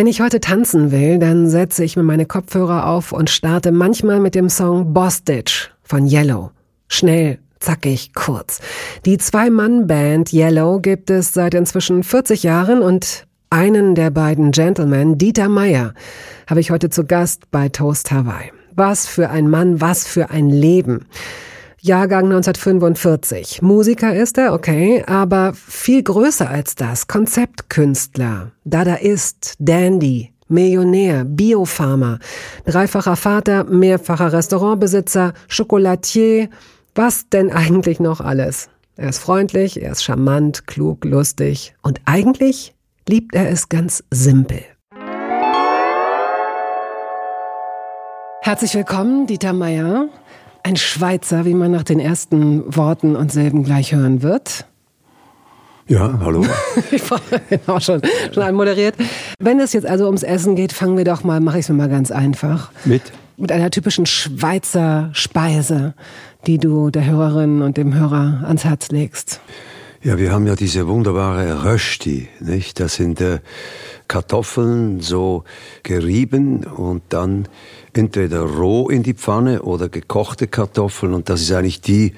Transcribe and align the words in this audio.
Wenn 0.00 0.06
ich 0.06 0.22
heute 0.22 0.40
tanzen 0.40 0.92
will, 0.92 1.18
dann 1.18 1.50
setze 1.50 1.84
ich 1.84 1.94
mir 1.94 2.02
meine 2.02 2.24
Kopfhörer 2.24 2.86
auf 2.86 3.12
und 3.12 3.28
starte 3.28 3.70
manchmal 3.70 4.18
mit 4.18 4.34
dem 4.34 4.48
Song 4.48 4.94
Bostitch 4.94 5.70
von 5.82 6.06
Yellow. 6.06 6.52
Schnell, 6.88 7.38
zackig, 7.58 8.14
kurz. 8.14 8.60
Die 9.04 9.18
Zwei-Mann-Band 9.18 10.32
Yellow 10.32 10.80
gibt 10.80 11.10
es 11.10 11.34
seit 11.34 11.52
inzwischen 11.52 12.02
40 12.02 12.44
Jahren 12.44 12.80
und 12.80 13.26
einen 13.50 13.94
der 13.94 14.10
beiden 14.10 14.52
Gentlemen, 14.52 15.18
Dieter 15.18 15.50
Meier, 15.50 15.92
habe 16.46 16.60
ich 16.60 16.70
heute 16.70 16.88
zu 16.88 17.04
Gast 17.04 17.50
bei 17.50 17.68
Toast 17.68 18.10
Hawaii. 18.10 18.52
Was 18.74 19.06
für 19.06 19.28
ein 19.28 19.50
Mann, 19.50 19.82
was 19.82 20.06
für 20.06 20.30
ein 20.30 20.48
Leben. 20.48 21.08
Jahrgang 21.82 22.24
1945. 22.26 23.62
Musiker 23.62 24.14
ist 24.14 24.36
er, 24.36 24.52
okay, 24.52 25.02
aber 25.06 25.54
viel 25.54 26.02
größer 26.02 26.48
als 26.48 26.74
das. 26.74 27.06
Konzeptkünstler, 27.06 28.52
Dadaist, 28.64 29.54
Dandy, 29.58 30.34
Millionär, 30.48 31.24
Biofarmer, 31.24 32.18
dreifacher 32.66 33.16
Vater, 33.16 33.64
mehrfacher 33.64 34.30
Restaurantbesitzer, 34.30 35.32
Chocolatier. 35.54 36.50
Was 36.94 37.30
denn 37.30 37.50
eigentlich 37.50 37.98
noch 37.98 38.20
alles? 38.20 38.68
Er 38.96 39.08
ist 39.08 39.20
freundlich, 39.20 39.80
er 39.80 39.92
ist 39.92 40.04
charmant, 40.04 40.66
klug, 40.66 41.06
lustig 41.06 41.74
und 41.80 42.02
eigentlich 42.04 42.74
liebt 43.08 43.34
er 43.34 43.48
es 43.48 43.70
ganz 43.70 44.04
simpel. 44.10 44.60
Herzlich 48.42 48.74
willkommen, 48.74 49.26
Dieter 49.26 49.54
Meier. 49.54 50.08
Ein 50.62 50.76
Schweizer, 50.76 51.44
wie 51.44 51.54
man 51.54 51.70
nach 51.70 51.84
den 51.84 52.00
ersten 52.00 52.76
Worten 52.76 53.16
und 53.16 53.32
Silben 53.32 53.64
gleich 53.64 53.94
hören 53.94 54.22
wird. 54.22 54.66
Ja, 55.86 56.20
hallo. 56.20 56.44
ich 56.90 57.10
war 57.10 57.20
genau 57.48 57.80
schon, 57.80 58.00
schon 58.32 58.42
anmoderiert. 58.42 58.94
Wenn 59.38 59.58
es 59.58 59.72
jetzt 59.72 59.86
also 59.86 60.06
ums 60.06 60.22
Essen 60.22 60.54
geht, 60.54 60.72
fangen 60.72 60.96
wir 60.96 61.04
doch 61.04 61.24
mal, 61.24 61.40
mache 61.40 61.58
ich 61.58 61.64
es 61.64 61.68
mir 61.68 61.74
mal 61.74 61.88
ganz 61.88 62.10
einfach. 62.10 62.70
Mit? 62.84 63.02
Mit 63.36 63.50
einer 63.50 63.70
typischen 63.70 64.06
Schweizer 64.06 65.10
Speise, 65.14 65.94
die 66.46 66.58
du 66.58 66.90
der 66.90 67.06
Hörerin 67.06 67.62
und 67.62 67.76
dem 67.76 67.94
Hörer 67.94 68.42
ans 68.44 68.64
Herz 68.64 68.90
legst. 68.90 69.40
Ja, 70.02 70.18
wir 70.18 70.30
haben 70.32 70.46
ja 70.46 70.56
diese 70.56 70.86
wunderbare 70.86 71.64
Rösti, 71.64 72.28
nicht? 72.40 72.80
Das 72.80 72.94
sind 72.94 73.20
äh, 73.20 73.40
Kartoffeln 74.08 75.00
so 75.00 75.44
gerieben 75.82 76.64
und 76.64 77.02
dann 77.10 77.48
entweder 77.98 78.40
roh 78.40 78.88
in 78.88 79.02
die 79.02 79.14
Pfanne 79.14 79.62
oder 79.62 79.88
gekochte 79.88 80.46
Kartoffeln. 80.46 81.14
Und 81.14 81.28
das 81.28 81.42
ist 81.42 81.52
eigentlich 81.52 81.80
die 81.80 82.14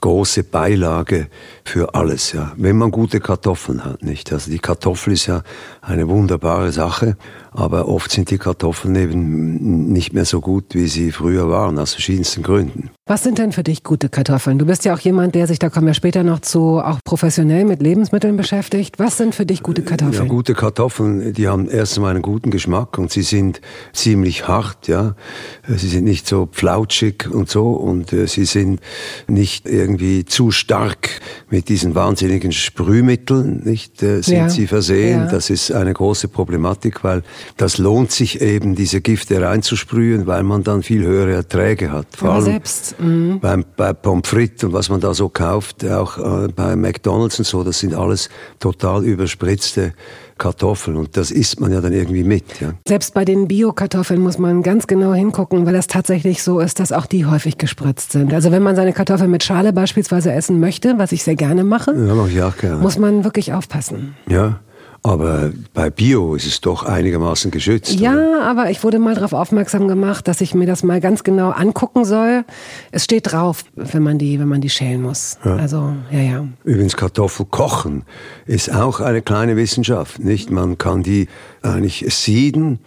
große 0.00 0.44
Beilage 0.44 1.28
für 1.68 1.94
alles, 1.94 2.32
ja. 2.32 2.52
Wenn 2.56 2.76
man 2.76 2.90
gute 2.90 3.20
Kartoffeln 3.20 3.84
hat, 3.84 4.02
nicht? 4.02 4.32
Also 4.32 4.50
die 4.50 4.58
Kartoffel 4.58 5.12
ist 5.14 5.26
ja 5.26 5.42
eine 5.80 6.08
wunderbare 6.08 6.72
Sache, 6.72 7.16
aber 7.52 7.88
oft 7.88 8.10
sind 8.10 8.30
die 8.30 8.38
Kartoffeln 8.38 8.94
eben 8.94 9.92
nicht 9.92 10.12
mehr 10.12 10.24
so 10.24 10.40
gut, 10.40 10.74
wie 10.74 10.86
sie 10.88 11.10
früher 11.10 11.48
waren, 11.48 11.78
aus 11.78 11.94
verschiedensten 11.94 12.42
Gründen. 12.42 12.90
Was 13.08 13.22
sind 13.22 13.38
denn 13.38 13.52
für 13.52 13.62
dich 13.62 13.82
gute 13.82 14.08
Kartoffeln? 14.08 14.58
Du 14.58 14.66
bist 14.66 14.84
ja 14.84 14.94
auch 14.94 14.98
jemand, 14.98 15.34
der 15.34 15.46
sich, 15.46 15.58
da 15.58 15.70
kommen 15.70 15.86
wir 15.86 15.94
später 15.94 16.22
noch 16.22 16.40
zu, 16.40 16.80
auch 16.80 16.98
professionell 17.04 17.64
mit 17.64 17.80
Lebensmitteln 17.80 18.36
beschäftigt. 18.36 18.98
Was 18.98 19.16
sind 19.16 19.34
für 19.34 19.46
dich 19.46 19.62
gute 19.62 19.82
Kartoffeln? 19.82 20.24
Ja, 20.24 20.28
gute 20.28 20.54
Kartoffeln, 20.54 21.32
die 21.32 21.48
haben 21.48 21.68
erst 21.68 21.96
einmal 21.96 22.10
einen 22.10 22.22
guten 22.22 22.50
Geschmack 22.50 22.98
und 22.98 23.10
sie 23.10 23.22
sind 23.22 23.60
ziemlich 23.92 24.48
hart, 24.48 24.88
ja. 24.88 25.14
Sie 25.68 25.88
sind 25.88 26.04
nicht 26.04 26.26
so 26.26 26.48
flautschig 26.50 27.28
und 27.30 27.48
so 27.48 27.70
und 27.70 28.12
äh, 28.12 28.26
sie 28.26 28.44
sind 28.44 28.80
nicht 29.28 29.66
irgendwie 29.66 30.24
zu 30.24 30.50
stark 30.50 31.08
mit 31.48 31.55
diesen 31.62 31.94
wahnsinnigen 31.94 32.52
Sprühmitteln, 32.52 33.62
nicht, 33.64 34.02
äh, 34.02 34.22
sind 34.22 34.36
ja. 34.36 34.48
sie 34.48 34.66
versehen. 34.66 35.24
Ja. 35.24 35.30
Das 35.30 35.50
ist 35.50 35.72
eine 35.72 35.92
große 35.92 36.28
Problematik, 36.28 37.04
weil 37.04 37.22
das 37.56 37.78
lohnt 37.78 38.10
sich 38.10 38.40
eben, 38.40 38.74
diese 38.74 39.00
Gifte 39.00 39.40
reinzusprühen, 39.40 40.26
weil 40.26 40.42
man 40.42 40.62
dann 40.62 40.82
viel 40.82 41.04
höhere 41.04 41.32
Erträge 41.32 41.92
hat. 41.92 42.06
Vor 42.16 42.30
allem 42.30 42.44
selbst. 42.44 43.00
Mhm. 43.00 43.40
Beim, 43.40 43.64
bei 43.76 43.92
Pommes 43.92 44.28
frites 44.28 44.64
und 44.64 44.72
was 44.72 44.88
man 44.88 45.00
da 45.00 45.14
so 45.14 45.28
kauft, 45.28 45.84
auch 45.84 46.18
äh, 46.18 46.48
bei 46.48 46.76
McDonalds 46.76 47.38
und 47.38 47.44
so, 47.44 47.64
das 47.64 47.80
sind 47.80 47.94
alles 47.94 48.28
total 48.58 49.04
überspritzte 49.04 49.92
Kartoffeln 50.38 50.96
und 50.96 51.16
das 51.16 51.30
isst 51.30 51.60
man 51.60 51.72
ja 51.72 51.80
dann 51.80 51.92
irgendwie 51.92 52.24
mit. 52.24 52.60
Ja. 52.60 52.74
Selbst 52.86 53.14
bei 53.14 53.24
den 53.24 53.48
Bio-Kartoffeln 53.48 54.20
muss 54.20 54.38
man 54.38 54.62
ganz 54.62 54.86
genau 54.86 55.14
hingucken, 55.14 55.66
weil 55.66 55.72
das 55.72 55.86
tatsächlich 55.86 56.42
so 56.42 56.60
ist, 56.60 56.78
dass 56.78 56.92
auch 56.92 57.06
die 57.06 57.26
häufig 57.26 57.58
gespritzt 57.58 58.12
sind. 58.12 58.34
Also 58.34 58.52
wenn 58.52 58.62
man 58.62 58.76
seine 58.76 58.92
Kartoffeln 58.92 59.30
mit 59.30 59.44
Schale 59.44 59.72
beispielsweise 59.72 60.32
essen 60.32 60.60
möchte, 60.60 60.98
was 60.98 61.12
ich 61.12 61.22
sehr 61.22 61.36
gerne 61.36 61.64
mache, 61.64 61.92
ja, 61.92 62.14
mach 62.14 62.28
ich 62.28 62.42
auch 62.42 62.56
gerne. 62.56 62.82
muss 62.82 62.98
man 62.98 63.24
wirklich 63.24 63.52
aufpassen. 63.52 64.14
Ja. 64.28 64.60
Aber 65.06 65.52
bei 65.72 65.88
Bio 65.88 66.34
ist 66.34 66.46
es 66.46 66.60
doch 66.60 66.82
einigermaßen 66.82 67.52
geschützt. 67.52 67.92
Ja, 68.00 68.12
oder? 68.12 68.42
aber 68.42 68.70
ich 68.70 68.82
wurde 68.82 68.98
mal 68.98 69.14
darauf 69.14 69.34
aufmerksam 69.34 69.86
gemacht, 69.86 70.26
dass 70.26 70.40
ich 70.40 70.52
mir 70.52 70.66
das 70.66 70.82
mal 70.82 71.00
ganz 71.00 71.22
genau 71.22 71.50
angucken 71.50 72.04
soll. 72.04 72.44
Es 72.90 73.04
steht 73.04 73.30
drauf, 73.30 73.62
wenn 73.76 74.02
man 74.02 74.18
die, 74.18 74.40
wenn 74.40 74.48
man 74.48 74.60
die 74.60 74.68
schälen 74.68 75.02
muss. 75.02 75.38
Ja. 75.44 75.54
Also, 75.54 75.92
ja, 76.10 76.18
ja. 76.18 76.48
Übrigens, 76.64 76.96
Kartoffel 76.96 77.46
kochen 77.46 78.02
ist 78.46 78.74
auch 78.74 78.98
eine 78.98 79.22
kleine 79.22 79.54
Wissenschaft, 79.54 80.18
nicht? 80.18 80.50
Man 80.50 80.76
kann 80.76 81.04
die 81.04 81.28
eigentlich 81.62 82.04
sieden 82.08 82.80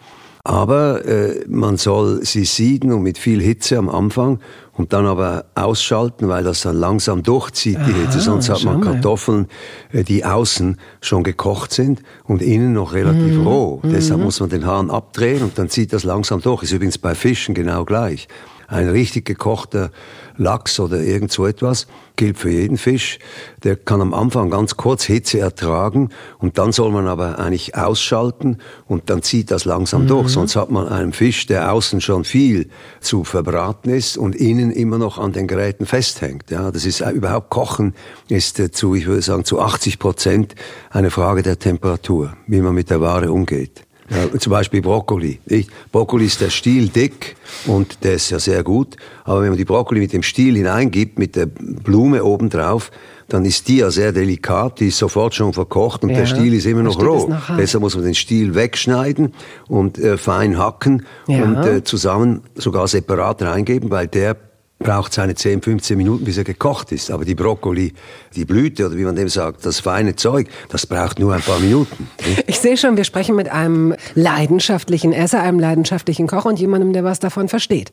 aber 0.44 1.06
äh, 1.06 1.46
man 1.48 1.78
soll 1.78 2.24
sie 2.24 2.46
sieden 2.46 2.92
und 2.92 3.04
mit 3.04 3.18
viel 3.18 3.42
Hitze 3.42 3.78
am 3.78 3.90
Anfang 3.90 4.40
und 4.74 4.94
dann 4.94 5.06
aber 5.06 5.46
ausschalten, 5.56 6.30
weil 6.30 6.44
das 6.44 6.62
dann 6.62 6.78
langsam 6.78 7.22
durchzieht, 7.22 7.78
die 7.86 7.92
Aha, 7.92 8.00
Hitze. 8.00 8.22
Sonst 8.22 8.50
hat 8.50 8.64
man 8.64 8.80
Kartoffeln, 8.80 9.48
äh, 9.92 10.04
die 10.04 10.24
außen 10.24 10.78
schon 11.02 11.24
gekocht 11.24 11.74
sind 11.74 12.02
und 12.24 12.42
innen 12.42 12.72
noch 12.74 12.94
relativ 12.94 13.36
mhm. 13.36 13.48
roh. 13.48 13.80
Mhm. 13.84 13.92
Deshalb 13.92 14.22
muss 14.22 14.40
man 14.40 14.50
den 14.50 14.66
Hahn 14.66 14.90
abdrehen 14.90 15.44
und 15.44 15.58
dann 15.58 15.70
zieht 15.70 15.92
das 15.92 16.06
langsam 16.06 16.42
durch. 16.42 16.64
Ist 16.64 16.72
übrigens 16.72 16.98
bei 16.98 17.14
Fischen 17.14 17.54
genau 17.54 17.84
gleich. 17.84 18.30
Ein 18.68 18.88
richtig 18.88 19.26
gekochter 19.26 19.92
Lachs 20.40 20.80
oder 20.80 21.02
irgend 21.02 21.32
so 21.32 21.46
etwas 21.46 21.88
gilt 22.16 22.38
für 22.38 22.50
jeden 22.50 22.78
Fisch. 22.78 23.20
Der 23.64 23.76
kann 23.76 24.02
am 24.02 24.14
Anfang 24.14 24.50
ganz 24.50 24.78
kurz 24.78 25.04
Hitze 25.04 25.40
ertragen 25.40 26.10
und 26.38 26.58
dann 26.58 26.72
soll 26.72 26.92
man 26.92 27.08
aber 27.08 27.40
eigentlich 27.40 27.76
ausschalten 27.76 28.58
und 28.88 29.10
dann 29.10 29.22
zieht 29.22 29.52
das 29.52 29.66
langsam 29.66 30.04
mhm. 30.04 30.08
durch. 30.08 30.30
Sonst 30.30 30.56
hat 30.56 30.72
man 30.72 30.88
einen 30.88 31.14
Fisch, 31.14 31.46
der 31.46 31.72
außen 31.72 32.02
schon 32.02 32.24
viel 32.24 32.70
zu 33.00 33.24
verbraten 33.24 33.90
ist 33.90 34.18
und 34.18 34.36
innen 34.36 34.72
immer 34.72 34.98
noch 34.98 35.18
an 35.18 35.34
den 35.34 35.48
Geräten 35.48 35.86
festhängt. 35.86 36.52
Ja, 36.52 36.72
das 36.72 36.86
ist 36.86 37.02
äh, 37.02 37.12
überhaupt 37.12 37.50
Kochen 37.50 37.94
ist 38.28 38.60
äh, 38.60 38.72
zu, 38.72 38.96
ich 38.96 39.06
würde 39.06 39.22
sagen, 39.22 39.46
zu 39.46 39.60
80 39.60 40.00
Prozent 40.00 40.56
eine 40.90 41.12
Frage 41.12 41.44
der 41.44 41.60
Temperatur, 41.60 42.34
wie 42.48 42.62
man 42.62 42.74
mit 42.74 42.90
der 42.90 43.02
Ware 43.02 43.32
umgeht. 43.32 43.86
Ja, 44.10 44.40
zum 44.40 44.52
Beispiel 44.52 44.82
Brokkoli. 44.82 45.40
Nicht? 45.46 45.70
Brokkoli 45.92 46.26
ist 46.26 46.42
der 46.42 46.50
Stiel 46.50 46.88
dick 46.90 47.36
und 47.68 48.04
der 48.04 48.16
ist 48.16 48.30
ja 48.30 48.40
sehr 48.40 48.64
gut. 48.64 48.96
Aber 49.24 49.42
wenn 49.42 49.50
man 49.50 49.58
die 49.58 49.66
Brokkoli 49.66 50.00
mit 50.00 50.14
dem 50.14 50.24
Stiel 50.24 50.56
hineingibt, 50.56 51.20
mit 51.20 51.36
der 51.36 51.46
Blume 51.46 52.24
obendrauf, 52.24 52.92
dann 53.28 53.46
ist 53.46 53.68
die 53.68 53.78
ja 53.78 53.92
sehr 53.92 54.12
delikat, 54.12 54.80
die 54.80 54.88
ist 54.88 54.98
sofort 54.98 55.36
schon 55.36 55.54
verkocht 55.54 56.04
und 56.04 56.10
ja, 56.10 56.18
der 56.18 56.26
Stiel 56.26 56.54
ist 56.54 56.66
immer 56.66 56.82
noch 56.82 57.00
roh. 57.00 57.32
Deshalb 57.58 57.84
muss 57.84 57.96
man 57.96 58.04
den 58.04 58.16
Stiel 58.16 58.56
wegschneiden 58.56 59.34
und 59.68 60.00
äh, 60.00 60.18
fein 60.18 60.58
hacken 60.58 61.06
ja. 61.28 61.44
und 61.44 61.58
äh, 61.58 61.84
zusammen 61.84 62.42
sogar 62.56 62.88
separat 62.88 63.42
reingeben, 63.44 63.92
weil 63.92 64.08
der 64.08 64.36
braucht 64.80 65.14
seine 65.14 65.36
10, 65.36 65.62
15 65.62 65.98
Minuten, 65.98 66.24
bis 66.24 66.38
er 66.38 66.46
gekocht 66.46 66.94
ist. 66.94 67.12
Aber 67.12 67.26
die 67.26 67.36
Brokkoli, 67.36 67.94
die 68.36 68.46
Blüte 68.46 68.88
oder 68.88 68.96
wie 68.96 69.04
man 69.04 69.16
dem 69.16 69.28
sagt, 69.28 69.66
das 69.66 69.82
feine 69.82 70.16
Zeug, 70.16 70.48
das 70.70 70.88
braucht 70.88 71.20
nur 71.20 71.34
ein 71.34 71.42
paar 71.42 71.60
Minuten. 71.60 72.08
Ich 72.48 72.60
sehe 72.60 72.78
schon, 72.78 72.96
wir 72.96 73.04
sprechen 73.04 73.36
mit 73.36 73.50
einem 73.50 73.94
leidenschaftlichen 74.16 75.12
Esser, 75.12 75.42
einem 75.42 75.60
leidenschaftlichen 75.60 76.28
Koch 76.28 76.46
und 76.46 76.60
jemandem, 76.60 76.94
der 76.94 77.04
was 77.04 77.20
davon 77.20 77.50
versteht. 77.50 77.92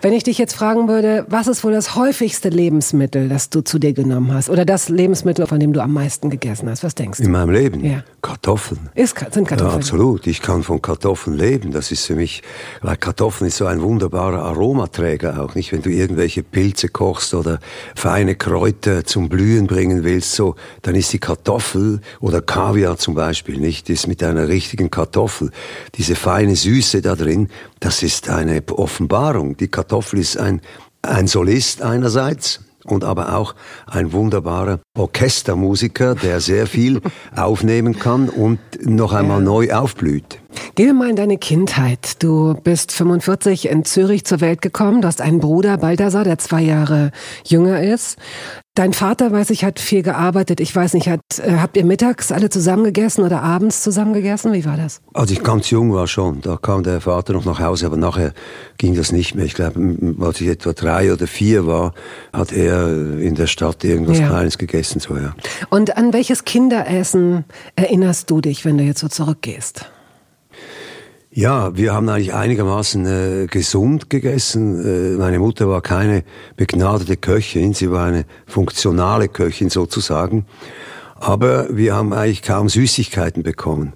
Wenn 0.00 0.12
ich 0.12 0.22
dich 0.22 0.38
jetzt 0.38 0.54
fragen 0.54 0.88
würde, 0.88 1.26
was 1.28 1.48
ist 1.48 1.64
wohl 1.64 1.72
das 1.72 1.96
häufigste 1.96 2.50
Lebensmittel, 2.50 3.28
das 3.28 3.50
du 3.50 3.60
zu 3.62 3.80
dir 3.80 3.92
genommen 3.92 4.32
hast? 4.32 4.48
Oder 4.48 4.64
das 4.64 4.88
Lebensmittel, 4.88 5.46
von 5.48 5.58
dem 5.58 5.72
du 5.72 5.82
am 5.82 5.92
meisten 5.92 6.30
gegessen 6.30 6.70
hast? 6.70 6.84
Was 6.84 6.94
denkst 6.94 7.18
du? 7.18 7.24
In 7.24 7.32
meinem 7.32 7.50
Leben? 7.50 7.84
Ja. 7.84 8.04
Kartoffeln. 8.22 8.90
Ist, 8.94 9.18
sind 9.32 9.48
Kartoffeln? 9.48 9.70
Ja, 9.70 9.76
absolut. 9.76 10.26
Ich 10.28 10.40
kann 10.40 10.62
von 10.62 10.80
Kartoffeln 10.80 11.36
leben. 11.36 11.72
Das 11.72 11.90
ist 11.90 12.06
für 12.06 12.14
mich, 12.14 12.42
weil 12.80 12.96
Kartoffeln 12.96 13.48
ist 13.48 13.56
so 13.56 13.66
ein 13.66 13.82
wunderbarer 13.82 14.42
Aromaträger 14.44 15.42
auch, 15.42 15.56
nicht? 15.56 15.72
Wenn 15.72 15.82
du 15.82 15.90
irgendwelche 15.90 16.27
irgendwelche 16.28 16.42
Pilze 16.42 16.88
kochst 16.88 17.34
oder 17.34 17.58
feine 17.94 18.34
Kräuter 18.34 19.04
zum 19.04 19.28
Blühen 19.28 19.66
bringen 19.66 20.04
willst, 20.04 20.34
so, 20.34 20.54
dann 20.82 20.94
ist 20.94 21.12
die 21.12 21.18
Kartoffel 21.18 22.00
oder 22.20 22.42
Kaviar 22.42 22.98
zum 22.98 23.14
Beispiel 23.14 23.58
nicht, 23.58 23.88
ist 23.88 24.06
mit 24.06 24.22
einer 24.22 24.48
richtigen 24.48 24.90
Kartoffel, 24.90 25.50
diese 25.94 26.14
feine 26.14 26.54
Süße 26.54 27.00
da 27.00 27.14
drin, 27.14 27.48
das 27.80 28.02
ist 28.02 28.28
eine 28.28 28.62
Offenbarung. 28.70 29.56
Die 29.56 29.68
Kartoffel 29.68 30.18
ist 30.20 30.36
ein 30.36 30.60
ein 31.00 31.28
Solist 31.28 31.80
einerseits 31.80 32.60
und 32.84 33.04
aber 33.04 33.36
auch 33.36 33.54
ein 33.86 34.12
wunderbarer 34.12 34.80
Orchestermusiker, 34.96 36.16
der 36.16 36.40
sehr 36.40 36.66
viel 36.66 37.00
aufnehmen 37.36 37.98
kann 37.98 38.28
und 38.28 38.58
noch 38.82 39.12
einmal 39.12 39.38
ja. 39.38 39.44
neu 39.44 39.72
aufblüht. 39.72 40.40
Gehen 40.74 40.86
wir 40.86 40.94
mal 40.94 41.10
in 41.10 41.16
deine 41.16 41.38
Kindheit. 41.38 42.22
Du 42.22 42.54
bist 42.54 42.92
45 42.92 43.68
in 43.68 43.84
Zürich 43.84 44.24
zur 44.24 44.40
Welt 44.40 44.62
gekommen. 44.62 45.02
Du 45.02 45.08
hast 45.08 45.20
einen 45.20 45.40
Bruder, 45.40 45.78
Balthasar, 45.78 46.24
der 46.24 46.38
zwei 46.38 46.62
Jahre 46.62 47.10
jünger 47.44 47.82
ist. 47.82 48.16
Dein 48.78 48.92
Vater, 48.92 49.32
weiß 49.32 49.50
ich, 49.50 49.64
hat 49.64 49.80
viel 49.80 50.04
gearbeitet. 50.04 50.60
Ich 50.60 50.72
weiß 50.72 50.94
nicht, 50.94 51.08
hat, 51.08 51.20
äh, 51.38 51.56
habt 51.56 51.76
ihr 51.76 51.84
mittags 51.84 52.30
alle 52.30 52.48
zusammen 52.48 52.84
gegessen 52.84 53.24
oder 53.24 53.42
abends 53.42 53.82
zusammen 53.82 54.12
gegessen? 54.12 54.52
Wie 54.52 54.64
war 54.64 54.76
das? 54.76 55.00
Als 55.14 55.32
ich 55.32 55.42
ganz 55.42 55.68
jung 55.70 55.92
war 55.92 56.06
schon, 56.06 56.42
da 56.42 56.56
kam 56.56 56.84
der 56.84 57.00
Vater 57.00 57.32
noch 57.32 57.44
nach 57.44 57.58
Hause, 57.58 57.86
aber 57.86 57.96
nachher 57.96 58.32
ging 58.76 58.94
das 58.94 59.10
nicht 59.10 59.34
mehr. 59.34 59.46
Ich 59.46 59.54
glaube, 59.54 60.14
als 60.20 60.40
ich 60.40 60.46
etwa 60.46 60.74
drei 60.74 61.12
oder 61.12 61.26
vier 61.26 61.66
war, 61.66 61.92
hat 62.32 62.52
er 62.52 63.18
in 63.18 63.34
der 63.34 63.48
Stadt 63.48 63.82
irgendwas 63.82 64.20
ja. 64.20 64.28
Kleines 64.28 64.58
gegessen. 64.58 65.00
So, 65.00 65.16
ja. 65.16 65.34
Und 65.70 65.96
an 65.96 66.12
welches 66.12 66.44
Kinderessen 66.44 67.46
erinnerst 67.74 68.30
du 68.30 68.40
dich, 68.40 68.64
wenn 68.64 68.78
du 68.78 68.84
jetzt 68.84 69.00
so 69.00 69.08
zurückgehst? 69.08 69.90
Ja, 71.30 71.76
wir 71.76 71.92
haben 71.92 72.08
eigentlich 72.08 72.32
einigermaßen 72.32 73.06
äh, 73.06 73.46
gesund 73.46 74.08
gegessen. 74.08 75.14
Äh, 75.14 75.18
meine 75.18 75.38
Mutter 75.38 75.68
war 75.68 75.82
keine 75.82 76.24
begnadete 76.56 77.16
Köchin, 77.16 77.74
sie 77.74 77.90
war 77.90 78.06
eine 78.06 78.24
funktionale 78.46 79.28
Köchin 79.28 79.68
sozusagen. 79.68 80.46
Aber 81.16 81.76
wir 81.76 81.94
haben 81.94 82.12
eigentlich 82.12 82.42
kaum 82.42 82.68
Süßigkeiten 82.68 83.42
bekommen. 83.42 83.92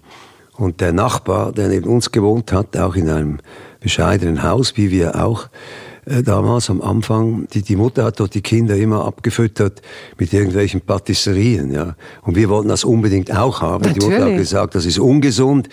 Und 0.56 0.81
der 0.82 0.93
Nachbar, 0.93 1.52
der 1.52 1.69
neben 1.69 1.88
uns 1.88 2.12
gewohnt 2.12 2.52
hat, 2.52 2.76
auch 2.76 2.96
in 2.96 3.08
einem 3.08 3.38
bescheidenen 3.81 4.43
Haus, 4.43 4.76
wie 4.76 4.90
wir 4.90 5.25
auch, 5.25 5.49
äh, 6.05 6.23
damals 6.23 6.69
am 6.69 6.82
Anfang, 6.82 7.46
die, 7.55 7.62
die 7.62 7.76
Mutter 7.76 8.05
hat 8.05 8.20
dort 8.20 8.34
die 8.34 8.43
Kinder 8.43 8.76
immer 8.76 9.06
abgefüttert 9.06 9.81
mit 10.19 10.32
irgendwelchen 10.32 10.82
Patisserien, 10.82 11.73
ja. 11.73 11.96
Und 12.23 12.37
wir 12.37 12.49
wollten 12.49 12.69
das 12.69 12.84
unbedingt 12.84 13.34
auch 13.34 13.62
haben. 13.62 13.84
Natürlich. 13.84 14.08
Die 14.08 14.11
Mutter 14.11 14.25
hat 14.26 14.37
gesagt, 14.37 14.75
das 14.75 14.84
ist 14.84 14.99
ungesund. 14.99 15.69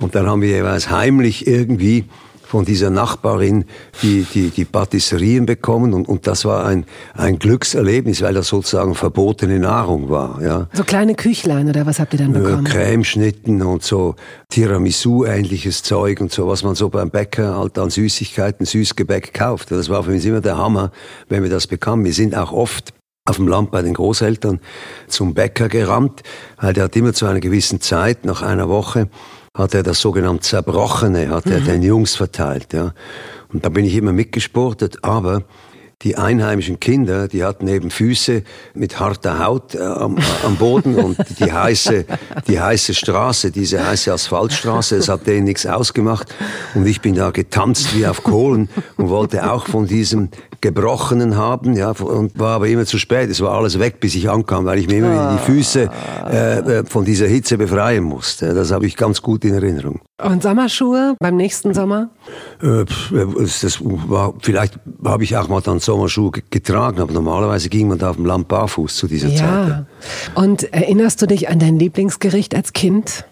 Und 0.00 0.14
dann 0.14 0.26
haben 0.26 0.42
wir 0.42 0.48
jeweils 0.48 0.90
heimlich 0.90 1.46
irgendwie 1.46 2.04
von 2.46 2.64
dieser 2.64 2.90
Nachbarin 2.90 3.64
die, 4.02 4.24
die, 4.32 4.50
die 4.50 4.64
Patisserien 4.64 5.46
bekommen 5.46 5.92
und, 5.92 6.08
und 6.08 6.26
das 6.26 6.44
war 6.44 6.64
ein, 6.64 6.86
ein 7.14 7.38
Glückserlebnis, 7.38 8.22
weil 8.22 8.34
das 8.34 8.48
sozusagen 8.48 8.94
verbotene 8.94 9.58
Nahrung 9.58 10.08
war. 10.08 10.40
Ja. 10.40 10.68
So 10.72 10.84
kleine 10.84 11.14
Küchlein 11.14 11.68
oder 11.68 11.86
was 11.86 11.98
habt 11.98 12.14
ihr 12.14 12.20
dann 12.20 12.34
äh, 12.34 12.38
bekommen? 12.38 12.64
Cremeschnitten 12.64 13.62
und 13.62 13.82
so 13.82 14.14
Tiramisu-ähnliches 14.50 15.82
Zeug 15.82 16.20
und 16.20 16.32
so, 16.32 16.46
was 16.46 16.62
man 16.62 16.76
so 16.76 16.88
beim 16.88 17.10
Bäcker 17.10 17.58
halt 17.58 17.78
an 17.78 17.90
Süßigkeiten, 17.90 18.64
Süßgebäck 18.64 19.34
kauft. 19.34 19.72
Das 19.72 19.88
war 19.88 20.04
für 20.04 20.12
uns 20.12 20.24
immer 20.24 20.40
der 20.40 20.56
Hammer, 20.56 20.92
wenn 21.28 21.42
wir 21.42 21.50
das 21.50 21.66
bekamen. 21.66 22.04
Wir 22.04 22.14
sind 22.14 22.36
auch 22.36 22.52
oft 22.52 22.94
auf 23.28 23.36
dem 23.36 23.48
Land 23.48 23.72
bei 23.72 23.82
den 23.82 23.94
Großeltern 23.94 24.60
zum 25.08 25.34
Bäcker 25.34 25.68
gerannt, 25.68 26.22
weil 26.60 26.72
der 26.74 26.84
hat 26.84 26.94
immer 26.94 27.12
zu 27.12 27.26
einer 27.26 27.40
gewissen 27.40 27.80
Zeit, 27.80 28.24
nach 28.24 28.42
einer 28.42 28.68
Woche, 28.68 29.08
hat 29.56 29.74
er 29.74 29.82
das 29.82 30.00
sogenannte 30.00 30.42
Zerbrochene, 30.42 31.30
hat 31.30 31.46
er 31.46 31.60
mhm. 31.60 31.64
den 31.64 31.82
Jungs 31.82 32.14
verteilt. 32.14 32.72
Ja. 32.72 32.92
Und 33.52 33.64
da 33.64 33.68
bin 33.70 33.84
ich 33.84 33.94
immer 33.94 34.12
mitgesportet, 34.12 34.98
aber 35.02 35.42
die 36.02 36.16
einheimischen 36.16 36.78
Kinder, 36.78 37.26
die 37.26 37.42
hatten 37.42 37.66
eben 37.68 37.90
Füße 37.90 38.42
mit 38.74 39.00
harter 39.00 39.42
Haut 39.42 39.74
äh, 39.74 39.78
am, 39.78 40.18
am, 40.44 40.56
Boden 40.56 40.96
und 40.96 41.16
die 41.40 41.50
heiße, 41.50 42.04
die 42.46 42.60
heiße 42.60 42.92
Straße, 42.92 43.50
diese 43.50 43.84
heiße 43.84 44.12
Asphaltstraße, 44.12 44.96
es 44.96 45.08
hat 45.08 45.26
denen 45.26 45.44
nichts 45.44 45.64
ausgemacht. 45.64 46.34
Und 46.74 46.86
ich 46.86 47.00
bin 47.00 47.14
da 47.14 47.30
getanzt 47.30 47.96
wie 47.96 48.06
auf 48.06 48.22
Kohlen 48.22 48.68
und 48.98 49.08
wollte 49.08 49.50
auch 49.50 49.66
von 49.66 49.86
diesem 49.86 50.28
Gebrochenen 50.60 51.36
haben, 51.36 51.74
ja, 51.74 51.90
und 51.90 52.38
war 52.38 52.56
aber 52.56 52.68
immer 52.68 52.86
zu 52.86 52.98
spät. 52.98 53.30
Es 53.30 53.40
war 53.40 53.52
alles 53.52 53.78
weg, 53.78 54.00
bis 54.00 54.14
ich 54.14 54.28
ankam, 54.28 54.64
weil 54.64 54.78
ich 54.78 54.86
mir 54.86 54.98
immer 54.98 55.12
wieder 55.12 55.32
die 55.32 55.52
Füße 55.52 55.90
äh, 56.30 56.58
äh, 56.58 56.84
von 56.86 57.04
dieser 57.04 57.26
Hitze 57.26 57.58
befreien 57.58 58.04
musste. 58.04 58.54
Das 58.54 58.72
habe 58.72 58.86
ich 58.86 58.96
ganz 58.96 59.22
gut 59.22 59.44
in 59.44 59.54
Erinnerung. 59.54 60.00
Und 60.22 60.42
Sommerschuhe 60.42 61.14
beim 61.18 61.36
nächsten 61.36 61.74
Sommer? 61.74 62.10
Äh, 62.62 62.84
das 63.62 63.78
war, 63.82 64.34
vielleicht 64.40 64.78
habe 65.04 65.24
ich 65.24 65.36
auch 65.36 65.48
mal 65.48 65.60
dann 65.60 65.78
Sommerschuhe 65.78 66.32
getragen, 66.50 67.00
aber 67.00 67.12
normalerweise 67.12 67.68
ging 67.68 67.88
man 67.88 67.98
da 67.98 68.10
auf 68.10 68.16
dem 68.16 68.26
Land 68.26 68.48
barfuß 68.48 68.96
zu 68.96 69.06
dieser 69.06 69.28
ja. 69.28 69.36
Zeit. 69.36 69.68
Ja. 69.68 69.86
Und 70.34 70.72
erinnerst 70.72 71.20
du 71.22 71.26
dich 71.26 71.48
an 71.48 71.58
dein 71.58 71.78
Lieblingsgericht 71.78 72.54
als 72.54 72.72
Kind? 72.72 73.24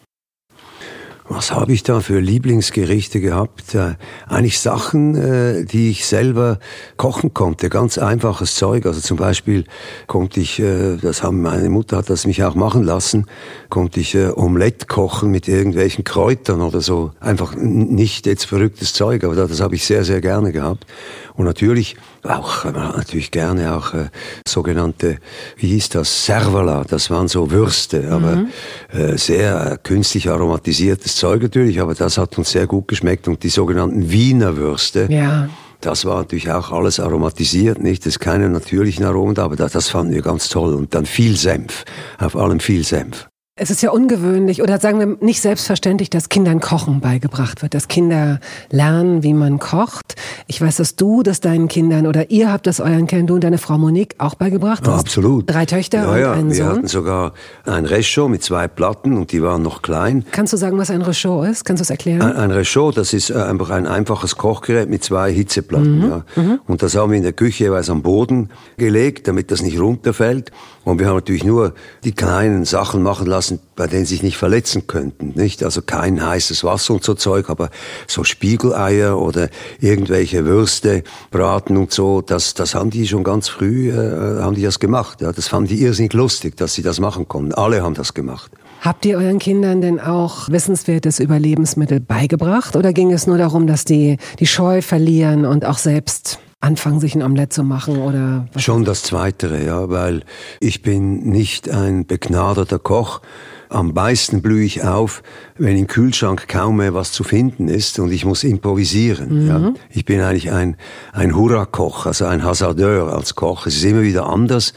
Was 1.27 1.53
habe 1.53 1.73
ich 1.73 1.83
da 1.83 2.01
für 2.01 2.21
Lieblingsgerichte 2.21 3.19
gehabt? 3.19 3.75
Äh, 3.75 3.95
eigentlich 4.27 4.61
Sachen, 4.61 5.17
äh, 5.17 5.65
die 5.65 5.89
ich 5.89 6.05
selber 6.05 6.59
kochen 6.99 7.33
konnte. 7.33 7.71
Ganz 7.71 7.97
einfaches 7.97 8.57
Zeug. 8.57 8.85
Also 8.85 9.01
zum 9.01 9.17
Beispiel 9.17 9.65
konnte 10.07 10.41
ich, 10.41 10.61
äh, 10.61 10.97
das 10.97 11.23
haben 11.23 11.41
meine 11.41 11.71
Mutter 11.71 11.97
hat 11.97 12.11
das 12.11 12.27
mich 12.27 12.45
auch 12.45 12.55
machen 12.55 12.83
lassen, 12.83 13.25
konnte 13.71 14.01
ich 14.01 14.15
äh, 14.15 14.33
Omelette 14.37 14.85
kochen 14.85 15.31
mit 15.31 15.49
irgendwelchen 15.49 16.05
Kräutern 16.05 16.61
oder 16.61 16.83
so. 16.83 17.13
Einfach 17.21 17.55
nicht 17.57 18.27
jetzt 18.27 18.45
verrücktes 18.45 18.93
Zeug, 18.93 19.25
aber 19.25 19.35
das, 19.35 19.49
das 19.49 19.61
habe 19.61 19.77
ich 19.77 19.87
sehr, 19.87 20.05
sehr 20.05 20.21
gerne 20.21 20.53
gehabt. 20.53 20.85
Und 21.33 21.47
natürlich 21.47 21.97
auch, 22.25 22.65
natürlich 22.65 23.31
gerne 23.31 23.77
auch 23.77 23.95
äh, 23.95 24.07
sogenannte, 24.47 25.19
wie 25.57 25.69
hieß 25.69 25.91
das, 25.91 26.27
Servala, 26.27 26.85
das 26.85 27.11
waren 27.11 27.29
so 27.29 27.51
Würste, 27.51 28.11
aber 28.11 28.37
mhm. 28.37 28.49
äh, 28.93 29.17
sehr 29.17 29.79
künstlich 29.83 30.31
aromatisiertes 30.31 31.17
Zeug 31.17 31.43
natürlich, 31.43 31.81
aber 31.81 31.95
das 31.95 32.19
hat 32.19 32.37
uns 32.39 32.51
sehr 32.51 32.67
gut 32.67 32.89
geschmeckt 32.89 33.29
und 33.29 33.43
die 33.43 33.49
sogenannten 33.51 34.11
Wiener 34.11 34.57
Würste. 34.57 35.07
Ja. 35.11 35.49
Das 35.81 36.07
war 36.07 36.17
natürlich 36.17 36.51
auch 36.51 36.73
alles 36.73 36.99
aromatisiert, 36.99 37.79
nicht? 37.83 38.07
Das 38.07 38.15
ist 38.15 38.21
keine 38.21 38.49
natürlichen 38.49 39.05
Aromen, 39.05 39.37
aber 39.39 39.55
das, 39.55 39.73
das 39.73 39.91
fanden 39.91 40.15
wir 40.15 40.23
ganz 40.23 40.49
toll. 40.49 40.73
Und 40.73 40.95
dann 40.95 41.05
viel 41.05 41.37
Senf, 41.37 41.85
auf 42.19 42.37
allem 42.37 42.59
viel 42.59 42.85
Senf. 42.85 43.29
Es 43.57 43.71
ist 43.71 43.83
ja 43.83 43.93
ungewöhnlich 43.93 44.63
oder 44.63 44.81
sagen 44.81 44.99
wir 44.99 45.17
nicht 45.25 45.41
selbstverständlich, 45.41 46.11
dass 46.11 46.29
Kindern 46.29 46.59
Kochen 46.59 46.99
beigebracht 46.99 47.63
wird, 47.63 47.75
dass 47.75 47.87
Kinder 47.87 48.41
lernen, 48.73 49.23
wie 49.23 49.33
man 49.33 49.61
kocht. 49.61 50.17
Ich 50.49 50.61
weiß, 50.61 50.79
dass 50.79 50.97
du 50.97 51.23
das 51.23 51.39
deinen 51.39 51.69
Kindern 51.69 52.09
oder 52.09 52.33
ihr 52.33 52.51
habt 52.51 52.67
das 52.67 52.81
euren 52.81 53.07
Kindern, 53.07 53.29
du 53.29 53.35
und 53.35 53.45
deine 53.45 53.59
Frau 53.59 53.79
Monique, 53.79 54.17
auch 54.19 54.35
beigebracht. 54.35 54.85
Ja, 54.89 54.97
absolut. 54.97 55.49
Drei 55.49 55.67
Töchter 55.67 55.99
ja, 56.03 56.11
und 56.11 56.19
ja. 56.19 56.33
einen 56.33 56.49
wir 56.49 56.57
Sohn. 56.57 56.67
Wir 56.67 56.73
hatten 56.73 56.87
sogar 56.89 57.33
ein 57.65 57.87
Rechaud 57.87 58.29
mit 58.29 58.43
zwei 58.43 58.67
Platten 58.67 59.17
und 59.17 59.31
die 59.31 59.41
waren 59.41 59.63
noch 59.63 59.83
klein. 59.83 60.25
Kannst 60.33 60.53
du 60.53 60.57
sagen, 60.57 60.77
was 60.77 60.91
ein 60.91 61.03
Rechaud 61.03 61.47
ist? 61.47 61.65
Kannst 61.65 61.81
du 61.81 61.85
es 61.85 61.91
erklären? 61.91 62.23
Ein, 62.23 62.35
ein 62.37 62.51
Rechaud, 62.51 62.97
das 62.97 63.13
ist 63.13 63.31
äh, 63.31 63.35
einfach 63.35 63.71
ein 63.71 63.87
einfaches 63.87 64.35
Kochgerät 64.35 64.91
mit 64.91 65.05
zwei 65.05 65.33
Hitzeplatten. 65.33 65.99
Mhm. 65.99 66.11
Ja. 66.11 66.25
Mhm. 66.35 66.61
Und 66.67 66.83
das 66.83 66.97
haben 66.97 67.13
wir 67.13 67.19
in 67.19 67.23
der 67.23 67.33
Küche 67.33 67.63
jeweils 67.67 67.89
am 67.89 68.03
Boden 68.03 68.51
gelegt, 68.79 69.29
damit 69.29 69.53
das 69.53 69.63
nicht 69.63 69.79
runterfällt. 69.79 70.51
Und 70.85 70.99
wir 70.99 71.07
haben 71.07 71.17
natürlich 71.17 71.45
nur 71.45 71.75
die 72.05 72.13
kleinen 72.13 72.65
Sachen 72.65 73.03
machen 73.03 73.27
lassen, 73.27 73.59
bei 73.75 73.87
denen 73.87 74.05
sie 74.05 74.15
sich 74.15 74.23
nicht 74.23 74.37
verletzen 74.37 74.87
könnten, 74.87 75.33
nicht? 75.35 75.63
Also 75.65 75.83
kein 75.83 76.25
heißes 76.25 76.63
Wasser 76.63 76.95
und 76.95 77.03
so 77.03 77.15
Zeug, 77.15 77.49
aber 77.49 77.71
so 78.07 78.23
Spiegeleier 78.23 79.19
oder 79.19 79.49
irgendwelche 79.81 80.45
Würste 80.45 81.03
braten 81.31 81.77
und 81.77 81.93
so, 81.93 82.21
das, 82.21 82.55
das 82.55 82.75
haben 82.75 82.91
die 82.91 83.09
schon 83.09 83.25
ganz 83.25 83.49
früh, 83.49 83.91
äh, 83.91 84.43
haben 84.43 84.55
die 84.55 84.63
das 84.63 84.79
gemacht. 84.79 85.23
Ja, 85.23 85.33
das 85.33 85.49
fanden 85.49 85.69
die 85.69 85.83
irrsinnig 85.83 86.13
lustig, 86.13 86.57
dass 86.57 86.75
sie 86.75 86.83
das 86.83 87.01
machen 87.01 87.27
konnten. 87.29 87.55
Alle 87.55 87.83
haben 87.83 87.95
das 87.95 88.15
gemacht. 88.15 88.53
Habt 88.83 89.07
ihr 89.07 89.17
euren 89.17 89.39
Kindern 89.39 89.81
denn 89.81 89.99
auch 89.99 90.51
Wissenswertes 90.51 91.19
über 91.19 91.39
Lebensmittel 91.39 92.01
beigebracht 92.01 92.77
oder 92.77 92.93
ging 92.93 93.13
es 93.13 93.27
nur 93.27 93.39
darum, 93.39 93.67
dass 93.67 93.87
die 93.87 94.19
die 94.39 94.47
Scheu 94.47 94.83
verlieren 94.83 95.47
und 95.47 95.65
auch 95.65 95.79
selbst 95.79 96.39
anfangen, 96.65 96.99
sich 96.99 97.15
ein 97.15 97.23
Omelett 97.23 97.53
zu 97.53 97.63
machen 97.63 97.99
oder? 97.99 98.47
Was 98.53 98.63
Schon 98.63 98.85
das 98.85 99.03
Zweitere, 99.03 99.65
ja, 99.65 99.91
weil 99.91 100.23
ich 100.61 100.83
bin 100.83 101.29
nicht 101.29 101.69
ein 101.69 102.07
begnadeter 102.07 102.79
Koch. 102.79 103.21
Am 103.69 103.93
meisten 103.93 104.41
blühe 104.41 104.65
ich 104.65 104.85
auf, 104.85 105.23
wenn 105.59 105.77
im 105.77 105.87
Kühlschrank 105.87 106.49
kaum 106.49 106.77
mehr 106.77 106.95
was 106.95 107.13
zu 107.13 107.25
finden 107.25 107.69
ist 107.69 107.99
und 107.99 108.13
ich 108.13 108.25
muss 108.25 108.45
improvisieren. 108.45 109.45
Mhm. 109.45 109.49
Ja. 109.49 109.73
Ich 109.91 110.05
bin 110.05 110.21
eigentlich 110.21 110.53
ein, 110.53 110.77
ein 111.13 111.35
Hurra-Koch, 111.35 112.07
also 112.07 112.27
ein 112.27 112.45
Hasardeur 112.45 113.13
als 113.13 113.35
Koch. 113.35 113.67
Es 113.67 113.77
ist 113.77 113.85
immer 113.85 114.03
wieder 114.03 114.27
anders 114.27 114.75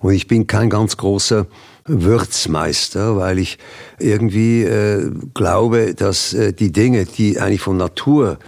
und 0.00 0.12
ich 0.12 0.26
bin 0.26 0.46
kein 0.46 0.68
ganz 0.68 0.96
großer 0.96 1.46
Würzmeister, 1.86 3.16
weil 3.16 3.38
ich 3.38 3.58
irgendwie 3.98 4.62
äh, 4.62 5.10
glaube, 5.34 5.94
dass 5.94 6.34
äh, 6.34 6.52
die 6.52 6.72
Dinge, 6.72 7.04
die 7.04 7.40
eigentlich 7.40 7.62
von 7.62 7.76
Natur 7.76 8.38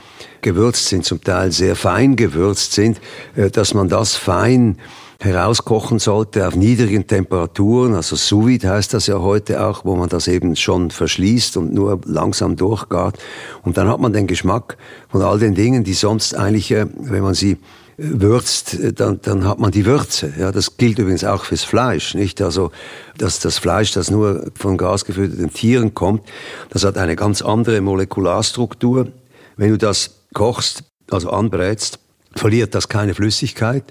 gewürzt 0.43 0.87
sind, 0.89 1.05
zum 1.05 1.23
Teil 1.23 1.53
sehr 1.53 1.77
fein 1.77 2.17
gewürzt 2.17 2.73
sind, 2.73 3.01
äh, 3.37 3.51
dass 3.51 3.75
man 3.75 3.89
das 3.89 4.15
fein 4.15 4.79
herauskochen 5.23 6.01
sollte 6.01 6.49
auf 6.49 6.57
niedrigen 6.57 7.07
Temperaturen, 7.07 7.95
also 7.95 8.17
sous 8.17 8.45
vide 8.45 8.69
heißt 8.69 8.93
das 8.93 9.07
ja 9.07 9.21
heute 9.21 9.65
auch, 9.65 9.85
wo 9.85 9.95
man 9.95 10.09
das 10.09 10.27
eben 10.27 10.57
schon 10.57 10.91
verschließt 10.91 11.57
und 11.57 11.73
nur 11.73 12.01
langsam 12.05 12.57
durchgart. 12.57 13.19
Und 13.63 13.77
dann 13.77 13.89
hat 13.89 14.01
man 14.01 14.13
den 14.13 14.27
Geschmack 14.27 14.77
von 15.09 15.23
all 15.23 15.39
den 15.39 15.55
Dingen, 15.55 15.85
die 15.85 15.95
sonst 15.95 16.35
eigentlich, 16.35 16.73
äh, 16.73 16.87
wenn 16.99 17.23
man 17.23 17.35
sie 17.35 17.59
würzt, 17.97 18.75
äh, 18.75 18.93
dann, 18.93 19.21
dann 19.23 19.47
hat 19.47 19.59
man 19.59 19.71
die 19.71 19.87
Würze. 19.87 20.33
Ja, 20.39 20.53
das 20.53 20.77
gilt 20.77 20.99
übrigens 20.99 21.25
auch 21.25 21.45
fürs 21.45 21.65
Fleisch, 21.65 22.15
nicht? 22.15 22.41
Also, 22.41 22.71
dass 23.19 23.41
das 23.41 23.59
Fleisch, 23.59 23.93
das 23.93 24.11
nur 24.11 24.51
von 24.55 24.77
gasgefütterten 24.77 25.53
Tieren 25.53 25.95
kommt, 25.95 26.23
das 26.71 26.85
hat 26.85 26.97
eine 26.97 27.17
ganz 27.17 27.43
andere 27.43 27.81
Molekularstruktur. 27.81 29.09
Wenn 29.57 29.71
du 29.71 29.79
das 29.79 30.23
kochst, 30.33 30.85
also 31.11 31.31
anbrätst, 31.31 31.99
verliert 32.35 32.75
das 32.75 32.89
keine 32.89 33.15
Flüssigkeit, 33.15 33.85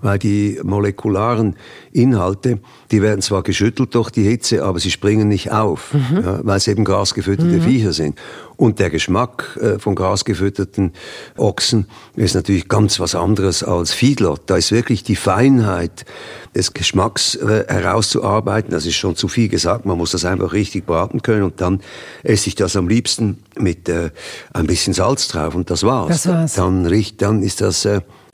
weil 0.00 0.18
die 0.18 0.60
molekularen 0.62 1.56
Inhalte, 1.92 2.60
die 2.90 3.02
werden 3.02 3.22
zwar 3.22 3.42
geschüttelt 3.42 3.94
durch 3.94 4.10
die 4.10 4.22
Hitze, 4.22 4.64
aber 4.64 4.78
sie 4.78 4.90
springen 4.90 5.28
nicht 5.28 5.50
auf, 5.50 5.92
mhm. 5.92 6.22
ja, 6.24 6.40
weil 6.42 6.56
es 6.56 6.68
eben 6.68 6.84
grasgefütterte 6.84 7.56
mhm. 7.56 7.62
Viecher 7.62 7.92
sind. 7.92 8.18
Und 8.56 8.78
der 8.78 8.88
Geschmack 8.88 9.58
äh, 9.60 9.78
von 9.78 9.94
grasgefütterten 9.94 10.92
Ochsen 11.36 11.86
ist 12.14 12.34
natürlich 12.34 12.68
ganz 12.68 12.98
was 13.00 13.14
anderes 13.14 13.62
als 13.62 13.92
Feedlot. 13.92 14.42
Da 14.46 14.56
ist 14.56 14.72
wirklich 14.72 15.02
die 15.02 15.16
Feinheit 15.16 16.06
des 16.54 16.72
Geschmacks 16.72 17.34
äh, 17.34 17.64
herauszuarbeiten. 17.68 18.70
Das 18.70 18.86
ist 18.86 18.96
schon 18.96 19.14
zu 19.14 19.28
viel 19.28 19.48
gesagt. 19.48 19.84
Man 19.84 19.98
muss 19.98 20.12
das 20.12 20.24
einfach 20.24 20.54
richtig 20.54 20.86
braten 20.86 21.20
können 21.20 21.42
und 21.42 21.60
dann 21.60 21.80
esse 22.22 22.48
ich 22.48 22.54
das 22.54 22.76
am 22.76 22.88
liebsten 22.88 23.38
mit 23.58 23.88
äh, 23.88 24.10
ein 24.54 24.66
bisschen 24.66 24.94
Salz 24.94 25.28
drauf 25.28 25.54
und 25.54 25.70
das 25.70 25.82
war's. 25.82 26.22
Das 26.22 26.26
war's. 26.28 26.54
Dann 26.54 26.86
riecht, 26.86 27.20
dann 27.20 27.42
ist 27.42 27.60
das 27.60 27.86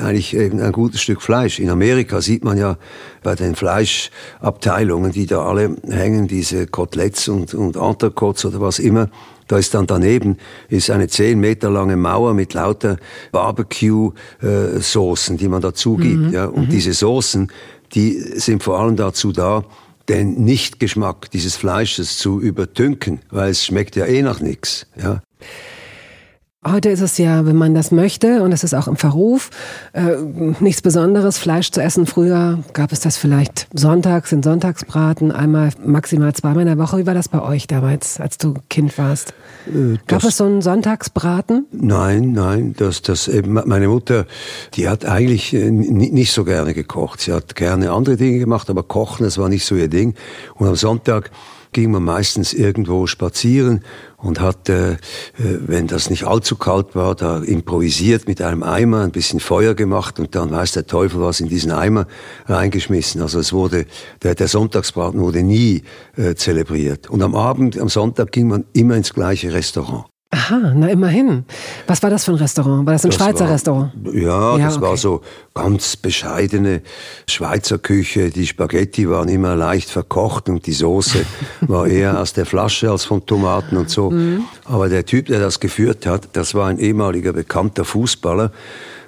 äh, 0.02 0.08
eigentlich 0.08 0.38
ein 0.38 0.72
gutes 0.72 1.00
Stück 1.00 1.22
Fleisch. 1.22 1.58
In 1.58 1.70
Amerika 1.70 2.20
sieht 2.20 2.44
man 2.44 2.58
ja 2.58 2.76
bei 3.22 3.34
den 3.34 3.54
Fleischabteilungen, 3.54 5.12
die 5.12 5.26
da 5.26 5.44
alle 5.44 5.76
hängen, 5.88 6.28
diese 6.28 6.66
Koteletts 6.66 7.28
und, 7.28 7.54
und 7.54 7.76
Entrecotes 7.76 8.44
oder 8.44 8.60
was 8.60 8.78
immer, 8.78 9.08
da 9.48 9.58
ist 9.58 9.74
dann 9.74 9.86
daneben 9.86 10.38
ist 10.68 10.90
eine 10.90 11.08
zehn 11.08 11.38
Meter 11.38 11.70
lange 11.70 11.96
Mauer 11.96 12.32
mit 12.32 12.54
lauter 12.54 12.96
Barbecue-Soßen, 13.32 15.36
die 15.36 15.48
man 15.48 15.60
dazu 15.60 15.96
gibt. 15.96 16.22
Mhm. 16.22 16.32
Ja. 16.32 16.46
Und 16.46 16.68
mhm. 16.68 16.70
diese 16.70 16.92
Soßen, 16.92 17.50
die 17.94 18.12
sind 18.12 18.62
vor 18.62 18.80
allem 18.80 18.96
dazu 18.96 19.32
da, 19.32 19.64
den 20.08 20.44
Nichtgeschmack 20.44 21.30
dieses 21.30 21.56
Fleisches 21.56 22.18
zu 22.18 22.40
übertünken, 22.40 23.20
weil 23.30 23.50
es 23.50 23.64
schmeckt 23.64 23.96
ja 23.96 24.06
eh 24.06 24.22
nach 24.22 24.40
nichts. 24.40 24.86
Ja. 25.00 25.22
Heute 26.64 26.90
ist 26.90 27.00
es 27.00 27.18
ja, 27.18 27.44
wenn 27.44 27.56
man 27.56 27.74
das 27.74 27.90
möchte, 27.90 28.40
und 28.44 28.52
es 28.52 28.62
ist 28.62 28.72
auch 28.72 28.86
im 28.86 28.94
Verruf, 28.94 29.50
äh, 29.94 30.14
nichts 30.60 30.80
Besonderes, 30.80 31.36
Fleisch 31.36 31.72
zu 31.72 31.82
essen. 31.82 32.06
Früher 32.06 32.60
gab 32.72 32.92
es 32.92 33.00
das 33.00 33.16
vielleicht 33.16 33.66
sonntags 33.74 34.30
in 34.30 34.44
Sonntagsbraten, 34.44 35.32
einmal 35.32 35.70
maximal 35.84 36.32
zweimal 36.34 36.60
in 36.60 36.68
der 36.68 36.78
Woche. 36.78 36.98
Wie 36.98 37.06
war 37.06 37.14
das 37.14 37.28
bei 37.28 37.42
euch 37.42 37.66
damals, 37.66 38.20
als 38.20 38.38
du 38.38 38.54
Kind 38.70 38.96
warst? 38.96 39.34
Äh, 39.66 39.98
gab 40.06 40.22
es 40.22 40.36
so 40.36 40.44
einen 40.44 40.62
Sonntagsbraten? 40.62 41.66
Nein, 41.72 42.30
nein. 42.30 42.76
Das, 42.78 43.02
das 43.02 43.28
meine 43.44 43.88
Mutter, 43.88 44.26
die 44.74 44.88
hat 44.88 45.04
eigentlich 45.04 45.52
äh, 45.54 45.68
nicht 45.68 46.30
so 46.30 46.44
gerne 46.44 46.74
gekocht. 46.74 47.22
Sie 47.22 47.32
hat 47.32 47.56
gerne 47.56 47.90
andere 47.90 48.16
Dinge 48.16 48.38
gemacht, 48.38 48.70
aber 48.70 48.84
kochen, 48.84 49.24
das 49.24 49.36
war 49.36 49.48
nicht 49.48 49.64
so 49.64 49.74
ihr 49.74 49.88
Ding. 49.88 50.14
Und 50.54 50.68
am 50.68 50.76
Sonntag 50.76 51.32
ging 51.72 51.90
man 51.90 52.04
meistens 52.04 52.52
irgendwo 52.52 53.06
spazieren 53.06 53.82
und 54.18 54.40
hat, 54.40 54.68
äh, 54.68 54.92
äh, 54.92 54.96
wenn 55.36 55.86
das 55.86 56.10
nicht 56.10 56.24
allzu 56.24 56.56
kalt 56.56 56.94
war, 56.94 57.14
da 57.14 57.38
improvisiert 57.38 58.28
mit 58.28 58.40
einem 58.40 58.62
Eimer, 58.62 59.02
ein 59.02 59.10
bisschen 59.10 59.40
Feuer 59.40 59.74
gemacht 59.74 60.20
und 60.20 60.34
dann 60.34 60.50
weiß 60.50 60.72
der 60.72 60.86
Teufel 60.86 61.20
was 61.20 61.40
in 61.40 61.48
diesen 61.48 61.72
Eimer 61.72 62.06
reingeschmissen. 62.46 63.20
Also 63.20 63.40
es 63.40 63.52
wurde, 63.52 63.86
der, 64.22 64.34
der 64.34 64.48
Sonntagsbraten 64.48 65.20
wurde 65.20 65.42
nie 65.42 65.82
äh, 66.16 66.34
zelebriert. 66.34 67.10
Und 67.10 67.22
am 67.22 67.34
Abend, 67.34 67.78
am 67.78 67.88
Sonntag 67.88 68.32
ging 68.32 68.48
man 68.48 68.64
immer 68.72 68.96
ins 68.96 69.12
gleiche 69.12 69.52
Restaurant. 69.52 70.11
Aha, 70.34 70.72
na 70.74 70.88
immerhin. 70.88 71.44
Was 71.86 72.02
war 72.02 72.08
das 72.08 72.24
für 72.24 72.32
ein 72.32 72.36
Restaurant? 72.36 72.86
War 72.86 72.94
das 72.94 73.04
ein 73.04 73.10
das 73.10 73.18
Schweizer 73.18 73.44
war, 73.44 73.52
Restaurant? 73.52 73.92
Ja, 74.14 74.56
ja 74.56 74.64
das 74.64 74.78
okay. 74.78 74.86
war 74.86 74.96
so 74.96 75.20
ganz 75.52 75.94
bescheidene 75.94 76.80
Schweizer 77.28 77.76
Küche. 77.76 78.30
Die 78.30 78.46
Spaghetti 78.46 79.10
waren 79.10 79.28
immer 79.28 79.54
leicht 79.56 79.90
verkocht 79.90 80.48
und 80.48 80.66
die 80.66 80.72
Soße 80.72 81.26
war 81.60 81.86
eher 81.86 82.18
aus 82.18 82.32
der 82.32 82.46
Flasche 82.46 82.90
als 82.90 83.04
von 83.04 83.26
Tomaten 83.26 83.76
und 83.76 83.90
so. 83.90 84.10
Mhm. 84.10 84.44
Aber 84.64 84.88
der 84.88 85.04
Typ, 85.04 85.26
der 85.26 85.38
das 85.38 85.60
geführt 85.60 86.06
hat, 86.06 86.30
das 86.32 86.54
war 86.54 86.68
ein 86.68 86.78
ehemaliger 86.78 87.34
bekannter 87.34 87.84
Fußballer 87.84 88.52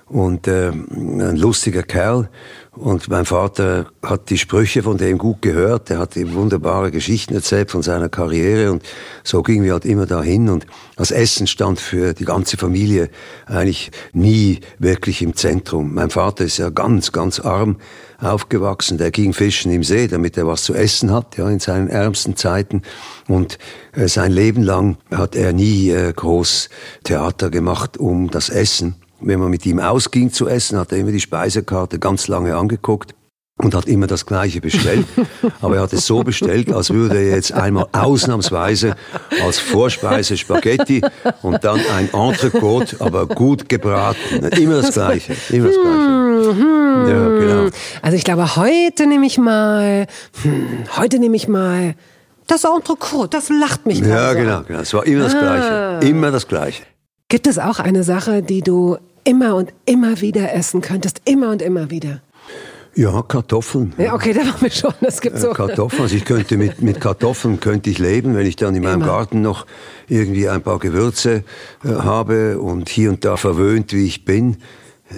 und 0.07 0.47
äh, 0.47 0.69
ein 0.71 1.37
lustiger 1.37 1.83
Kerl. 1.83 2.29
Und 2.73 3.09
mein 3.09 3.25
Vater 3.25 3.87
hat 4.03 4.31
die 4.31 4.39
Sprüche 4.39 4.83
von 4.83 4.99
dem 4.99 5.17
gut 5.17 5.43
gehört. 5.43 5.91
Er 5.91 6.01
hat 6.01 6.17
ihm 6.17 6.35
wunderbare 6.35 6.91
Geschichten 6.91 7.35
erzählt 7.35 7.71
von 7.71 7.83
seiner 7.83 8.09
Karriere. 8.09 8.73
Und 8.73 8.83
so 9.23 9.43
gingen 9.43 9.65
wir 9.65 9.73
halt 9.73 9.85
immer 9.85 10.07
dahin. 10.07 10.49
Und 10.49 10.67
das 10.97 11.13
Essen 11.13 11.47
stand 11.47 11.79
für 11.79 12.15
die 12.15 12.25
ganze 12.25 12.57
Familie 12.57 13.11
eigentlich 13.47 13.93
nie 14.13 14.59
wirklich 14.79 15.23
im 15.23 15.37
Zentrum. 15.37 15.95
Mein 15.95 16.11
Vater 16.11 16.45
ist 16.45 16.59
ja 16.59 16.71
ganz, 16.71 17.13
ganz 17.13 17.39
arm 17.39 17.77
aufgewachsen. 18.19 18.99
Der 18.99 19.13
ging 19.13 19.33
fischen 19.33 19.71
im 19.71 19.85
See, 19.85 20.09
damit 20.09 20.37
er 20.37 20.49
was 20.49 20.65
zu 20.65 20.75
essen 20.75 21.13
hat, 21.13 21.37
ja, 21.37 21.49
in 21.49 21.61
seinen 21.61 21.89
ärmsten 21.89 22.35
Zeiten. 22.35 22.83
Und 23.29 23.59
äh, 23.93 24.09
sein 24.09 24.33
Leben 24.33 24.65
lang 24.65 24.97
hat 25.13 25.37
er 25.37 25.53
nie 25.53 25.91
äh, 25.91 26.13
groß 26.13 26.71
Theater 27.05 27.51
gemacht 27.51 27.99
um 27.99 28.31
das 28.31 28.49
Essen 28.49 28.97
wenn 29.27 29.41
man 29.41 29.51
mit 29.51 29.65
ihm 29.67 29.79
ausging 29.79 30.33
zu 30.33 30.49
essen, 30.49 30.79
hat 30.79 30.93
er 30.93 30.99
immer 30.99 31.13
die 31.13 31.21
Speisekarte 31.21 31.99
ganz 31.99 32.29
lange 32.29 32.57
angeguckt 32.57 33.15
und 33.57 33.75
hat 33.75 33.87
immer 33.87 34.07
das 34.07 34.27
Gleiche 34.27 34.61
bestellt. 34.61 35.07
Aber 35.61 35.77
er 35.77 35.83
hat 35.83 35.93
es 35.93 36.07
so 36.07 36.23
bestellt, 36.23 36.73
als 36.73 36.91
würde 36.91 37.17
er 37.17 37.37
jetzt 37.37 37.53
einmal 37.53 37.87
ausnahmsweise 37.93 38.97
als 39.43 39.59
Vorspeise 39.59 40.37
Spaghetti 40.37 41.03
und 41.43 41.63
dann 41.65 41.81
ein 41.97 42.13
Entrecote, 42.13 42.97
aber 43.01 43.27
gut 43.27 43.69
gebraten. 43.69 44.45
Immer 44.59 44.83
das 44.83 44.93
Gleiche. 44.93 45.37
Immer 45.51 45.69
das 45.69 45.77
Gleiche. 45.77 46.55
Mhm. 46.55 47.09
Ja, 47.09 47.29
genau. 47.29 47.71
Also 48.03 48.17
ich 48.17 48.25
glaube, 48.25 48.57
heute 48.57 49.07
nehme 49.07 49.27
ich 49.27 49.39
mal, 49.39 50.07
hm, 50.43 50.85
heute 50.97 51.19
nehme 51.19 51.37
ich 51.37 51.49
mal 51.49 51.95
das 52.47 52.65
Entrecote, 52.65 53.37
das 53.37 53.49
lacht 53.49 53.87
mich 53.87 54.01
Ja, 54.01 54.35
genau, 54.35 54.63
genau. 54.63 54.81
Es 54.81 54.93
war 54.93 55.07
immer 55.07 55.25
das 55.25 55.33
Gleiche. 55.33 55.71
Ah. 55.71 55.99
Immer 56.01 56.31
das 56.31 56.49
Gleiche. 56.49 56.83
Gibt 57.29 57.47
es 57.47 57.59
auch 57.59 57.79
eine 57.79 58.03
Sache, 58.03 58.43
die 58.43 58.63
du 58.63 58.99
immer 59.25 59.57
und 59.57 59.73
immer 59.87 60.21
wieder 60.21 60.55
essen 60.55 60.81
könntest? 60.81 61.21
Immer 61.25 61.51
und 61.51 61.63
immer 61.63 61.91
wieder? 61.91 62.21
Ja, 62.97 63.23
Kartoffeln. 63.23 63.93
Ja, 63.99 64.15
okay, 64.15 64.33
da 64.33 64.41
waren 64.41 64.61
wir 64.61 64.71
schon. 64.71 64.95
Es 65.01 65.21
gibt 65.21 65.39
so. 65.39 65.51
Kartoffeln. 65.51 66.03
Also 66.03 66.15
ich 66.15 66.25
könnte 66.25 66.57
mit, 66.57 66.81
mit 66.81 67.01
Kartoffeln 67.01 67.59
könnte 67.59 67.91
ich 67.91 67.99
leben, 67.99 68.37
wenn 68.37 68.47
ich 68.47 68.57
dann 68.57 68.75
in 68.77 68.83
meinem 68.83 69.03
Immer. 69.03 69.07
Garten 69.07 69.43
noch 69.43 69.67
irgendwie 70.09 70.49
ein 70.49 70.63
paar 70.63 70.79
Gewürze 70.79 71.43
äh, 71.85 71.89
habe 71.89 72.61
und 72.61 72.89
hier 72.89 73.11
und 73.11 73.25
da 73.25 73.37
verwöhnt, 73.37 73.93
wie 73.93 74.07
ich 74.07 74.25
bin. 74.25 74.59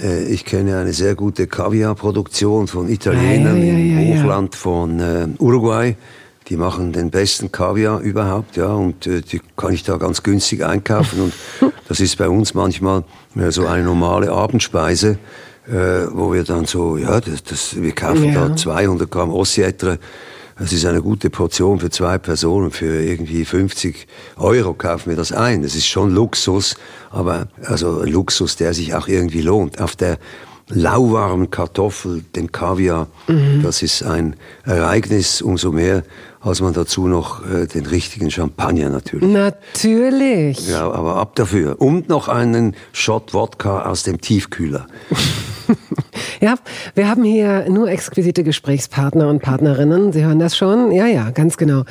Äh, 0.03 0.25
ich 0.25 0.47
kenne 0.47 0.79
eine 0.79 0.95
sehr 0.95 1.15
gute 1.15 1.47
Kaviarproduktion 1.47 2.67
von 2.67 2.89
Italienern 2.89 3.59
ja, 3.59 3.75
ja, 3.75 3.79
ja, 3.79 4.01
im 4.01 4.23
Hochland 4.23 4.55
von 4.55 5.01
äh, 5.01 5.29
Uruguay. 5.39 5.97
Die 6.49 6.57
machen 6.57 6.93
den 6.93 7.11
besten 7.11 7.51
Kaviar 7.51 8.01
überhaupt, 8.01 8.57
ja, 8.57 8.69
und 8.69 9.07
äh, 9.07 9.21
die 9.21 9.41
kann 9.57 9.73
ich 9.73 9.83
da 9.83 9.97
ganz 9.97 10.23
günstig 10.23 10.65
einkaufen. 10.65 11.21
Und 11.21 11.33
das 11.89 11.99
ist 11.99 12.17
bei 12.19 12.29
uns 12.29 12.55
manchmal 12.55 13.03
äh, 13.35 13.51
so 13.51 13.67
eine 13.67 13.83
normale 13.83 14.31
Abendspeise, 14.31 15.19
äh, 15.67 15.73
wo 16.13 16.33
wir 16.33 16.45
dann 16.45 16.65
so, 16.67 16.97
ja, 16.97 17.21
das, 17.21 17.43
das, 17.43 17.81
wir 17.81 17.93
kaufen 17.93 18.33
ja. 18.33 18.49
da 18.49 18.57
200 18.57 19.11
Gramm 19.11 19.33
Ossietre. 19.33 19.99
Das 20.59 20.73
ist 20.73 20.87
eine 20.87 21.03
gute 21.03 21.29
Portion 21.31 21.81
für 21.81 21.91
zwei 21.91 22.17
Personen. 22.17 22.71
Für 22.71 23.03
irgendwie 23.03 23.45
50 23.45 24.07
Euro 24.37 24.73
kaufen 24.73 25.11
wir 25.11 25.17
das 25.17 25.33
ein. 25.33 25.63
Das 25.63 25.75
ist 25.75 25.87
schon 25.87 26.15
Luxus, 26.15 26.77
aber 27.11 27.49
also 27.65 28.05
Luxus, 28.05 28.57
der 28.57 28.73
sich 28.73 28.95
auch 28.95 29.09
irgendwie 29.09 29.43
lohnt. 29.43 29.81
Auf 29.83 29.97
der 29.97 30.19
lauwarmen 30.69 31.51
Kartoffel, 31.51 32.25
den 32.35 32.51
Kaviar, 32.51 33.09
mhm. 33.29 33.63
das 33.63 33.83
ist 33.83 34.03
ein 34.03 34.37
Ereignis, 34.65 35.43
umso 35.43 35.73
mehr, 35.73 36.03
als 36.47 36.61
man 36.61 36.73
dazu 36.73 37.09
noch 37.09 37.45
äh, 37.45 37.67
den 37.67 37.87
richtigen 37.87 38.31
Champagner 38.31 38.89
natürlich. 38.89 39.29
Natürlich. 39.29 40.69
Ja, 40.69 40.91
aber 40.91 41.17
ab 41.17 41.35
dafür. 41.35 41.81
Und 41.81 42.09
noch 42.09 42.29
einen 42.29 42.77
Shot 42.93 43.35
Wodka 43.35 43.83
aus 43.83 44.03
dem 44.05 44.21
Tiefkühler. 44.21 44.87
ja, 46.41 46.57
wir 46.95 47.09
haben 47.09 47.25
hier 47.25 47.69
nur 47.69 47.89
exquisite 47.89 48.45
Gesprächspartner 48.45 49.29
und 49.29 49.43
Partnerinnen. 49.43 50.13
Sie 50.13 50.25
hören 50.25 50.39
das 50.39 50.57
schon? 50.57 50.93
Ja, 50.93 51.07
ja, 51.07 51.31
ganz 51.31 51.57
genau. 51.57 51.85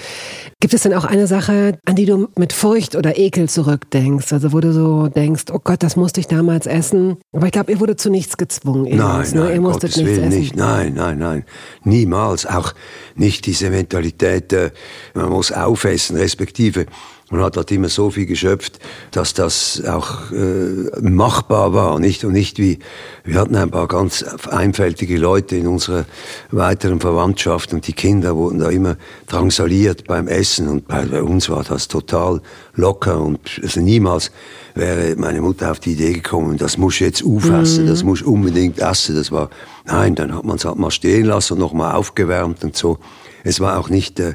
Gibt 0.59 0.73
es 0.73 0.83
denn 0.83 0.93
auch 0.93 1.05
eine 1.05 1.27
Sache, 1.27 1.77
an 1.85 1.95
die 1.95 2.05
du 2.05 2.29
mit 2.37 2.53
Furcht 2.53 2.95
oder 2.95 3.17
Ekel 3.17 3.49
zurückdenkst? 3.49 4.31
Also 4.33 4.53
wo 4.53 4.59
du 4.59 4.73
so 4.73 5.07
denkst, 5.07 5.45
oh 5.51 5.59
Gott, 5.63 5.83
das 5.83 5.95
musste 5.95 6.19
ich 6.19 6.27
damals 6.27 6.65
essen. 6.65 7.17
Aber 7.33 7.45
ich 7.45 7.51
glaube, 7.51 7.71
ihr 7.71 7.79
wurde 7.79 7.95
zu 7.95 8.09
nichts 8.09 8.37
gezwungen. 8.37 8.95
Nein, 8.95 9.27
nein, 9.33 9.53
ihr 9.53 9.61
musstet 9.61 9.91
Gottes 9.91 9.97
nichts 9.97 10.11
Willen 10.11 10.27
essen. 10.29 10.39
nicht. 10.39 10.55
Nein, 10.55 10.93
nein, 10.95 11.17
nein. 11.17 11.45
Niemals. 11.83 12.45
Auch 12.45 12.73
nicht 13.15 13.45
diese 13.45 13.69
Mentalität, 13.69 14.53
äh, 14.53 14.71
man 15.13 15.29
muss 15.29 15.51
aufessen, 15.51 16.17
respektive 16.17 16.85
man 17.31 17.41
hat 17.41 17.57
dort 17.57 17.71
immer 17.71 17.89
so 17.89 18.11
viel 18.11 18.27
geschöpft, 18.27 18.79
dass 19.11 19.33
das 19.33 19.83
auch 19.85 20.31
äh, 20.31 20.99
machbar 21.01 21.73
war, 21.73 21.99
nicht 21.99 22.23
und 22.23 22.33
nicht 22.33 22.59
wie 22.59 22.79
wir 23.23 23.39
hatten 23.39 23.55
ein 23.55 23.71
paar 23.71 23.87
ganz 23.87 24.23
einfältige 24.23 25.17
Leute 25.17 25.55
in 25.55 25.67
unserer 25.67 26.05
weiteren 26.51 26.99
Verwandtschaft 26.99 27.73
und 27.73 27.87
die 27.87 27.93
Kinder 27.93 28.35
wurden 28.35 28.59
da 28.59 28.69
immer 28.69 28.97
drangsaliert 29.27 30.05
beim 30.05 30.27
Essen 30.27 30.67
und 30.67 30.87
bei, 30.87 31.03
bei 31.05 31.23
uns 31.23 31.49
war 31.49 31.63
das 31.63 31.87
total 31.87 32.41
locker 32.75 33.19
und 33.19 33.39
also 33.63 33.79
niemals 33.79 34.31
wäre 34.75 35.15
meine 35.15 35.41
Mutter 35.41 35.71
auf 35.71 35.79
die 35.79 35.93
Idee 35.93 36.13
gekommen, 36.13 36.57
das 36.57 36.77
muss 36.77 36.99
jetzt 36.99 37.23
aufessen, 37.25 37.85
mhm. 37.85 37.89
das 37.89 38.03
muss 38.03 38.21
unbedingt 38.21 38.79
essen. 38.79 39.15
Das 39.15 39.31
war 39.31 39.49
nein, 39.85 40.15
dann 40.15 40.35
hat 40.35 40.43
man 40.43 40.57
es 40.57 40.65
halt 40.65 40.77
mal 40.77 40.91
stehen 40.91 41.25
lassen 41.25 41.53
und 41.53 41.59
nochmal 41.59 41.95
aufgewärmt 41.95 42.63
und 42.63 42.75
so. 42.75 42.99
Es 43.43 43.59
war 43.59 43.79
auch 43.79 43.89
nicht 43.89 44.19
äh, 44.19 44.33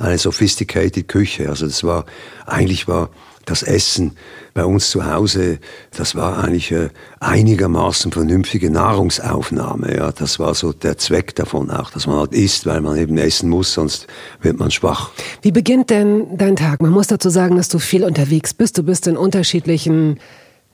eine 0.00 0.18
sophisticated 0.18 1.08
Küche. 1.08 1.48
Also 1.48 1.66
das 1.66 1.84
war, 1.84 2.06
eigentlich 2.46 2.88
war 2.88 3.10
das 3.44 3.62
Essen 3.62 4.16
bei 4.54 4.64
uns 4.64 4.90
zu 4.90 5.06
Hause, 5.06 5.58
das 5.96 6.14
war 6.14 6.42
eigentlich 6.42 6.72
äh, 6.72 6.90
einigermaßen 7.20 8.12
vernünftige 8.12 8.70
Nahrungsaufnahme. 8.70 9.96
Ja, 9.96 10.12
das 10.12 10.38
war 10.38 10.54
so 10.54 10.72
der 10.72 10.98
Zweck 10.98 11.34
davon 11.34 11.70
auch, 11.70 11.90
dass 11.90 12.06
man 12.06 12.16
halt 12.16 12.32
isst, 12.32 12.66
weil 12.66 12.80
man 12.80 12.96
eben 12.96 13.16
essen 13.18 13.48
muss, 13.48 13.74
sonst 13.74 14.06
wird 14.40 14.58
man 14.58 14.70
schwach. 14.70 15.10
Wie 15.42 15.52
beginnt 15.52 15.90
denn 15.90 16.36
dein 16.36 16.56
Tag? 16.56 16.82
Man 16.82 16.90
muss 16.90 17.06
dazu 17.06 17.30
sagen, 17.30 17.56
dass 17.56 17.68
du 17.68 17.78
viel 17.78 18.04
unterwegs 18.04 18.54
bist. 18.54 18.76
Du 18.78 18.82
bist 18.82 19.06
in 19.06 19.16
unterschiedlichen 19.16 20.18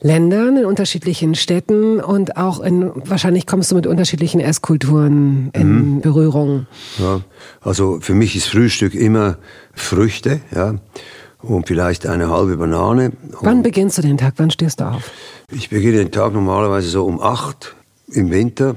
Ländern, 0.00 0.58
in 0.58 0.64
unterschiedlichen 0.66 1.34
Städten 1.34 2.00
und 2.00 2.36
auch 2.36 2.60
in, 2.60 2.92
wahrscheinlich 3.06 3.46
kommst 3.46 3.70
du 3.70 3.74
mit 3.74 3.86
unterschiedlichen 3.86 4.40
Esskulturen 4.40 5.50
in 5.54 5.94
mhm. 5.94 6.00
Berührung. 6.02 6.66
Ja, 6.98 7.20
also 7.62 7.98
für 8.00 8.14
mich 8.14 8.36
ist 8.36 8.48
Frühstück 8.48 8.94
immer 8.94 9.38
Früchte, 9.72 10.40
ja 10.54 10.74
und 11.42 11.66
vielleicht 11.66 12.06
eine 12.06 12.30
halbe 12.30 12.56
Banane. 12.56 13.12
Wann 13.40 13.62
beginnst 13.62 13.98
du 13.98 14.02
den 14.02 14.18
Tag? 14.18 14.34
Wann 14.36 14.50
stehst 14.50 14.80
du 14.80 14.84
auf? 14.84 15.10
Ich 15.50 15.70
beginne 15.70 15.98
den 15.98 16.10
Tag 16.10 16.32
normalerweise 16.32 16.88
so 16.88 17.04
um 17.04 17.20
acht 17.20 17.74
im 18.08 18.30
Winter, 18.30 18.76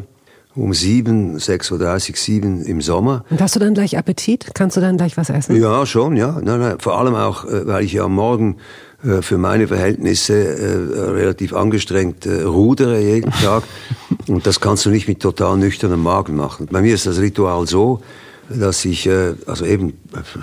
um 0.56 0.74
sieben, 0.74 1.38
6.30 1.38 2.10
Uhr, 2.12 2.16
sieben 2.16 2.64
im 2.64 2.82
Sommer. 2.82 3.24
Und 3.30 3.42
hast 3.42 3.56
du 3.56 3.60
dann 3.60 3.74
gleich 3.74 3.98
Appetit? 3.98 4.52
Kannst 4.54 4.78
du 4.78 4.82
dann 4.82 4.98
gleich 4.98 5.18
was 5.18 5.30
essen? 5.30 5.56
Ja, 5.56 5.86
schon, 5.86 6.16
ja. 6.16 6.40
Nein, 6.42 6.60
nein, 6.60 6.80
vor 6.80 6.98
allem 6.98 7.16
auch, 7.16 7.46
äh, 7.46 7.66
weil 7.66 7.84
ich 7.84 7.94
ja 7.94 8.04
am 8.04 8.16
Morgen 8.16 8.58
äh, 9.04 9.22
für 9.22 9.38
meine 9.38 9.68
Verhältnisse 9.68 10.34
äh, 10.34 11.10
relativ 11.12 11.54
angestrengt 11.54 12.28
rudere 12.28 13.00
jeden 13.00 13.32
Tag. 13.32 13.64
Und 14.28 14.46
das 14.46 14.60
kannst 14.60 14.86
du 14.86 14.90
nicht 14.90 15.08
mit 15.08 15.22
total 15.22 15.58
nüchternem 15.58 16.02
Magen 16.02 16.36
machen. 16.36 16.68
Bei 16.72 16.82
mir 16.82 16.94
ist 16.94 17.06
das 17.06 17.20
Ritual 17.20 17.68
so, 17.68 18.02
dass 18.50 18.84
ich 18.86 19.08
äh, 19.08 19.34
also 19.46 19.66
eben 19.66 19.94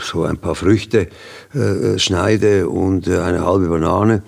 so 0.00 0.24
ein 0.24 0.38
paar 0.38 0.54
Früchte 0.54 1.08
äh, 1.54 1.98
schneide 1.98 2.68
und 2.68 3.08
äh, 3.08 3.18
eine 3.18 3.44
halbe 3.44 3.68
Banane, 3.68 4.22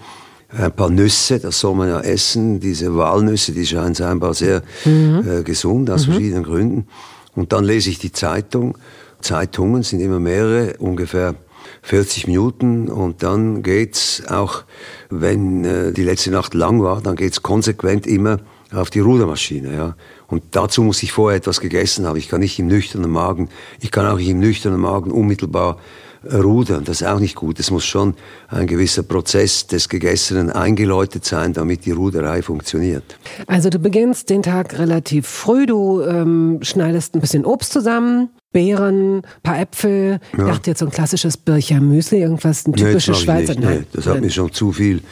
ein 0.51 0.73
paar 0.73 0.91
Nüsse, 0.91 1.39
das 1.39 1.61
soll 1.61 1.75
man 1.75 1.89
ja 1.89 2.01
essen, 2.01 2.59
diese 2.59 2.97
Walnüsse, 2.97 3.53
die 3.53 3.67
scheinen 3.67 3.95
scheinbar 3.95 4.35
sehr 4.35 4.63
mhm. 4.85 5.25
äh, 5.27 5.43
gesund 5.43 5.91
aus 5.91 6.07
mhm. 6.07 6.13
verschiedenen 6.13 6.43
Gründen. 6.43 6.89
Und 7.35 7.53
dann 7.53 7.65
lese 7.65 7.91
ich 7.91 7.99
die 7.99 8.13
Zeitung. 8.13 8.77
Zeitungen 9.21 9.83
sind 9.83 10.01
immer 10.01 10.21
mehrere, 10.21 10.75
ungefähr 10.79 11.35
40 11.83 12.27
Minuten 12.27 12.89
und 12.89 13.23
dann 13.23 13.63
geht's 13.63 14.23
auch, 14.29 14.65
wenn 15.11 15.65
äh, 15.65 15.93
die 15.93 16.03
letzte 16.03 16.31
Nacht 16.31 16.55
lang 16.55 16.83
war, 16.83 17.01
dann 17.01 17.17
geht's 17.17 17.43
konsequent 17.43 18.07
immer 18.07 18.39
auf 18.73 18.91
die 18.91 19.01
Rudermaschine. 19.01 19.75
Ja. 19.75 19.97
Und 20.27 20.43
dazu 20.51 20.83
muss 20.83 21.03
ich 21.03 21.13
vorher 21.13 21.39
etwas 21.39 21.61
gegessen 21.61 22.07
haben. 22.07 22.17
Ich 22.17 22.29
kann 22.29 22.41
nicht 22.41 22.59
im 22.59 22.67
nüchternen 22.67 23.11
Magen, 23.11 23.49
ich 23.81 23.91
kann 23.91 24.07
auch 24.07 24.19
nicht 24.19 24.29
im 24.29 24.41
nüchternen 24.41 24.81
Magen 24.81 25.11
unmittelbar 25.11 25.79
äh, 26.25 26.37
rudern. 26.37 26.85
Das 26.85 27.01
ist 27.01 27.07
auch 27.07 27.21
nicht 27.21 27.37
gut. 27.37 27.59
Es 27.61 27.71
muss 27.71 27.85
schon 27.85 28.15
ein 28.49 28.67
gewisser 28.67 29.03
Prozess 29.03 29.67
des 29.67 29.89
Gegessenen 29.89 30.51
eingeläutet 30.51 31.25
sein, 31.25 31.53
damit 31.53 31.87
die 31.87 31.93
Ruderei 31.93 32.43
funktioniert. 32.43 33.19
Also 33.47 33.71
du 33.71 33.79
beginnst 33.79 34.29
den 34.29 34.43
Tag 34.43 34.79
relativ 34.79 35.27
früh, 35.27 35.67
du 35.67 36.03
ähm, 36.03 36.59
schneidest 36.63 37.15
ein 37.15 37.21
bisschen 37.21 37.45
Obst 37.45 37.73
zusammen, 37.73 38.31
Beeren, 38.53 39.23
paar 39.43 39.61
Äpfel. 39.61 40.21
Ja. 40.37 40.39
Ich 40.39 40.53
dachte 40.53 40.71
jetzt 40.71 40.79
so 40.79 40.87
ein 40.87 40.93
klassisches 40.93 41.37
Bircher 41.37 41.81
Müsli, 41.81 42.21
irgendwas, 42.21 42.67
ein 42.67 42.73
typisches 42.73 43.19
nee, 43.19 43.25
Schweizer. 43.25 43.55
Nicht, 43.55 43.69
nee, 43.69 43.83
das 43.93 44.07
hat 44.07 44.21
mir 44.21 44.31
schon 44.31 44.53
zu 44.53 44.73
viel 44.73 45.03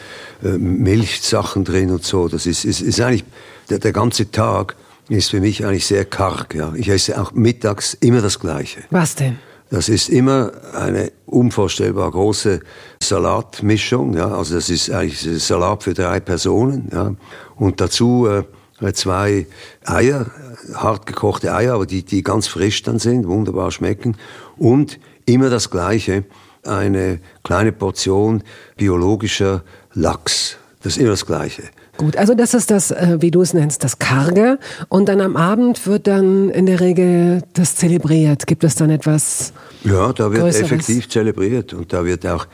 äh, 0.43 0.57
Milchsachen 0.57 1.63
drin 1.63 1.91
und 1.91 2.03
so. 2.03 2.27
Das 2.27 2.45
ist, 2.45 2.65
ist, 2.65 2.81
ist 2.81 2.99
eigentlich 2.99 3.25
der, 3.69 3.79
der 3.79 3.93
ganze 3.93 4.31
Tag 4.31 4.75
ist 5.09 5.29
für 5.29 5.39
mich 5.39 5.65
eigentlich 5.65 5.85
sehr 5.85 6.05
karg. 6.05 6.55
Ja. 6.55 6.73
Ich 6.75 6.89
esse 6.89 7.21
auch 7.21 7.31
mittags 7.33 7.93
immer 7.95 8.21
das 8.21 8.39
Gleiche. 8.39 8.81
Was 8.89 9.15
denn? 9.15 9.37
Das 9.69 9.89
ist 9.89 10.09
immer 10.09 10.51
eine 10.73 11.11
unvorstellbar 11.25 12.09
große 12.11 12.61
Salatmischung. 13.03 14.15
Ja. 14.15 14.29
Also 14.29 14.55
das 14.55 14.69
ist 14.69 14.89
eigentlich 14.89 15.43
Salat 15.43 15.83
für 15.83 15.93
drei 15.93 16.19
Personen. 16.19 16.89
Ja. 16.91 17.13
Und 17.55 17.81
dazu 17.81 18.27
äh, 18.27 18.43
zwei 18.93 19.47
Eier, 19.85 20.27
hart 20.73 21.05
gekochte 21.05 21.53
Eier, 21.53 21.73
aber 21.73 21.85
die, 21.85 22.03
die 22.03 22.23
ganz 22.23 22.47
frisch 22.47 22.83
dann 22.83 22.99
sind, 22.99 23.27
wunderbar 23.27 23.71
schmecken. 23.71 24.17
Und 24.57 24.99
immer 25.25 25.49
das 25.49 25.69
Gleiche, 25.69 26.23
eine 26.63 27.19
kleine 27.43 27.71
Portion 27.71 28.43
biologischer 28.75 29.63
Lachs. 29.93 30.57
Das 30.83 30.93
ist 30.93 31.01
immer 31.01 31.11
das 31.11 31.25
Gleiche. 31.25 31.63
Gut, 31.97 32.15
also 32.15 32.35
das 32.35 32.53
ist 32.53 32.69
das, 32.69 32.91
äh, 32.91 33.17
wie 33.19 33.31
du 33.31 33.41
es 33.41 33.53
nennst, 33.53 33.83
das 33.83 33.97
Karge. 33.97 34.59
Und 34.87 35.09
dann 35.09 35.19
am 35.19 35.35
Abend 35.35 35.87
wird 35.87 36.05
dann 36.05 36.49
in 36.51 36.67
der 36.67 36.79
Regel 36.79 37.41
das 37.53 37.75
zelebriert. 37.75 38.45
Gibt 38.45 38.63
es 38.63 38.75
dann 38.75 38.91
etwas? 38.91 39.51
Ja, 39.83 40.13
da 40.13 40.31
wird 40.31 40.43
Größeres? 40.43 40.71
effektiv 40.71 41.09
zelebriert 41.09 41.73
und 41.73 41.91
da 41.93 42.05
wird 42.05 42.25
auch 42.27 42.45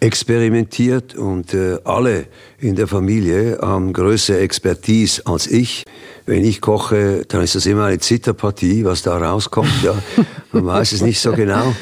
experimentiert 0.00 1.14
und 1.14 1.54
äh, 1.54 1.78
alle 1.84 2.26
in 2.58 2.76
der 2.76 2.86
Familie 2.86 3.58
haben 3.60 3.92
größere 3.92 4.38
Expertise 4.38 5.22
als 5.26 5.46
ich. 5.46 5.84
Wenn 6.26 6.44
ich 6.44 6.60
koche, 6.60 7.24
dann 7.26 7.42
ist 7.42 7.54
das 7.54 7.64
immer 7.66 7.86
eine 7.86 7.98
Zitterpartie, 7.98 8.84
was 8.84 9.02
da 9.02 9.16
rauskommt. 9.16 9.72
Ja. 9.82 9.94
Man 10.52 10.66
weiß 10.66 10.92
es 10.92 11.00
nicht 11.00 11.20
so 11.20 11.32
genau. 11.32 11.74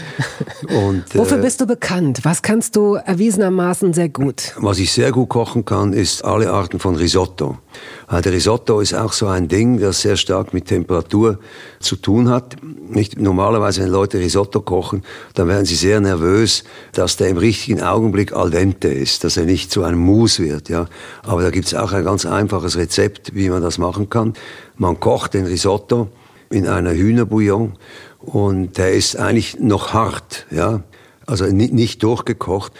Und, 0.68 1.05
Wofür 1.14 1.38
äh, 1.38 1.42
bist 1.42 1.61
du 1.61 1.66
bekannt? 1.66 2.20
Was 2.22 2.42
kannst 2.42 2.76
du 2.76 2.94
erwiesenermaßen 2.94 3.92
sehr 3.92 4.09
gut? 4.09 4.55
Was 4.59 4.79
ich 4.79 4.92
sehr 4.92 5.12
gut 5.12 5.29
kochen 5.29 5.64
kann, 5.64 5.92
ist 5.92 6.24
alle 6.24 6.50
Arten 6.50 6.79
von 6.79 6.94
Risotto. 6.96 7.59
Äh, 8.08 8.22
der 8.22 8.32
Risotto 8.32 8.80
ist 8.80 8.94
auch 8.94 9.12
so 9.12 9.26
ein 9.26 9.48
Ding, 9.48 9.80
das 9.80 10.00
sehr 10.00 10.16
stark 10.16 10.54
mit 10.54 10.66
Temperatur 10.66 11.38
zu 11.80 11.96
tun 11.96 12.28
hat. 12.28 12.56
Nicht 12.62 13.20
normalerweise, 13.20 13.82
wenn 13.82 13.90
Leute 13.90 14.18
Risotto 14.18 14.60
kochen, 14.60 15.02
dann 15.34 15.48
werden 15.48 15.64
sie 15.66 15.74
sehr 15.74 16.00
nervös, 16.00 16.64
dass 16.92 17.16
der 17.16 17.28
im 17.28 17.36
richtigen 17.36 17.82
Augenblick 17.82 18.32
al 18.32 18.50
dente 18.50 18.88
ist, 18.88 19.24
dass 19.24 19.36
er 19.36 19.44
nicht 19.44 19.70
zu 19.70 19.82
einem 19.82 20.00
Mousse 20.00 20.44
wird. 20.44 20.68
Ja, 20.68 20.86
aber 21.22 21.42
da 21.42 21.50
gibt 21.50 21.66
es 21.66 21.74
auch 21.74 21.92
ein 21.92 22.04
ganz 22.04 22.26
einfaches 22.26 22.76
Rezept, 22.76 23.34
wie 23.34 23.50
man 23.50 23.62
das 23.62 23.78
machen 23.78 24.08
kann. 24.08 24.34
Man 24.76 25.00
kocht 25.00 25.34
den 25.34 25.46
Risotto 25.46 26.08
in 26.50 26.68
einer 26.68 26.92
Hühnerbouillon 26.92 27.74
und 28.20 28.78
der 28.78 28.92
ist 28.92 29.16
eigentlich 29.16 29.58
noch 29.58 29.92
hart, 29.92 30.46
ja, 30.50 30.82
also 31.26 31.44
nicht 31.46 32.02
durchgekocht. 32.02 32.72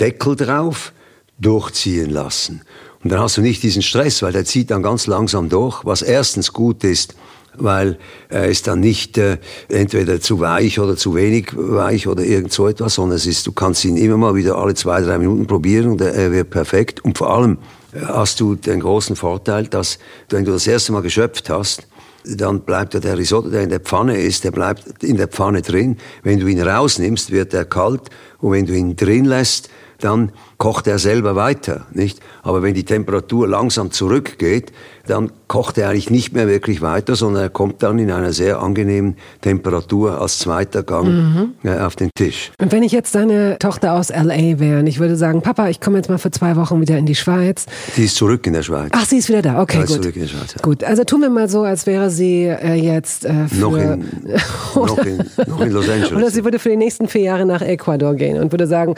Deckel 0.00 0.36
drauf, 0.36 0.92
durchziehen 1.38 2.10
lassen. 2.10 2.62
Und 3.04 3.10
dann 3.10 3.20
hast 3.20 3.36
du 3.36 3.42
nicht 3.42 3.62
diesen 3.62 3.82
Stress, 3.82 4.22
weil 4.22 4.32
der 4.32 4.46
zieht 4.46 4.70
dann 4.70 4.82
ganz 4.82 5.06
langsam 5.06 5.50
durch, 5.50 5.84
was 5.84 6.00
erstens 6.00 6.54
gut 6.54 6.82
ist, 6.84 7.14
weil 7.56 7.98
er 8.30 8.46
ist 8.46 8.66
dann 8.66 8.80
nicht 8.80 9.18
äh, 9.18 9.36
entweder 9.68 10.20
zu 10.20 10.40
weich 10.40 10.80
oder 10.80 10.96
zu 10.96 11.14
wenig 11.14 11.50
weich 11.54 12.08
oder 12.08 12.24
irgend 12.24 12.52
so 12.52 12.66
etwas, 12.66 12.94
sondern 12.94 13.16
es 13.16 13.26
ist, 13.26 13.46
du 13.46 13.52
kannst 13.52 13.84
ihn 13.84 13.98
immer 13.98 14.16
mal 14.16 14.34
wieder 14.34 14.56
alle 14.56 14.74
zwei, 14.74 15.02
drei 15.02 15.18
Minuten 15.18 15.46
probieren 15.46 15.92
und 15.92 16.00
er, 16.00 16.14
er 16.14 16.32
wird 16.32 16.48
perfekt. 16.48 17.04
Und 17.04 17.18
vor 17.18 17.30
allem 17.30 17.58
äh, 17.92 18.00
hast 18.06 18.40
du 18.40 18.54
den 18.54 18.80
großen 18.80 19.16
Vorteil, 19.16 19.66
dass 19.68 19.98
wenn 20.30 20.46
du 20.46 20.52
das 20.52 20.66
erste 20.66 20.92
Mal 20.92 21.02
geschöpft 21.02 21.50
hast, 21.50 21.86
dann 22.24 22.60
bleibt 22.60 22.94
der 22.94 23.18
Risotto, 23.18 23.50
der 23.50 23.62
in 23.62 23.68
der 23.68 23.80
Pfanne 23.80 24.16
ist, 24.16 24.44
der 24.44 24.50
bleibt 24.50 25.04
in 25.04 25.18
der 25.18 25.28
Pfanne 25.28 25.60
drin. 25.60 25.98
Wenn 26.22 26.40
du 26.40 26.46
ihn 26.46 26.62
rausnimmst, 26.62 27.30
wird 27.30 27.52
er 27.52 27.66
kalt 27.66 28.08
und 28.40 28.52
wenn 28.52 28.64
du 28.64 28.72
ihn 28.72 28.96
drin 28.96 29.26
lässt, 29.26 29.68
dann 29.98 30.32
kocht 30.58 30.86
er 30.86 30.98
selber 30.98 31.36
weiter, 31.36 31.86
nicht? 31.92 32.20
Aber 32.42 32.62
wenn 32.62 32.74
die 32.74 32.84
Temperatur 32.84 33.48
langsam 33.48 33.90
zurückgeht, 33.90 34.72
dann 35.06 35.30
kocht 35.48 35.78
er 35.78 35.90
eigentlich 35.90 36.10
nicht 36.10 36.32
mehr 36.32 36.48
wirklich 36.48 36.80
weiter, 36.80 37.14
sondern 37.14 37.42
er 37.42 37.48
kommt 37.50 37.82
dann 37.82 37.98
in 37.98 38.10
einer 38.10 38.32
sehr 38.32 38.60
angenehmen 38.60 39.16
Temperatur 39.42 40.20
als 40.20 40.38
zweiter 40.38 40.82
Gang 40.82 41.08
mhm. 41.08 41.54
äh, 41.62 41.78
auf 41.78 41.96
den 41.96 42.10
Tisch. 42.16 42.52
Und 42.60 42.72
wenn 42.72 42.82
ich 42.82 42.92
jetzt 42.92 43.14
deine 43.14 43.58
Tochter 43.58 43.94
aus 43.94 44.08
LA 44.08 44.58
wäre 44.58 44.80
und 44.80 44.86
ich 44.86 44.98
würde 44.98 45.16
sagen, 45.16 45.42
Papa, 45.42 45.68
ich 45.68 45.80
komme 45.80 45.98
jetzt 45.98 46.08
mal 46.08 46.18
für 46.18 46.30
zwei 46.30 46.56
Wochen 46.56 46.80
wieder 46.80 46.96
in 46.96 47.06
die 47.06 47.14
Schweiz. 47.14 47.66
Sie 47.94 48.04
ist 48.04 48.16
zurück 48.16 48.46
in 48.46 48.54
der 48.54 48.62
Schweiz. 48.62 48.90
Ach, 48.92 49.04
sie 49.04 49.18
ist 49.18 49.28
wieder 49.28 49.42
da, 49.42 49.60
okay, 49.60 49.80
ja, 49.80 49.84
gut. 49.84 50.02
Zurück 50.02 50.16
in 50.16 50.22
der 50.22 50.28
Schweiz, 50.28 50.54
ja. 50.56 50.62
Gut, 50.62 50.82
also 50.82 51.04
tun 51.04 51.20
wir 51.20 51.30
mal 51.30 51.48
so, 51.48 51.62
als 51.62 51.86
wäre 51.86 52.10
sie 52.10 52.44
äh, 52.44 52.74
jetzt 52.74 53.26
äh, 53.26 53.48
für... 53.48 53.56
Noch 53.56 53.76
in, 53.76 54.04
noch, 54.74 54.98
in, 54.98 55.18
noch 55.46 55.60
in 55.60 55.70
Los 55.70 55.88
Angeles. 55.88 56.12
Oder 56.12 56.30
sie 56.30 56.44
würde 56.44 56.58
für 56.58 56.70
die 56.70 56.76
nächsten 56.76 57.08
vier 57.08 57.22
Jahre 57.22 57.44
nach 57.44 57.60
Ecuador 57.60 58.14
gehen 58.14 58.40
und 58.40 58.52
würde 58.52 58.66
sagen, 58.66 58.94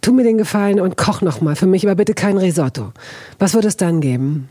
tu 0.00 0.12
mir 0.12 0.22
den 0.22 0.38
Gefallen 0.38 0.78
und 0.78 0.96
koch 0.98 1.22
noch 1.22 1.40
mal 1.40 1.56
für 1.56 1.66
mich, 1.66 1.86
aber 1.86 1.94
bitte 1.94 2.12
kein 2.12 2.36
Risotto. 2.36 2.92
Was 3.38 3.54
würde 3.54 3.68
es 3.68 3.78
dann 3.78 4.02
geben? 4.02 4.50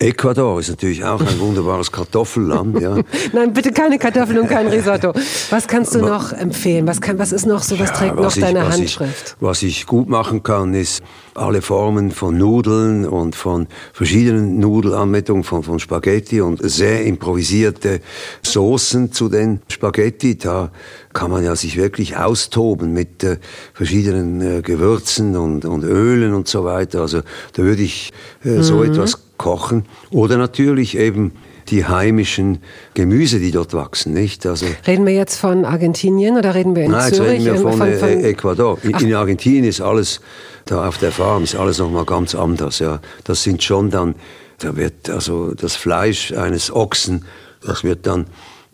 Ecuador 0.00 0.60
ist 0.60 0.68
natürlich 0.68 1.04
auch 1.04 1.20
ein 1.20 1.40
wunderbares 1.40 1.90
Kartoffelland. 1.90 2.80
Ja. 2.80 2.98
Nein, 3.32 3.52
bitte 3.52 3.72
keine 3.72 3.98
Kartoffeln 3.98 4.38
und 4.38 4.48
kein 4.48 4.68
Risotto. 4.68 5.12
Was 5.50 5.66
kannst 5.66 5.92
du 5.92 5.98
noch 5.98 6.32
empfehlen? 6.32 6.86
Was, 6.86 7.00
kann, 7.00 7.18
was 7.18 7.32
ist 7.32 7.46
noch 7.46 7.64
so, 7.64 7.76
was 7.80 7.88
ja, 7.88 7.96
trägt 7.96 8.16
was 8.16 8.24
noch 8.24 8.36
ich, 8.36 8.40
deine 8.40 8.60
was 8.66 8.76
Handschrift? 8.76 9.34
Ich, 9.36 9.42
was 9.42 9.62
ich 9.64 9.86
gut 9.86 10.08
machen 10.08 10.44
kann, 10.44 10.72
ist 10.74 11.02
alle 11.34 11.62
Formen 11.62 12.12
von 12.12 12.38
Nudeln 12.38 13.06
und 13.06 13.34
von 13.34 13.66
verschiedenen 13.92 14.60
Nudelanmeldungen, 14.60 15.42
von, 15.42 15.64
von 15.64 15.80
Spaghetti 15.80 16.40
und 16.42 16.60
sehr 16.62 17.04
improvisierte 17.04 18.00
Soßen 18.42 19.10
zu 19.10 19.28
den 19.28 19.62
Spaghetti. 19.66 20.38
Da 20.38 20.70
kann 21.12 21.32
man 21.32 21.42
ja 21.42 21.56
sich 21.56 21.76
wirklich 21.76 22.16
austoben 22.16 22.92
mit 22.92 23.24
äh, 23.24 23.38
verschiedenen 23.74 24.58
äh, 24.58 24.62
Gewürzen 24.62 25.36
und, 25.36 25.64
und 25.64 25.82
Ölen 25.82 26.34
und 26.34 26.46
so 26.46 26.64
weiter. 26.64 27.00
Also 27.00 27.22
da 27.54 27.62
würde 27.64 27.82
ich 27.82 28.12
äh, 28.44 28.62
so 28.62 28.76
mhm. 28.76 28.92
etwas 28.92 29.27
kochen. 29.38 29.86
Oder 30.10 30.36
natürlich 30.36 30.96
eben 30.96 31.32
die 31.68 31.84
heimischen 31.84 32.58
Gemüse, 32.94 33.38
die 33.38 33.50
dort 33.50 33.74
wachsen, 33.74 34.12
nicht? 34.12 34.46
Also 34.46 34.66
reden 34.86 35.06
wir 35.06 35.14
jetzt 35.14 35.36
von 35.36 35.64
Argentinien 35.64 36.36
oder 36.36 36.54
reden 36.54 36.74
wir 36.74 36.84
in 36.84 36.92
nein, 36.92 37.12
Zürich? 37.12 37.44
Nein, 37.44 37.52
reden 37.52 37.64
wir 37.64 37.70
von, 37.70 37.78
von, 37.78 37.94
von 37.94 38.08
Ecuador. 38.08 38.78
In, 38.82 38.96
in, 38.98 39.14
Argentinien 39.14 39.64
ist 39.64 39.80
alles, 39.80 40.20
da 40.64 40.88
auf 40.88 40.98
der 40.98 41.12
Farm 41.12 41.44
ist 41.44 41.54
alles 41.54 41.78
nochmal 41.78 42.04
ganz 42.04 42.34
anders, 42.34 42.78
ja. 42.78 43.00
Das 43.24 43.42
sind 43.42 43.62
schon 43.62 43.90
dann, 43.90 44.14
da 44.58 44.76
wird 44.76 45.10
also 45.10 45.54
das 45.54 45.76
Fleisch 45.76 46.32
eines 46.32 46.74
Ochsen, 46.74 47.24
das 47.64 47.84
wird 47.84 48.06
dann 48.06 48.26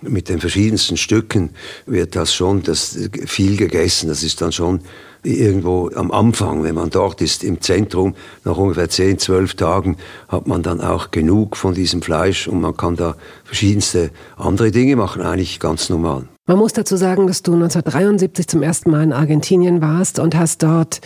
mit 0.09 0.29
den 0.29 0.41
verschiedensten 0.41 0.97
Stücken 0.97 1.51
wird 1.87 2.15
das 2.15 2.35
schon 2.35 2.63
das 2.63 2.99
viel 3.27 3.57
gegessen. 3.57 4.09
Das 4.09 4.23
ist 4.23 4.41
dann 4.41 4.53
schon 4.53 4.81
irgendwo 5.25 5.91
am 5.95 6.11
Anfang, 6.11 6.63
wenn 6.63 6.75
man 6.75 6.91
dort 6.91 7.21
ist, 7.21 7.43
im 7.43 7.61
Zentrum, 7.61 8.15
nach 8.45 8.57
ungefähr 8.57 8.89
10, 8.89 9.19
12 9.19 9.55
Tagen 9.55 9.97
hat 10.29 10.47
man 10.47 10.63
dann 10.63 10.81
auch 10.81 11.11
genug 11.11 11.57
von 11.57 11.75
diesem 11.75 12.03
Fleisch 12.03 12.47
und 12.47 12.61
man 12.61 12.77
kann 12.77 12.97
da 12.97 13.17
verschiedenste 13.45 14.11
andere 14.37 14.71
Dinge 14.71 14.97
machen, 14.97 15.23
eigentlich 15.23 15.61
ganz 15.61 15.89
normal. 15.89 16.29
Man 16.47 16.59
muss 16.59 16.75
dazu 16.75 16.97
sagen, 16.97 17.27
dass 17.27 17.43
du 17.43 17.55
1973 17.55 18.47
zum 18.47 18.63
ersten 18.63 18.91
Mal 18.91 19.03
in 19.03 19.13
Argentinien 19.15 19.81
warst 19.81 20.19
und 20.19 20.37
hast 20.37 20.63
dort 20.63 21.01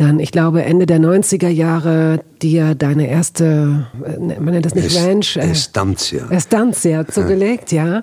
dann, 0.00 0.18
ich 0.18 0.32
glaube, 0.32 0.62
Ende 0.62 0.86
der 0.86 0.98
90er 0.98 1.48
Jahre 1.48 2.20
dir 2.40 2.74
deine 2.74 3.08
erste, 3.08 3.86
äh, 4.02 4.40
man 4.40 4.54
nennt 4.54 4.64
das 4.64 4.74
nicht 4.74 4.86
es, 4.86 4.96
Ranch, 4.96 5.36
äh, 5.36 5.50
Estancia. 5.50 6.26
Estancia 6.30 7.06
zugelegt, 7.06 7.70
ja. 7.70 8.02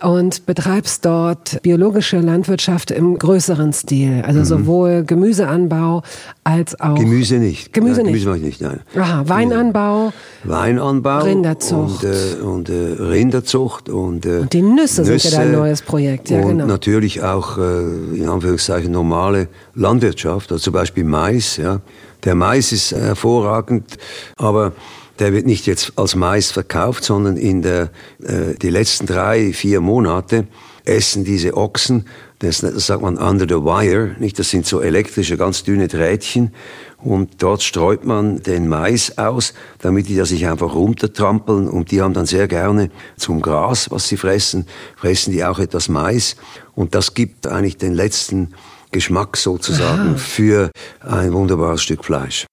Und 0.00 0.46
betreibst 0.46 1.04
dort 1.04 1.60
biologische 1.62 2.20
Landwirtschaft 2.20 2.92
im 2.92 3.18
größeren 3.18 3.72
Stil. 3.72 4.22
Also 4.24 4.40
mhm. 4.40 4.44
sowohl 4.44 5.04
Gemüseanbau 5.04 6.02
als 6.44 6.78
auch. 6.80 6.94
Gemüse 6.94 7.36
nicht. 7.36 7.72
Gemüse 7.72 8.02
ja, 8.02 8.06
nicht. 8.06 8.12
Gemüse 8.12 8.28
mache 8.28 8.38
ich 8.38 8.44
nicht, 8.44 8.60
nein. 8.60 8.80
Aha, 8.96 9.24
Weinanbau. 9.26 10.12
Weinanbau. 10.44 11.24
Rinderzucht. 11.24 12.04
Und, 12.04 12.10
äh, 12.10 12.42
und 12.44 12.68
äh, 12.68 13.02
Rinderzucht 13.02 13.88
und, 13.88 14.26
äh, 14.26 14.38
und 14.40 14.52
die 14.52 14.62
Nüsse, 14.62 15.02
Nüsse, 15.02 15.18
sind 15.18 15.32
ja 15.32 15.38
dein 15.40 15.52
neues 15.52 15.82
Projekt, 15.82 16.30
ja, 16.30 16.40
und 16.40 16.48
genau. 16.58 16.66
natürlich 16.66 17.22
auch, 17.22 17.58
äh, 17.58 17.80
in 18.14 18.28
Anführungszeichen, 18.28 18.92
normale 18.92 19.48
Landwirtschaft, 19.74 20.52
also 20.52 20.62
zum 20.62 20.74
Beispiel 20.74 21.02
Mais 21.02 21.31
Mais. 21.32 21.56
Ja. 21.56 21.80
Der 22.24 22.34
Mais 22.34 22.72
ist 22.72 22.92
hervorragend, 22.92 23.98
aber 24.36 24.72
der 25.18 25.32
wird 25.32 25.46
nicht 25.46 25.66
jetzt 25.66 25.92
als 25.96 26.14
Mais 26.14 26.50
verkauft, 26.50 27.04
sondern 27.04 27.36
in 27.36 27.62
der, 27.62 27.90
äh, 28.22 28.54
die 28.60 28.70
letzten 28.70 29.06
drei, 29.06 29.52
vier 29.52 29.80
Monate 29.80 30.46
essen 30.84 31.24
diese 31.24 31.56
Ochsen, 31.56 32.06
das, 32.40 32.60
das 32.60 32.86
sagt 32.86 33.02
man 33.02 33.18
under 33.18 33.46
the 33.48 33.62
wire, 33.62 34.16
nicht? 34.18 34.36
Das 34.38 34.50
sind 34.50 34.66
so 34.66 34.80
elektrische, 34.80 35.36
ganz 35.36 35.62
dünne 35.62 35.86
Drähtchen 35.86 36.52
und 36.98 37.40
dort 37.40 37.62
streut 37.62 38.04
man 38.04 38.42
den 38.42 38.68
Mais 38.68 39.16
aus, 39.16 39.54
damit 39.78 40.08
die 40.08 40.16
da 40.16 40.24
sich 40.24 40.48
einfach 40.48 40.74
runtertrampeln 40.74 41.68
und 41.68 41.92
die 41.92 42.02
haben 42.02 42.14
dann 42.14 42.26
sehr 42.26 42.48
gerne 42.48 42.90
zum 43.16 43.42
Gras, 43.42 43.92
was 43.92 44.08
sie 44.08 44.16
fressen, 44.16 44.66
fressen 44.96 45.32
die 45.32 45.44
auch 45.44 45.60
etwas 45.60 45.88
Mais 45.88 46.36
und 46.74 46.96
das 46.96 47.14
gibt 47.14 47.46
eigentlich 47.46 47.76
den 47.76 47.94
letzten 47.94 48.54
Geschmack 48.92 49.36
sozusagen 49.36 50.10
Aha. 50.10 50.16
für 50.16 50.70
ein 51.00 51.32
wunderbares 51.32 51.82
Stück 51.82 52.04
Fleisch. 52.04 52.46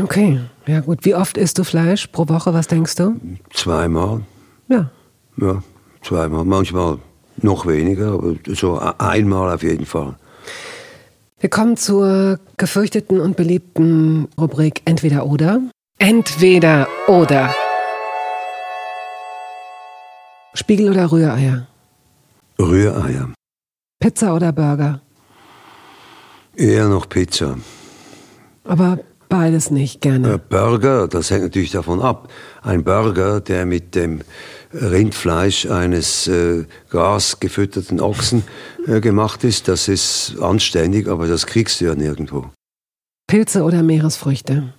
Okay, 0.00 0.40
ja 0.66 0.80
gut. 0.80 1.04
Wie 1.04 1.14
oft 1.14 1.38
isst 1.38 1.58
du 1.58 1.64
Fleisch 1.64 2.08
pro 2.08 2.28
Woche, 2.28 2.52
was 2.52 2.66
denkst 2.66 2.94
du? 2.96 3.16
Zweimal. 3.52 4.20
Ja. 4.68 4.90
Ja, 5.40 5.62
zweimal. 6.02 6.44
Manchmal 6.44 6.98
noch 7.38 7.66
weniger, 7.66 8.12
aber 8.12 8.34
so 8.48 8.78
einmal 8.98 9.52
auf 9.54 9.62
jeden 9.62 9.86
Fall. 9.86 10.14
Wir 11.40 11.48
kommen 11.48 11.76
zur 11.76 12.38
gefürchteten 12.56 13.20
und 13.20 13.36
beliebten 13.36 14.28
Rubrik 14.38 14.82
Entweder 14.84 15.24
oder. 15.24 15.60
Entweder 15.98 16.88
oder. 17.06 17.54
Spiegel 20.54 20.90
oder 20.90 21.10
Rühreier? 21.10 21.66
Rühreier. 22.60 23.32
Pizza 24.00 24.34
oder 24.34 24.52
Burger? 24.52 25.00
Eher 26.58 26.88
noch 26.88 27.08
Pizza. 27.08 27.56
Aber 28.64 28.98
beides 29.28 29.70
nicht 29.70 30.00
gerne. 30.00 30.34
Äh, 30.34 30.38
Burger, 30.38 31.06
das 31.06 31.30
hängt 31.30 31.44
natürlich 31.44 31.70
davon 31.70 32.02
ab. 32.02 32.32
Ein 32.62 32.82
Burger, 32.82 33.40
der 33.40 33.64
mit 33.64 33.94
dem 33.94 34.22
Rindfleisch 34.72 35.66
eines 35.66 36.26
äh, 36.26 36.64
gasgefütterten 36.90 38.00
Ochsen 38.00 38.42
äh, 38.88 39.00
gemacht 39.00 39.44
ist, 39.44 39.68
das 39.68 39.86
ist 39.86 40.34
anständig, 40.40 41.06
aber 41.06 41.28
das 41.28 41.46
kriegst 41.46 41.80
du 41.80 41.84
ja 41.84 41.94
nirgendwo. 41.94 42.50
Pilze 43.28 43.62
oder 43.62 43.84
Meeresfrüchte? 43.84 44.74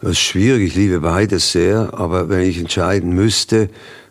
Das 0.00 0.10
ist 0.10 0.20
schwierig, 0.20 0.70
ich 0.70 0.74
liebe 0.74 1.00
beides 1.00 1.52
sehr, 1.52 1.94
aber 1.94 2.28
wenn 2.28 2.40
ich 2.40 2.58
entscheiden 2.58 3.12
müsste, 3.12 3.70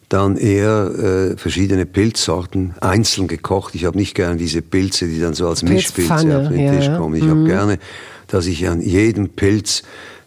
dann 0.10 0.38
eher 0.38 1.34
äh, 1.34 1.38
verschiedene 1.38 1.86
Pilzsorten 1.86 2.76
einzeln 2.80 3.28
gekocht. 3.28 3.76
Ich 3.76 3.86
habe 3.86 3.98
nicht 3.98 4.16
gerne 4.16 4.38
diese 4.38 4.62
Pilze, 4.62 5.08
die 5.08 5.20
dann 5.20 5.34
so 5.34 5.48
als 5.48 5.64
Mischpilze 5.64 6.14
auf 6.14 6.48
den 6.48 6.60
ja, 6.60 6.76
Tisch 6.76 6.88
kommen. 6.98 7.16
Ich 7.16 7.24
mhm. 7.24 7.30
habe 7.30 7.44
gerne, 7.46 7.80
dass 8.28 8.46
ich 8.46 8.68
an 8.68 8.82
jedem 8.82 9.30
Pilz 9.30 9.84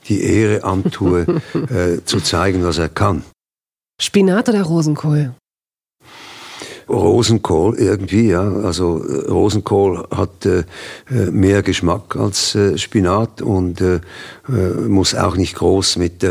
die 0.08 0.22
Ehre 0.22 0.64
antue, 0.64 1.26
äh, 1.54 2.04
zu 2.04 2.20
zeigen, 2.20 2.64
was 2.64 2.78
er 2.78 2.88
kann. 2.88 3.22
Spinat 4.00 4.48
oder 4.48 4.62
Rosenkohl? 4.62 5.34
Rosenkohl 6.90 7.76
irgendwie, 7.78 8.30
ja. 8.30 8.42
Also 8.42 9.02
äh, 9.04 9.30
Rosenkohl 9.30 10.04
hat 10.10 10.44
äh, 10.44 10.64
äh, 11.10 11.30
mehr 11.30 11.62
Geschmack 11.62 12.16
als 12.16 12.54
äh, 12.54 12.76
Spinat 12.76 13.42
und 13.42 13.80
äh, 13.80 14.00
äh, 14.48 14.88
muss 14.88 15.14
auch 15.14 15.36
nicht 15.36 15.56
groß 15.56 15.96
mit 15.96 16.26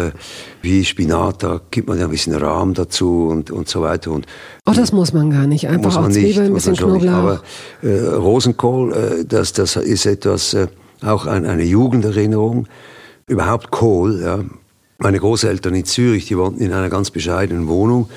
wie 0.62 0.84
Spinat, 0.84 1.44
da 1.44 1.62
gibt 1.72 1.88
man 1.88 1.98
ja 1.98 2.06
ein 2.06 2.12
bisschen 2.12 2.36
Rahm 2.36 2.74
dazu 2.74 3.28
und, 3.30 3.50
und 3.50 3.70
so 3.70 3.82
weiter. 3.82 4.12
Und, 4.12 4.26
oh, 4.66 4.74
das 4.76 4.92
muss 4.92 5.14
man 5.14 5.32
gar 5.32 5.48
nicht. 5.48 5.68
Einfach 5.68 5.96
auch 5.96 6.10
Zwiebeln, 6.10 6.48
ein 6.48 6.54
bisschen 6.54 6.76
Knoblauch. 6.76 7.12
Aber 7.12 7.42
äh, 7.82 7.98
Rosenkohl, 7.98 9.26
das, 9.28 9.54
das 9.54 9.78
ist 9.78 10.06
etwas, 10.06 10.56
auch 11.02 11.26
ein, 11.26 11.46
eine 11.46 11.64
Jugenderinnerung. 11.64 12.68
Überhaupt 13.28 13.72
Kohl, 13.72 14.22
ja. 14.22 14.40
Meine 14.98 15.20
Großeltern 15.20 15.74
in 15.76 15.86
Zürich, 15.86 16.26
die 16.26 16.38
wohnten 16.38 16.62
in 16.62 16.74
einer 16.74 16.90
ganz 16.90 17.10
bescheidenen 17.10 17.70
Wohnung 17.70 18.10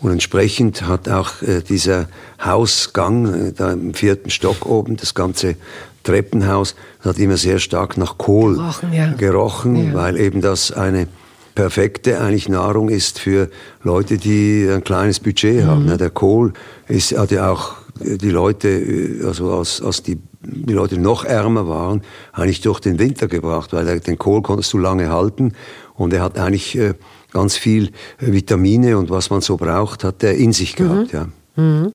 und 0.00 0.12
entsprechend 0.12 0.82
hat 0.82 1.08
auch 1.08 1.42
äh, 1.42 1.62
dieser 1.62 2.08
Hausgang 2.44 3.48
äh, 3.48 3.52
da 3.52 3.72
im 3.72 3.94
vierten 3.94 4.30
Stock 4.30 4.66
oben, 4.66 4.96
das 4.96 5.14
ganze 5.14 5.56
Treppenhaus, 6.04 6.76
hat 7.00 7.18
immer 7.18 7.36
sehr 7.36 7.58
stark 7.58 7.96
nach 7.96 8.16
Kohl 8.18 8.54
gerochen, 8.56 8.92
ja. 8.92 9.12
gerochen 9.12 9.88
ja. 9.88 9.94
weil 9.94 10.16
eben 10.16 10.40
das 10.40 10.72
eine 10.72 11.08
perfekte 11.54 12.20
eigentlich 12.20 12.48
Nahrung 12.48 12.88
ist 12.88 13.18
für 13.18 13.50
Leute, 13.82 14.16
die 14.18 14.68
ein 14.72 14.84
kleines 14.84 15.18
Budget 15.18 15.64
mhm. 15.64 15.66
haben. 15.66 15.86
Ne? 15.86 15.96
Der 15.96 16.10
Kohl 16.10 16.52
ist, 16.86 17.18
hat 17.18 17.32
ja 17.32 17.50
auch 17.50 17.74
äh, 18.00 18.16
die 18.16 18.30
Leute, 18.30 19.20
also 19.24 19.52
als, 19.52 19.82
als 19.82 20.04
die, 20.04 20.20
die 20.40 20.72
Leute 20.72 20.98
noch 20.98 21.24
ärmer 21.24 21.68
waren, 21.68 22.02
eigentlich 22.32 22.60
durch 22.60 22.78
den 22.78 23.00
Winter 23.00 23.26
gebracht, 23.26 23.72
weil 23.72 23.98
den 23.98 24.16
Kohl 24.16 24.42
konntest 24.42 24.72
du 24.72 24.78
lange 24.78 25.10
halten 25.10 25.54
und 25.94 26.12
er 26.12 26.22
hat 26.22 26.38
eigentlich 26.38 26.78
äh, 26.78 26.94
ganz 27.38 27.56
viel 27.56 27.84
äh, 28.20 28.32
Vitamine 28.32 28.98
und 28.98 29.10
was 29.10 29.30
man 29.30 29.40
so 29.40 29.56
braucht, 29.56 30.04
hat 30.04 30.22
er 30.22 30.34
in 30.34 30.52
sich 30.52 30.74
gehabt. 30.74 31.12
Mhm. 31.12 31.18
Ja. 31.18 31.28
Mhm. 31.62 31.92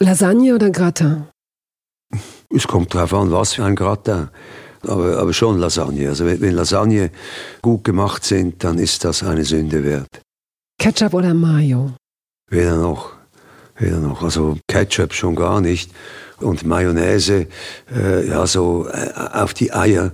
Lasagne 0.00 0.54
oder 0.54 0.70
Gratin? 0.70 1.24
Es 2.54 2.66
kommt 2.66 2.94
darauf 2.94 3.14
an, 3.14 3.32
was 3.32 3.54
für 3.54 3.64
ein 3.64 3.74
Gratin. 3.74 4.28
Aber, 4.86 5.18
aber 5.18 5.32
schon 5.32 5.58
Lasagne. 5.58 6.08
Also 6.08 6.26
wenn, 6.26 6.40
wenn 6.40 6.54
Lasagne 6.54 7.10
gut 7.62 7.84
gemacht 7.84 8.22
sind, 8.24 8.62
dann 8.62 8.78
ist 8.78 9.04
das 9.04 9.22
eine 9.22 9.44
Sünde 9.44 9.82
wert. 9.82 10.20
Ketchup 10.78 11.14
oder 11.14 11.32
Mayo? 11.32 11.92
Weder 12.50 12.76
noch. 12.76 13.12
Weder 13.78 13.98
noch. 13.98 14.22
Also 14.22 14.58
Ketchup 14.68 15.14
schon 15.14 15.36
gar 15.36 15.60
nicht. 15.60 15.90
Und 16.40 16.64
Mayonnaise, 16.64 17.46
äh, 17.94 18.28
ja, 18.28 18.46
so 18.46 18.86
äh, 18.88 19.10
auf 19.32 19.54
die 19.54 19.72
Eier 19.72 20.12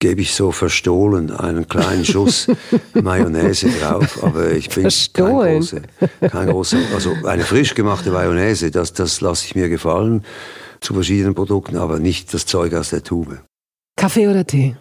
gebe 0.00 0.20
ich 0.20 0.32
so 0.34 0.52
verstohlen 0.52 1.30
einen 1.30 1.66
kleinen 1.68 2.04
Schuss 2.04 2.46
Mayonnaise 2.94 3.68
drauf, 3.80 4.22
aber 4.22 4.52
ich 4.52 4.68
bin 4.68 4.88
kein 5.12 5.34
großer, 5.34 5.80
kein 6.30 6.48
großer, 6.48 6.78
also 6.94 7.14
eine 7.24 7.42
frisch 7.42 7.74
gemachte 7.74 8.10
Mayonnaise, 8.10 8.70
das, 8.70 8.92
das 8.92 9.20
lasse 9.20 9.46
ich 9.46 9.54
mir 9.54 9.68
gefallen 9.68 10.24
zu 10.80 10.94
verschiedenen 10.94 11.34
Produkten, 11.34 11.76
aber 11.76 11.98
nicht 11.98 12.32
das 12.32 12.46
Zeug 12.46 12.74
aus 12.74 12.90
der 12.90 13.02
Tube. 13.02 13.40
Kaffee 13.96 14.28
oder 14.28 14.46
Tee? 14.46 14.76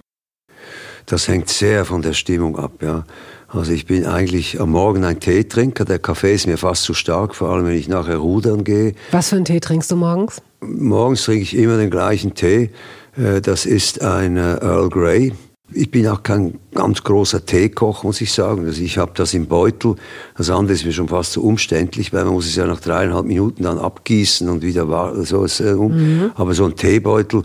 Das 1.08 1.28
hängt 1.28 1.50
sehr 1.50 1.86
von 1.86 2.02
der 2.02 2.14
Stimmung 2.14 2.60
ab, 2.60 2.74
ja. 2.82 3.06
Also 3.48 3.72
ich 3.72 3.86
bin 3.86 4.06
eigentlich 4.06 4.60
am 4.60 4.72
Morgen 4.72 5.06
ein 5.06 5.22
Teetrinker. 5.22 5.86
Der 5.86 6.00
Kaffee 6.00 6.34
ist 6.34 6.48
mir 6.48 6.58
fast 6.58 6.84
zu 6.84 6.94
stark, 6.94 7.34
vor 7.34 7.50
allem 7.50 7.66
wenn 7.66 7.78
ich 7.78 7.88
nachher 7.88 8.18
rudern 8.18 8.66
gehe. 8.66 8.94
Was 9.12 9.30
für 9.30 9.38
einen 9.38 9.46
Tee 9.46 9.62
trinkst 9.62 9.90
du 9.90 9.96
morgens? 9.96 10.42
Morgens 10.60 11.24
trinke 11.24 11.44
ich 11.44 11.56
immer 11.56 11.78
den 11.78 11.90
gleichen 11.90 12.34
Tee. 12.36 12.72
Äh, 13.18 13.42
das 13.42 13.66
ist 13.66 14.02
ein 14.02 14.38
äh, 14.38 14.58
Earl 14.62 14.90
Grey. 14.90 15.34
Ich 15.74 15.92
bin 15.92 16.08
auch 16.08 16.24
kein 16.24 16.60
ganz 16.74 17.04
großer 17.04 17.46
Teekoch, 17.46 18.04
muss 18.04 18.22
ich 18.22 18.32
sagen. 18.32 18.66
Also 18.66 18.82
ich 18.82 18.98
habe 18.98 19.12
das 19.16 19.34
im 19.34 19.48
Beutel. 19.48 19.96
Das 20.38 20.50
andere 20.50 20.74
ist 20.74 20.86
mir 20.86 20.94
schon 20.94 21.10
fast 21.10 21.34
zu 21.34 21.42
so 21.42 21.48
umständlich, 21.48 22.14
weil 22.14 22.24
man 22.24 22.34
muss 22.34 22.48
es 22.48 22.56
ja 22.56 22.66
nach 22.66 22.80
dreieinhalb 22.80 23.26
Minuten 23.26 23.64
dann 23.64 23.78
abgießen 23.78 24.48
und 24.48 24.62
wieder 24.62 24.88
war 24.88 25.22
so 25.26 25.44
ist, 25.44 25.60
äh, 25.60 25.74
um. 25.74 25.92
Mhm. 25.92 26.32
Aber 26.36 26.54
so 26.54 26.66
ein 26.66 26.76
Teebeutel, 26.76 27.44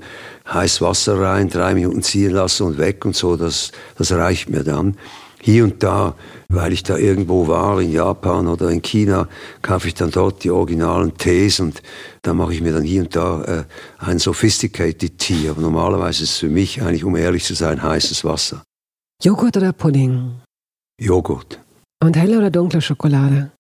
heiß 0.53 0.81
Wasser 0.83 1.21
rein, 1.21 1.49
drei 1.49 1.75
Minuten 1.75 2.03
ziehen 2.03 2.31
lassen 2.31 2.65
und 2.65 2.79
weg 2.79 3.05
und 3.05 3.17
so, 3.17 3.37
das, 3.37 3.73
das 3.99 4.13
reicht 4.13 4.51
mir 4.51 4.63
dann. 4.63 4.97
hier 5.45 5.65
und 5.65 5.83
da, 5.83 6.15
weil 6.49 6.73
ich 6.73 6.85
da 6.85 6.97
irgendwo 6.97 7.49
war, 7.49 7.81
in 7.81 7.91
Japan 7.91 8.47
oder 8.47 8.71
in 8.71 8.81
China, 8.81 9.29
kaufe 9.61 9.89
ich 9.89 9.95
dann 9.95 10.13
dort 10.13 10.45
die 10.45 10.53
originalen 10.53 11.17
Tees 11.19 11.59
und 11.59 11.83
da 12.23 12.35
mache 12.35 12.55
ich 12.55 12.63
mir 12.63 12.73
dann 12.73 12.85
hier 12.85 13.03
und 13.03 13.15
da 13.15 13.43
äh, 13.43 13.65
ein 13.99 14.19
sophisticated 14.19 15.19
Tea. 15.19 15.49
Aber 15.49 15.61
normalerweise 15.61 16.23
ist 16.23 16.31
es 16.31 16.39
für 16.39 16.49
mich 16.49 16.81
eigentlich, 16.81 17.05
um 17.05 17.17
ehrlich 17.17 17.45
zu 17.45 17.55
sein, 17.55 17.83
heißes 17.83 18.25
Wasser. 18.25 18.63
Joghurt 19.23 19.57
oder 19.57 19.73
Pudding? 19.73 20.41
Joghurt. 21.01 21.59
Und 22.03 22.17
helle 22.17 22.39
oder 22.39 22.51
dunkle 22.51 22.81
Schokolade? 22.81 23.51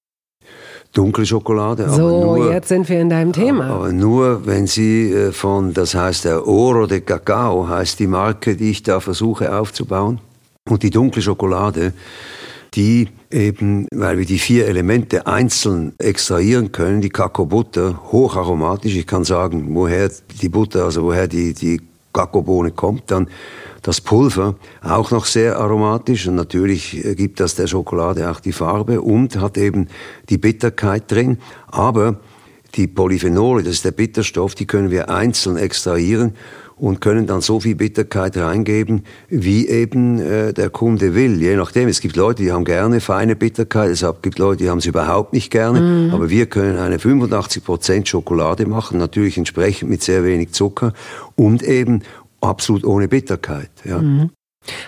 Dunkle 0.92 1.24
Schokolade. 1.24 1.88
So, 1.88 2.36
nur, 2.36 2.52
jetzt 2.52 2.68
sind 2.68 2.88
wir 2.88 3.00
in 3.00 3.08
deinem 3.08 3.32
Thema. 3.32 3.66
Aber 3.66 3.92
nur, 3.92 4.46
wenn 4.46 4.66
sie 4.66 5.10
äh, 5.10 5.32
von, 5.32 5.72
das 5.72 5.94
heißt 5.94 6.26
der 6.26 6.46
Oro 6.46 6.86
de 6.86 7.00
Cacao, 7.00 7.66
heißt 7.66 7.98
die 7.98 8.06
Marke, 8.06 8.56
die 8.56 8.70
ich 8.70 8.82
da 8.82 9.00
versuche 9.00 9.56
aufzubauen. 9.56 10.20
Und 10.68 10.82
die 10.82 10.90
dunkle 10.90 11.22
Schokolade, 11.22 11.94
die 12.74 13.08
eben, 13.32 13.86
weil 13.92 14.18
wir 14.18 14.26
die 14.26 14.38
vier 14.38 14.66
Elemente 14.66 15.26
einzeln 15.26 15.92
extrahieren 15.98 16.72
können, 16.72 17.00
die 17.00 17.08
Kakaobutter, 17.08 18.12
hocharomatisch, 18.12 18.94
ich 18.94 19.06
kann 19.06 19.24
sagen, 19.24 19.74
woher 19.74 20.10
die 20.40 20.48
Butter, 20.48 20.84
also 20.84 21.04
woher 21.04 21.28
die, 21.28 21.54
die 21.54 21.80
Kakaobohne 22.12 22.72
kommt, 22.72 23.10
dann 23.10 23.28
das 23.82 24.00
Pulver, 24.00 24.54
auch 24.82 25.10
noch 25.10 25.26
sehr 25.26 25.58
aromatisch. 25.58 26.28
Und 26.28 26.36
natürlich 26.36 27.02
gibt 27.16 27.40
das 27.40 27.56
der 27.56 27.66
Schokolade 27.66 28.30
auch 28.30 28.40
die 28.40 28.52
Farbe 28.52 29.00
und 29.00 29.36
hat 29.36 29.58
eben 29.58 29.88
die 30.28 30.38
Bitterkeit 30.38 31.10
drin, 31.10 31.38
aber 31.68 32.20
die 32.74 32.86
Polyphenole, 32.86 33.62
das 33.62 33.74
ist 33.74 33.84
der 33.84 33.90
Bitterstoff, 33.90 34.54
die 34.54 34.66
können 34.66 34.90
wir 34.90 35.10
einzeln 35.10 35.56
extrahieren 35.56 36.34
und 36.76 37.00
können 37.00 37.26
dann 37.26 37.40
so 37.40 37.60
viel 37.60 37.74
Bitterkeit 37.74 38.36
reingeben, 38.36 39.04
wie 39.28 39.68
eben 39.68 40.18
äh, 40.18 40.52
der 40.52 40.70
Kunde 40.70 41.14
will. 41.14 41.40
Je 41.40 41.56
nachdem. 41.56 41.88
Es 41.88 42.00
gibt 42.00 42.16
Leute, 42.16 42.42
die 42.42 42.52
haben 42.52 42.64
gerne 42.64 43.00
feine 43.00 43.36
Bitterkeit, 43.36 43.90
es 43.90 44.04
gibt 44.22 44.38
Leute, 44.38 44.64
die 44.64 44.70
haben 44.70 44.80
sie 44.80 44.88
überhaupt 44.88 45.32
nicht 45.32 45.50
gerne. 45.50 45.80
Mhm. 45.80 46.14
Aber 46.14 46.30
wir 46.30 46.46
können 46.46 46.78
eine 46.78 46.98
85% 46.98 48.06
Schokolade 48.06 48.66
machen, 48.66 48.98
natürlich 48.98 49.38
entsprechend 49.38 49.90
mit 49.90 50.02
sehr 50.02 50.24
wenig 50.24 50.52
Zucker 50.52 50.92
und 51.36 51.62
eben 51.62 52.02
absolut 52.40 52.84
ohne 52.84 53.08
Bitterkeit. 53.08 53.70
Ja. 53.84 53.98
Mhm. 53.98 54.30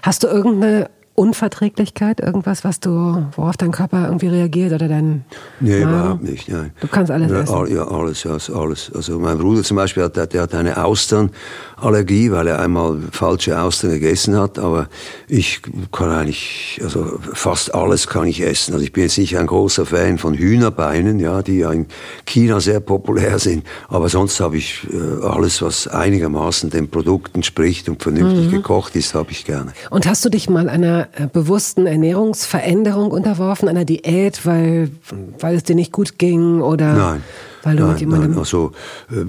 Hast 0.03 0.23
du 0.23 0.29
irgendeine 0.29 0.90
Unverträglichkeit, 1.16 2.18
irgendwas, 2.18 2.64
was 2.64 2.81
du, 2.81 3.24
worauf 3.37 3.57
dein 3.57 3.70
Körper 3.70 4.07
irgendwie 4.07 4.27
reagiert 4.27 4.72
oder 4.72 4.88
dein 4.88 5.24
Nee, 5.61 5.85
Magen? 5.85 6.00
überhaupt 6.00 6.22
nicht, 6.24 6.48
nein. 6.48 6.72
Du 6.81 6.88
kannst 6.88 7.12
alles 7.12 7.31
ja, 7.31 7.40
essen? 7.42 7.77
Ja, 7.77 7.87
alles, 7.87 8.24
ja, 8.24 8.37
alles. 8.53 8.90
Also 8.92 9.20
mein 9.20 9.38
Bruder 9.38 9.62
zum 9.62 9.77
Beispiel, 9.77 10.03
hat, 10.03 10.16
der 10.16 10.42
hat 10.42 10.55
eine 10.55 10.85
Austernallergie, 10.85 12.33
weil 12.33 12.48
er 12.48 12.59
einmal 12.59 12.98
falsche 13.12 13.61
Austern 13.61 13.90
gegessen 13.90 14.37
hat, 14.37 14.59
aber 14.59 14.88
ich 15.29 15.62
kann 15.92 16.11
eigentlich, 16.11 16.81
also 16.83 17.20
fast 17.33 17.72
alles 17.74 18.09
kann 18.09 18.27
ich 18.27 18.40
essen. 18.42 18.74
Also 18.74 18.85
ich 18.85 18.92
bin 18.92 19.05
jetzt 19.05 19.16
nicht 19.16 19.38
ein 19.38 19.46
großer 19.46 19.87
Fan 19.87 20.18
von 20.18 20.35
Hühnerbeinen, 20.35 21.20
ja, 21.20 21.42
die 21.42 21.59
ja 21.59 21.70
in 21.70 21.87
China 22.27 22.59
sehr 22.59 22.81
populär 22.81 23.38
sind, 23.38 23.64
aber 23.88 24.09
sonst 24.09 24.40
habe 24.40 24.57
ich 24.57 24.85
äh, 24.92 25.24
alles, 25.24 25.62
was 25.62 25.87
einigermaßen 25.87 26.70
den 26.70 26.90
Produkten 26.90 27.37
entspricht 27.37 27.88
und 27.88 28.03
vernünftig 28.03 28.48
mhm. 28.48 28.50
gekocht 28.50 28.96
ist, 28.96 29.14
habe 29.14 29.31
ich 29.31 29.44
gerne. 29.44 29.72
Und 29.90 30.07
hast 30.09 30.24
du 30.24 30.29
dich 30.29 30.50
mal 30.50 30.68
einer 30.68 31.04
äh, 31.12 31.27
bewussten 31.27 31.87
Ernährungsveränderung 31.87 33.11
unterworfen, 33.11 33.69
einer 33.69 33.85
Diät, 33.85 34.45
weil, 34.47 34.90
weil 35.40 35.57
es 35.57 35.64
dir 35.64 35.75
nicht 35.75 35.93
gut 35.93 36.19
ging 36.19 36.61
oder 36.61 36.95
nein, 36.95 37.23
weil 37.62 37.77
du 37.77 37.83
nein, 37.83 37.93
mit 37.93 38.01
jemandem... 38.01 38.31
Nein, 38.31 38.38
also 38.38 38.73
äh, 39.11 39.25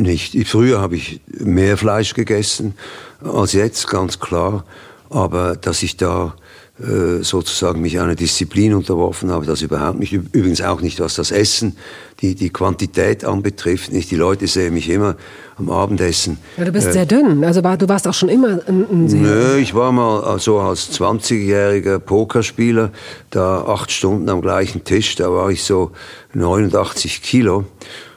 nicht. 0.00 0.36
Früher 0.48 0.80
habe 0.80 0.96
ich 0.96 1.20
mehr 1.38 1.76
Fleisch 1.76 2.14
gegessen 2.14 2.74
als 3.22 3.52
jetzt, 3.52 3.88
ganz 3.88 4.18
klar. 4.18 4.64
Aber 5.10 5.56
dass 5.56 5.82
ich 5.82 5.96
da 5.96 6.34
sozusagen 6.78 7.80
mich 7.80 7.98
einer 7.98 8.14
Disziplin 8.14 8.74
unterworfen 8.74 9.30
habe, 9.30 9.46
das 9.46 9.62
überhaupt 9.62 9.98
nicht. 9.98 10.12
Übrigens 10.12 10.60
auch 10.60 10.82
nicht, 10.82 11.00
was 11.00 11.14
das 11.14 11.30
Essen, 11.30 11.74
die, 12.20 12.34
die 12.34 12.50
Quantität 12.50 13.24
anbetrifft. 13.24 13.92
Nicht 13.92 14.10
die 14.10 14.16
Leute 14.16 14.46
sehen 14.46 14.74
mich 14.74 14.90
immer 14.90 15.16
am 15.56 15.70
Abendessen. 15.70 16.36
Ja, 16.58 16.66
du 16.66 16.72
bist 16.72 16.88
äh, 16.88 16.92
sehr 16.92 17.06
dünn. 17.06 17.42
Also 17.44 17.64
war, 17.64 17.78
du 17.78 17.88
warst 17.88 18.06
auch 18.06 18.12
schon 18.12 18.28
immer 18.28 18.60
ein, 18.66 18.86
ein 18.90 19.08
sehr. 19.08 19.20
Nö, 19.20 19.56
ich 19.56 19.74
war 19.74 19.90
mal 19.90 20.38
so 20.38 20.58
als 20.58 20.92
20-jähriger 20.92 21.98
Pokerspieler 21.98 22.92
da 23.30 23.62
acht 23.62 23.90
Stunden 23.90 24.28
am 24.28 24.42
gleichen 24.42 24.84
Tisch. 24.84 25.14
Da 25.14 25.30
war 25.32 25.50
ich 25.50 25.64
so 25.64 25.92
89 26.34 27.22
Kilo. 27.22 27.64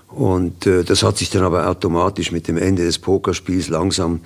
Und 0.09 0.65
äh, 0.65 0.83
das 0.83 1.03
hat 1.03 1.17
sich 1.17 1.29
dann 1.29 1.43
aber 1.43 1.69
automatisch 1.69 2.31
mit 2.31 2.47
dem 2.49 2.57
Ende 2.57 2.83
des 2.83 2.99
Pokerspiels 2.99 3.69
langsam 3.69 4.19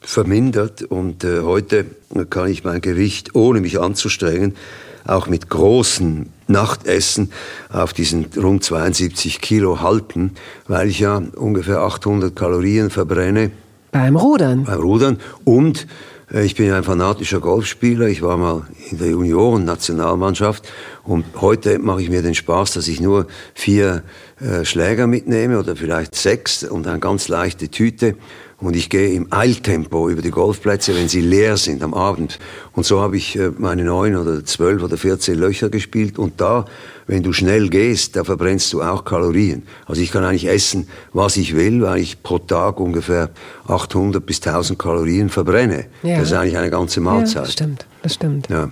vermindert 0.00 0.82
und 0.82 1.24
äh, 1.24 1.40
heute 1.40 1.86
kann 2.30 2.48
ich 2.48 2.64
mein 2.64 2.80
Gewicht, 2.80 3.34
ohne 3.34 3.60
mich 3.60 3.80
anzustrengen, 3.80 4.56
auch 5.04 5.26
mit 5.26 5.48
großen 5.48 6.30
Nachtessen 6.46 7.32
auf 7.70 7.92
diesen 7.92 8.26
rund 8.36 8.64
72 8.64 9.40
Kilo 9.40 9.80
halten, 9.80 10.32
weil 10.66 10.88
ich 10.88 11.00
ja 11.00 11.22
ungefähr 11.36 11.80
800 11.80 12.34
Kalorien 12.34 12.90
verbrenne. 12.90 13.50
Beim 13.90 14.16
Rudern? 14.16 14.64
Beim 14.64 14.80
Rudern 14.80 15.18
und 15.44 15.86
äh, 16.32 16.44
ich 16.44 16.54
bin 16.54 16.72
ein 16.72 16.84
fanatischer 16.84 17.40
Golfspieler. 17.40 18.06
Ich 18.06 18.22
war 18.22 18.36
mal 18.36 18.66
in 18.90 18.98
der 18.98 19.08
Junioren-Nationalmannschaft 19.08 20.68
und 21.04 21.24
heute 21.40 21.78
mache 21.78 22.02
ich 22.02 22.10
mir 22.10 22.22
den 22.22 22.34
Spaß, 22.34 22.72
dass 22.72 22.88
ich 22.88 23.00
nur 23.00 23.26
vier 23.54 24.02
äh, 24.40 24.64
Schläger 24.64 25.06
mitnehme 25.06 25.58
oder 25.58 25.76
vielleicht 25.76 26.14
sechs 26.14 26.64
und 26.64 26.86
eine 26.86 26.98
ganz 26.98 27.28
leichte 27.28 27.68
Tüte 27.68 28.16
und 28.60 28.74
ich 28.74 28.90
gehe 28.90 29.12
im 29.12 29.28
Eiltempo 29.30 30.08
über 30.08 30.20
die 30.20 30.32
Golfplätze, 30.32 30.94
wenn 30.96 31.08
sie 31.08 31.20
leer 31.20 31.56
sind 31.56 31.80
am 31.82 31.94
Abend. 31.94 32.40
Und 32.72 32.84
so 32.84 33.00
habe 33.00 33.16
ich 33.16 33.38
äh, 33.38 33.52
meine 33.56 33.84
neun 33.84 34.16
oder 34.16 34.44
zwölf 34.44 34.82
oder 34.82 34.96
vierzehn 34.96 35.38
Löcher 35.38 35.68
gespielt. 35.68 36.18
Und 36.18 36.40
da, 36.40 36.64
wenn 37.06 37.22
du 37.22 37.32
schnell 37.32 37.68
gehst, 37.68 38.16
da 38.16 38.24
verbrennst 38.24 38.72
du 38.72 38.82
auch 38.82 39.04
Kalorien. 39.04 39.62
Also 39.86 40.02
ich 40.02 40.10
kann 40.10 40.24
eigentlich 40.24 40.48
essen, 40.48 40.88
was 41.12 41.36
ich 41.36 41.54
will, 41.54 41.82
weil 41.82 42.00
ich 42.00 42.22
pro 42.24 42.38
Tag 42.38 42.80
ungefähr 42.80 43.30
800 43.68 44.26
bis 44.26 44.44
1000 44.44 44.76
Kalorien 44.76 45.28
verbrenne. 45.28 45.86
Ja. 46.02 46.18
Das 46.18 46.30
ist 46.30 46.34
eigentlich 46.36 46.58
eine 46.58 46.70
ganze 46.70 47.00
Mahlzeit. 47.00 47.34
Ja, 47.34 47.40
das 47.42 47.52
stimmt, 47.52 47.86
das 48.02 48.14
stimmt. 48.14 48.48
Ja. 48.48 48.70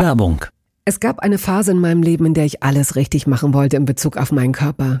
Werbung. 0.00 0.44
Es 0.84 0.98
gab 0.98 1.20
eine 1.20 1.38
Phase 1.38 1.70
in 1.70 1.78
meinem 1.78 2.02
Leben, 2.02 2.26
in 2.26 2.34
der 2.34 2.44
ich 2.44 2.62
alles 2.64 2.96
richtig 2.96 3.28
machen 3.28 3.54
wollte 3.54 3.76
in 3.76 3.84
Bezug 3.84 4.16
auf 4.16 4.32
meinen 4.32 4.52
Körper. 4.52 5.00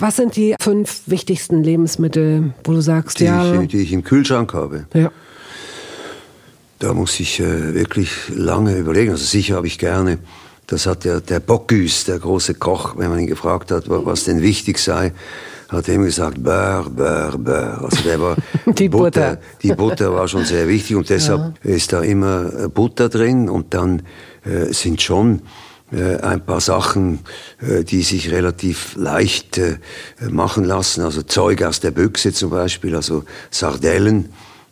Was 0.00 0.16
sind 0.16 0.34
die 0.34 0.54
fünf 0.60 1.02
wichtigsten 1.06 1.62
Lebensmittel, 1.62 2.54
wo 2.64 2.72
du 2.72 2.80
sagst, 2.80 3.20
die 3.20 3.24
ja. 3.24 3.60
Ich, 3.60 3.68
die 3.68 3.82
ich 3.82 3.92
im 3.92 4.02
Kühlschrank 4.02 4.52
habe. 4.54 4.86
Ja. 4.94 5.12
Da 6.78 6.94
muss 6.94 7.20
ich 7.20 7.38
äh, 7.40 7.74
wirklich 7.74 8.10
lange 8.34 8.76
überlegen. 8.76 9.12
Also 9.12 9.24
sicher 9.24 9.56
habe 9.56 9.66
ich 9.66 9.78
gerne 9.78 10.18
das 10.70 10.86
hat 10.86 11.04
der, 11.04 11.20
der 11.20 11.40
Bocuse, 11.40 12.06
der 12.06 12.20
große 12.20 12.54
Koch, 12.54 12.94
wenn 12.96 13.10
man 13.10 13.18
ihn 13.18 13.26
gefragt 13.26 13.72
hat, 13.72 13.84
was 13.88 14.24
denn 14.24 14.40
wichtig 14.40 14.78
sei, 14.78 15.12
hat 15.68 15.88
er 15.88 15.96
ihm 15.96 16.04
gesagt, 16.04 16.42
Bör, 16.42 16.88
Bör, 16.88 17.36
Bör. 17.36 17.84
Also 17.84 18.02
der 18.02 18.20
war, 18.20 18.36
die 18.66 18.88
Butter. 18.88 19.04
Butter. 19.10 19.38
Die 19.62 19.72
Butter 19.74 20.14
war 20.14 20.28
schon 20.28 20.44
sehr 20.44 20.68
wichtig 20.68 20.96
und 20.96 21.10
deshalb 21.10 21.54
ja. 21.64 21.70
ist 21.70 21.92
da 21.92 22.02
immer 22.02 22.52
äh, 22.54 22.68
Butter 22.68 23.08
drin 23.08 23.48
und 23.48 23.74
dann 23.74 24.02
äh, 24.44 24.72
sind 24.72 25.02
schon 25.02 25.42
ein 25.92 26.44
paar 26.44 26.60
Sachen, 26.60 27.20
äh, 27.60 27.84
die 27.84 28.02
sich 28.02 28.30
relativ 28.30 28.94
leicht 28.96 29.58
äh, 29.58 29.78
machen 30.30 30.64
lassen. 30.64 31.02
Also 31.02 31.22
Zeug 31.22 31.62
aus 31.62 31.80
der 31.80 31.90
Büchse 31.90 32.32
zum 32.32 32.50
Beispiel, 32.50 32.94
also 32.94 33.24
Sardellen, 33.50 34.30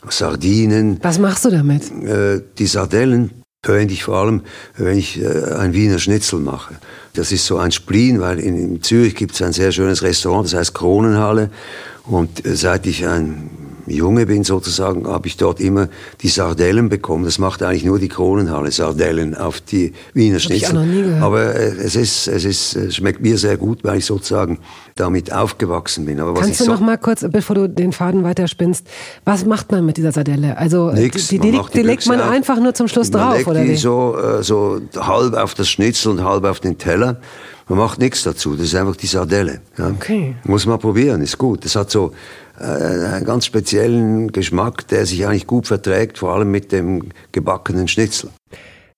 Sardinen. 0.09 0.99
Was 1.03 1.19
machst 1.19 1.45
du 1.45 1.51
damit? 1.51 1.91
Äh, 1.91 2.43
die 2.59 2.67
Sardellen 2.67 3.31
verwende 3.63 3.93
ich 3.93 4.05
vor 4.05 4.17
allem, 4.17 4.43
wenn 4.77 4.97
ich 4.97 5.21
äh, 5.21 5.55
ein 5.55 5.75
Wiener 5.75 5.99
Schnitzel 5.99 6.39
mache. 6.39 6.77
Das 7.15 7.33
ist 7.33 7.47
so 7.47 7.59
ein 7.59 7.73
Spleen, 7.73 8.21
weil 8.21 8.39
in, 8.39 8.83
Zürich 8.83 9.17
gibt 9.17 9.35
es 9.35 9.43
ein 9.43 9.53
sehr 9.53 9.73
schönes 9.73 10.03
Restaurant, 10.03 10.47
das 10.47 10.55
heißt 10.55 10.75
Kronenhalle. 10.75 11.51
Und 12.05 12.47
äh, 12.47 12.55
seit 12.55 12.87
ich 12.87 13.07
ein 13.07 13.51
Junge 13.91 14.27
bin 14.27 14.45
sozusagen, 14.45 15.07
habe 15.07 15.29
ich 15.29 15.37
dort 15.37 15.61
immer 15.61 15.89
die 16.21 16.29
Sardellen 16.29 16.89
bekommen. 16.89 17.25
Das 17.25 17.39
macht 17.39 17.63
eigentlich 17.63 17.85
nur 17.85 17.99
die 17.99 18.09
Kronenhalle, 18.09 18.71
Sardellen 18.71 19.35
auf 19.35 19.61
die 19.61 19.93
Wiener 20.15 20.39
Schnitzel. 20.39 20.57
Ich 20.57 20.69
auch 20.69 20.73
noch 20.73 20.85
nie 20.85 21.03
gehört. 21.03 21.23
Aber 21.23 21.55
äh, 21.55 21.69
es 21.69 21.97
ist, 21.97 22.29
es 22.29 22.45
ist, 22.45 22.77
es 22.77 22.97
schmeckt 22.97 23.21
mir 23.21 23.39
sehr 23.39 23.57
gut, 23.57 23.85
weil 23.85 23.99
ich 23.99 24.07
sozusagen 24.07 24.59
damit 24.97 25.33
aufgewachsen 25.33 26.07
bin. 26.07 26.21
Aber 26.21 26.35
was 26.35 26.41
Kannst 26.41 26.61
du 26.61 26.65
so 26.65 26.73
noch 26.73 26.81
mal 26.81 26.99
kurz, 26.99 27.25
bevor 27.31 27.57
du 27.57 27.69
den 27.69 27.93
Faden 27.93 28.25
weiterspinnst, 28.25 28.87
was 29.25 29.45
macht 29.45 29.71
man 29.71 29.85
mit 29.87 29.97
dieser 29.97 30.13
Sardelle? 30.13 30.57
Also 30.57 30.91
Nix, 30.91 31.29
die, 31.29 31.39
die, 31.39 31.53
die, 31.53 31.61
die 31.73 31.83
legt 31.83 32.07
man 32.07 32.21
auf. 32.21 32.31
einfach 32.31 32.61
nur 32.61 32.75
zum 32.75 32.89
Schluss 32.89 33.11
man 33.13 33.23
drauf, 33.23 33.37
legt 33.37 33.49
oder 33.49 33.63
die 33.63 33.71
wie? 33.71 33.77
so, 33.77 34.17
äh, 34.17 34.43
so 34.43 34.81
halb 34.97 35.35
auf 35.35 35.55
das 35.55 35.69
Schnitzel 35.69 36.13
und 36.13 36.25
halb 36.25 36.45
auf 36.45 36.61
den 36.61 36.79
Teller. 36.79 37.21
Man 37.69 37.79
macht 37.79 37.99
nichts 37.99 38.23
dazu, 38.23 38.55
das 38.57 38.67
ist 38.67 38.75
einfach 38.75 38.97
die 38.97 39.07
Sardelle. 39.07 39.61
Ja. 39.77 39.89
Okay. 39.89 40.35
Muss 40.45 40.65
man 40.67 40.79
probieren, 40.79 41.21
ist 41.21 41.37
gut. 41.37 41.65
Das 41.65 41.77
hat 41.77 41.91
so 41.91 42.13
äh, 42.59 42.65
einen 42.65 43.25
ganz 43.27 43.45
speziellen 43.45 44.33
Geschmack, 44.33 44.89
der 44.89 45.05
sich 45.05 45.27
eigentlich 45.27 45.47
gut 45.47 45.67
verträgt, 45.67 46.19
vor 46.19 46.35
allem 46.35 46.51
mit 46.51 46.73
dem 46.73 47.11
gebackenen 47.33 47.87
Schnitzel. 47.89 48.31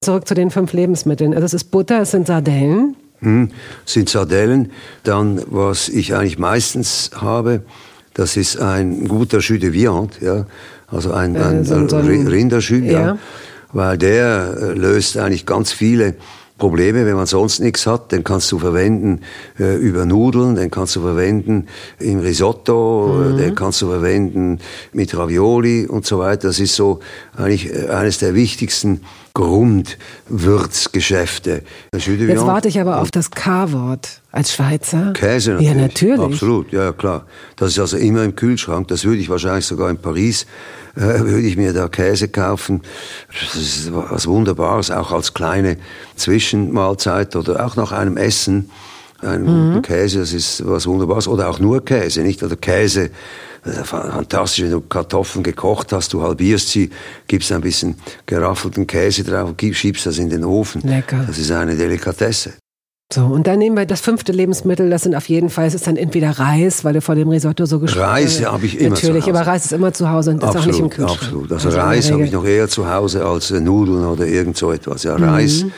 Zurück 0.03 0.27
zu 0.29 0.35
den 0.35 0.51
fünf 0.51 0.73
Lebensmitteln. 0.73 1.35
Also 1.35 1.47
es 1.47 1.55
ist 1.55 1.65
Butter, 1.73 2.03
es 2.03 2.13
sind 2.13 2.27
Sardellen. 2.29 2.97
Hm, 3.19 3.51
sind 3.85 4.09
Sardellen. 4.09 4.71
Dann, 5.03 5.43
was 5.47 5.89
ich 5.89 6.15
eigentlich 6.15 6.39
meistens 6.39 7.11
habe, 7.17 7.63
das 8.15 8.37
ist 8.37 8.59
ein 8.61 9.09
guter 9.09 9.41
Jus 9.41 9.61
de 9.61 9.73
Viande, 9.73 10.15
ja. 10.21 10.47
Also 10.87 11.13
ein, 11.13 11.35
Äh, 11.37 11.41
ein, 11.43 11.65
so- 11.65 11.87
so 11.89 11.97
ein- 11.97 12.27
Rinderjus, 12.27 12.71
ja. 12.71 13.01
ja. 13.01 13.19
Weil 13.73 13.99
der 13.99 14.57
äh, 14.61 14.73
löst 14.73 15.17
eigentlich 15.17 15.45
ganz 15.47 15.71
viele 15.71 16.15
Probleme, 16.61 17.05
wenn 17.07 17.17
man 17.17 17.27
sonst 17.27 17.59
nichts 17.59 17.89
hat, 17.89 18.13
den 18.13 18.23
kannst 18.23 18.53
du 18.53 18.61
verwenden 18.61 19.23
äh, 19.59 19.75
über 19.77 20.07
Nudeln, 20.07 20.55
den 20.55 20.71
kannst 20.71 20.95
du 20.95 21.01
verwenden 21.01 21.67
im 21.99 22.21
Risotto, 22.21 23.09
Mhm. 23.11 23.37
den 23.39 23.55
kannst 23.57 23.83
du 23.83 23.89
verwenden 23.89 24.61
mit 24.93 25.17
Ravioli 25.17 25.87
und 25.87 26.07
so 26.07 26.21
weiter. 26.21 26.47
Das 26.49 26.61
ist 26.61 26.77
so 26.77 27.01
eigentlich 27.37 27.75
äh, 27.75 27.89
eines 27.89 28.19
der 28.19 28.35
wichtigsten 28.37 29.01
Grundwürzgeschäfte. 29.33 31.63
Jetzt 31.95 32.47
warte 32.47 32.69
ich 32.69 32.81
aber 32.81 33.01
auf 33.01 33.11
das 33.11 33.31
K-Wort 33.31 34.21
als 34.33 34.55
Schweizer. 34.55 35.13
Käse 35.13 35.53
natürlich. 35.53 35.69
Ja, 35.69 35.75
natürlich. 35.81 36.21
Absolut, 36.21 36.73
ja 36.73 36.93
klar. 36.93 37.27
Das 37.57 37.71
ist 37.71 37.79
also 37.79 37.97
immer 37.97 38.25
im 38.25 38.35
Kühlschrank. 38.37 38.89
Das 38.89 39.05
würde 39.05 39.21
ich 39.21 39.29
wahrscheinlich 39.29 39.67
sogar 39.67 39.91
in 39.91 39.99
Paris, 39.99 40.47
äh, 40.97 41.01
würde 41.01 41.47
ich 41.47 41.57
mir 41.57 41.73
da 41.73 41.89
Käse 41.89 42.29
kaufen. 42.29 42.83
Das 43.29 43.55
ist 43.55 43.93
was 43.93 44.27
Wunderbares, 44.27 44.91
auch 44.91 45.13
als 45.13 45.35
kleine 45.35 45.77
Zwischenmahlzeit 46.17 47.37
oder 47.37 47.65
auch 47.65 47.77
nach 47.77 47.93
einem 47.93 48.17
Essen. 48.17 48.71
Ein 49.23 49.75
Mhm. 49.75 49.83
Käse, 49.83 50.21
das 50.21 50.33
ist 50.33 50.67
was 50.67 50.87
Wunderbares. 50.87 51.29
Oder 51.29 51.49
auch 51.51 51.59
nur 51.59 51.85
Käse, 51.85 52.23
nicht? 52.23 52.43
Oder 52.43 52.57
Käse, 52.57 53.11
ist 53.65 53.87
fantastisch, 53.87 54.65
wenn 54.65 54.71
du 54.71 54.81
Kartoffeln 54.81 55.43
gekocht 55.43 55.93
hast, 55.93 56.13
du 56.13 56.23
halbierst 56.23 56.71
sie, 56.71 56.91
gibst 57.27 57.53
ein 57.53 57.61
bisschen 57.61 57.97
geraffelten 58.27 58.87
Käse 58.87 59.23
drauf, 59.25 59.55
schiebst 59.73 60.07
das 60.07 60.19
in 60.19 60.31
den 60.31 60.45
Ofen. 60.45 60.81
Lecker. 60.83 61.25
Das 61.27 61.37
ist 61.39 61.51
eine 61.51 61.77
Delikatesse. 61.77 62.55
So, 63.13 63.25
und 63.25 63.49
dann 63.49 63.59
nehmen 63.59 63.77
wir 63.77 63.87
das 63.87 64.01
fünfte 64.01 64.31
Lebensmittel, 64.31 64.89
das 64.89 65.03
sind 65.03 65.17
auf 65.17 65.29
jeden 65.29 65.51
Fall, 65.51 65.67
es 65.67 65.75
ist 65.75 65.87
dann 65.89 65.97
entweder 65.97 66.31
Reis, 66.31 66.85
weil 66.85 66.93
du 66.93 67.01
vor 67.01 67.17
dem 67.17 67.29
Risotto 67.29 67.67
so 67.67 67.81
gesprochen 67.81 68.05
Reis 68.05 68.41
äh, 68.41 68.45
habe 68.45 68.67
ich 68.67 68.79
immer 68.79 68.91
Natürlich, 68.91 69.25
zu 69.25 69.31
Hause. 69.33 69.41
aber 69.41 69.51
Reis 69.51 69.65
ist 69.65 69.73
immer 69.73 69.93
zu 69.93 70.09
Hause 70.11 70.31
und 70.31 70.43
ist 70.45 70.49
auch 70.57 70.65
nicht 70.67 70.79
im 70.79 70.89
Kühlschrank. 70.91 71.21
Absolut. 71.23 71.53
Also, 71.53 71.71
der 71.71 71.83
Reis 71.83 72.13
habe 72.13 72.25
ich 72.25 72.31
noch 72.31 72.45
eher 72.45 72.69
zu 72.69 72.89
Hause 72.89 73.27
als 73.27 73.51
äh, 73.51 73.61
Nudeln 73.61 74.05
oder 74.07 74.27
irgend 74.27 74.57
so 74.57 74.71
etwas. 74.71 75.03
Ja, 75.03 75.17
Reis 75.17 75.65
Mhm. 75.65 75.73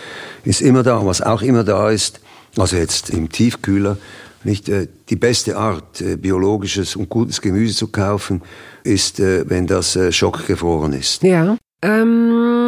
ist 0.45 0.61
immer 0.61 0.83
da. 0.83 1.05
Was 1.07 1.23
auch 1.23 1.40
immer 1.40 1.64
da 1.64 1.88
ist, 1.90 2.21
also 2.59 2.77
jetzt 2.77 3.09
im 3.09 3.31
Tiefkühler, 3.31 3.97
nicht 4.45 4.68
äh, 4.68 4.88
die 5.09 5.16
beste 5.16 5.57
Art, 5.57 6.05
biologisches 6.18 6.97
und 6.97 7.09
gutes 7.09 7.40
Gemüse 7.40 7.75
zu 7.77 7.88
kaufen, 7.88 8.42
ist, 8.85 9.21
wenn 9.21 9.67
das 9.67 9.96
schockgefroren 10.11 10.92
ist. 10.92 11.23
Ja. 11.23 11.56
Ähm, 11.85 12.62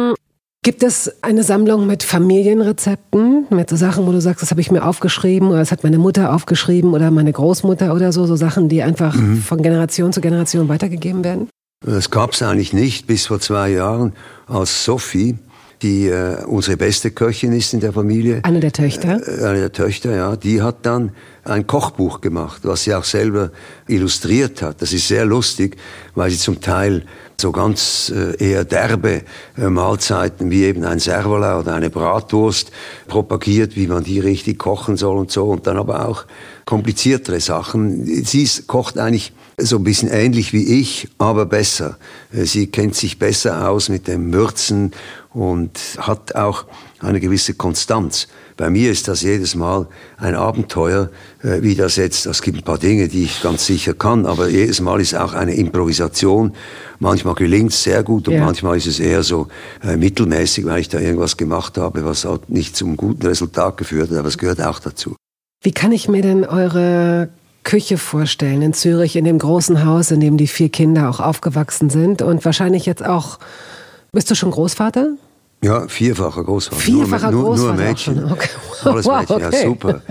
gibt 0.65 0.81
es 0.81 1.11
eine 1.21 1.43
Sammlung 1.43 1.85
mit 1.85 2.01
Familienrezepten, 2.01 3.45
mit 3.51 3.69
so 3.69 3.75
Sachen, 3.75 4.07
wo 4.07 4.11
du 4.11 4.19
sagst, 4.19 4.41
das 4.41 4.49
habe 4.49 4.61
ich 4.61 4.71
mir 4.71 4.83
aufgeschrieben 4.83 5.49
oder 5.49 5.59
das 5.59 5.71
hat 5.71 5.83
meine 5.83 5.99
Mutter 5.99 6.33
aufgeschrieben 6.33 6.95
oder 6.95 7.11
meine 7.11 7.31
Großmutter 7.31 7.93
oder 7.93 8.11
so, 8.11 8.25
so 8.25 8.35
Sachen, 8.35 8.67
die 8.67 8.81
einfach 8.81 9.13
Mhm. 9.13 9.37
von 9.43 9.61
Generation 9.61 10.11
zu 10.11 10.21
Generation 10.21 10.67
weitergegeben 10.67 11.23
werden? 11.23 11.49
Das 11.85 12.09
gab 12.09 12.31
es 12.31 12.41
eigentlich 12.41 12.73
nicht 12.73 13.05
bis 13.05 13.27
vor 13.27 13.39
zwei 13.39 13.69
Jahren, 13.69 14.13
als 14.47 14.83
Sophie, 14.83 15.37
die 15.81 16.07
äh, 16.07 16.43
unsere 16.45 16.77
beste 16.77 17.11
Köchin 17.11 17.51
ist 17.53 17.73
in 17.73 17.79
der 17.79 17.93
Familie, 17.93 18.39
Eine 18.43 18.59
der 18.59 18.71
Töchter. 18.71 19.21
äh, 19.27 19.45
eine 19.45 19.59
der 19.59 19.71
Töchter, 19.71 20.15
ja, 20.15 20.35
die 20.35 20.61
hat 20.61 20.85
dann 20.85 21.11
ein 21.43 21.67
Kochbuch 21.67 22.21
gemacht, 22.21 22.61
was 22.63 22.83
sie 22.83 22.93
auch 22.93 23.03
selber 23.03 23.51
illustriert 23.87 24.61
hat. 24.61 24.81
Das 24.81 24.93
ist 24.93 25.07
sehr 25.07 25.25
lustig, 25.25 25.77
weil 26.15 26.31
sie 26.31 26.37
zum 26.37 26.59
Teil 26.59 27.03
so 27.39 27.51
ganz 27.51 28.11
äh, 28.15 28.35
eher 28.43 28.63
derbe 28.63 29.21
äh, 29.57 29.69
Mahlzeiten 29.69 30.49
wie 30.49 30.63
eben 30.63 30.85
ein 30.85 30.99
Servola 30.99 31.59
oder 31.59 31.75
eine 31.75 31.89
Bratwurst 31.89 32.71
propagiert, 33.07 33.75
wie 33.75 33.87
man 33.87 34.03
die 34.03 34.19
richtig 34.19 34.57
kochen 34.57 34.97
soll 34.97 35.17
und 35.17 35.31
so. 35.31 35.45
Und 35.45 35.67
dann 35.67 35.77
aber 35.77 36.07
auch 36.07 36.25
kompliziertere 36.65 37.39
Sachen. 37.41 38.05
Sie 38.05 38.49
kocht 38.65 38.97
eigentlich 38.97 39.33
so 39.57 39.77
ein 39.77 39.83
bisschen 39.83 40.09
ähnlich 40.09 40.51
wie 40.53 40.79
ich, 40.79 41.09
aber 41.17 41.45
besser. 41.45 41.97
Äh, 42.33 42.45
sie 42.45 42.67
kennt 42.67 42.95
sich 42.95 43.19
besser 43.19 43.69
aus 43.69 43.89
mit 43.89 44.07
dem 44.07 44.33
Würzen 44.33 44.91
und 45.35 45.79
hat 45.97 46.33
auch 46.35 46.65
eine 47.01 47.19
gewisse 47.19 47.53
Konstanz. 47.53 48.27
Bei 48.57 48.69
mir 48.69 48.89
ist 48.89 49.09
das 49.09 49.21
jedes 49.21 49.53
Mal 49.53 49.85
ein 50.17 50.33
Abenteuer, 50.33 51.09
äh, 51.43 51.61
wie 51.61 51.75
das 51.75 51.97
jetzt, 51.97 52.25
es 52.25 52.41
gibt 52.41 52.59
ein 52.59 52.63
paar 52.63 52.77
Dinge, 52.77 53.09
die 53.09 53.25
ich 53.25 53.41
ganz 53.41 53.65
sicher 53.65 53.93
kann, 53.93 54.25
aber 54.25 54.47
jedes 54.47 54.79
Mal 54.79 55.01
ist 55.01 55.13
auch 55.13 55.33
eine 55.33 55.53
Improvisation. 55.55 56.53
Manchmal 56.99 57.35
gelingt 57.35 57.73
es 57.73 57.83
sehr 57.83 58.01
gut 58.01 58.29
und 58.29 58.35
ja. 58.35 58.45
manchmal 58.45 58.77
ist 58.77 58.87
es 58.87 58.99
eher 59.01 59.23
so 59.23 59.49
äh, 59.83 59.97
mittelmäßig, 59.97 60.65
weil 60.65 60.79
ich 60.79 60.87
da 60.87 60.99
irgendwas 60.99 61.35
gemacht 61.35 61.77
habe, 61.77 62.05
was 62.05 62.23
halt 62.23 62.49
nicht 62.49 62.77
zum 62.77 62.95
guten 62.95 63.27
Resultat 63.27 63.75
geführt 63.75 64.09
hat, 64.11 64.17
aber 64.17 64.29
es 64.29 64.37
gehört 64.37 64.61
auch 64.61 64.79
dazu. 64.79 65.17
Wie 65.61 65.73
kann 65.73 65.91
ich 65.91 66.07
mir 66.07 66.21
denn 66.21 66.45
eure 66.45 67.27
Küche 67.63 67.97
vorstellen 67.97 68.61
in 68.61 68.73
Zürich, 68.73 69.17
in 69.17 69.25
dem 69.25 69.39
großen 69.39 69.85
Haus, 69.85 70.11
in 70.11 70.21
dem 70.21 70.37
die 70.37 70.47
vier 70.47 70.69
Kinder 70.69 71.09
auch 71.09 71.19
aufgewachsen 71.19 71.89
sind 71.89 72.21
und 72.21 72.45
wahrscheinlich 72.45 72.85
jetzt 72.85 73.03
auch, 73.03 73.39
bist 74.13 74.31
du 74.31 74.35
schon 74.35 74.51
Großvater? 74.51 75.17
Ja, 75.65 75.87
vierfacher 75.87 76.43
Großvater. 76.43 76.79
Vierfacher 76.79 77.31
nur, 77.31 77.43
Großvater. 77.45 77.73
Nur 77.73 77.85
Mädchen. 77.85 78.31
Okay. 78.31 78.49
Alles 78.83 79.05
Mädchen, 79.07 79.29
okay. 79.35 79.41
ja 79.41 79.51
super. 79.51 80.01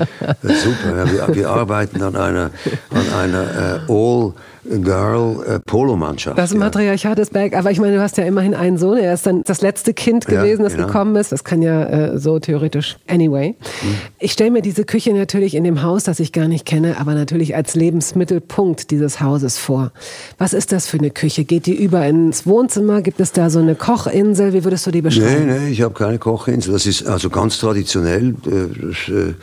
super. 0.42 0.96
Ja, 0.96 1.28
wir, 1.28 1.34
wir, 1.36 1.48
arbeiten 1.48 2.02
an 2.02 2.16
einer, 2.16 2.50
an 2.90 3.12
einer 3.16 3.42
äh, 3.88 3.92
All- 3.92 4.32
Girl-Polo-Mannschaft. 4.64 6.38
Das 6.38 6.52
ja. 6.52 6.58
Matriarchat 6.58 7.18
ist 7.18 7.32
back. 7.32 7.56
Aber 7.56 7.70
ich 7.70 7.80
meine, 7.80 7.96
du 7.96 8.02
hast 8.02 8.16
ja 8.16 8.24
immerhin 8.24 8.54
einen 8.54 8.78
Sohn. 8.78 8.98
Er 8.98 9.14
ist 9.14 9.26
dann 9.26 9.42
das 9.44 9.60
letzte 9.60 9.94
Kind 9.94 10.26
gewesen, 10.26 10.62
ja, 10.62 10.64
das 10.64 10.74
genau. 10.74 10.86
gekommen 10.86 11.16
ist. 11.16 11.32
Das 11.32 11.44
kann 11.44 11.62
ja 11.62 11.84
äh, 11.84 12.18
so 12.18 12.38
theoretisch. 12.38 12.96
Anyway. 13.06 13.50
Mhm. 13.50 13.94
Ich 14.18 14.32
stelle 14.32 14.50
mir 14.50 14.62
diese 14.62 14.84
Küche 14.84 15.12
natürlich 15.12 15.54
in 15.54 15.64
dem 15.64 15.82
Haus, 15.82 16.04
das 16.04 16.20
ich 16.20 16.32
gar 16.32 16.48
nicht 16.48 16.64
kenne, 16.64 16.98
aber 16.98 17.14
natürlich 17.14 17.54
als 17.54 17.74
Lebensmittelpunkt 17.74 18.90
dieses 18.90 19.20
Hauses 19.20 19.58
vor. 19.58 19.92
Was 20.38 20.52
ist 20.52 20.72
das 20.72 20.86
für 20.86 20.98
eine 20.98 21.10
Küche? 21.10 21.44
Geht 21.44 21.66
die 21.66 21.74
über 21.74 22.06
ins 22.06 22.46
Wohnzimmer? 22.46 23.02
Gibt 23.02 23.20
es 23.20 23.32
da 23.32 23.50
so 23.50 23.58
eine 23.58 23.74
Kochinsel? 23.74 24.52
Wie 24.52 24.64
würdest 24.64 24.86
du 24.86 24.90
die 24.90 25.02
beschreiben? 25.02 25.46
Nee, 25.46 25.58
nee, 25.58 25.68
ich 25.70 25.82
habe 25.82 25.94
keine 25.94 26.18
Kochinsel. 26.18 26.72
Das 26.72 26.86
ist 26.86 27.06
also 27.06 27.30
ganz 27.30 27.58
traditionell. 27.58 28.34
Das, 28.44 29.14
äh, 29.14 29.34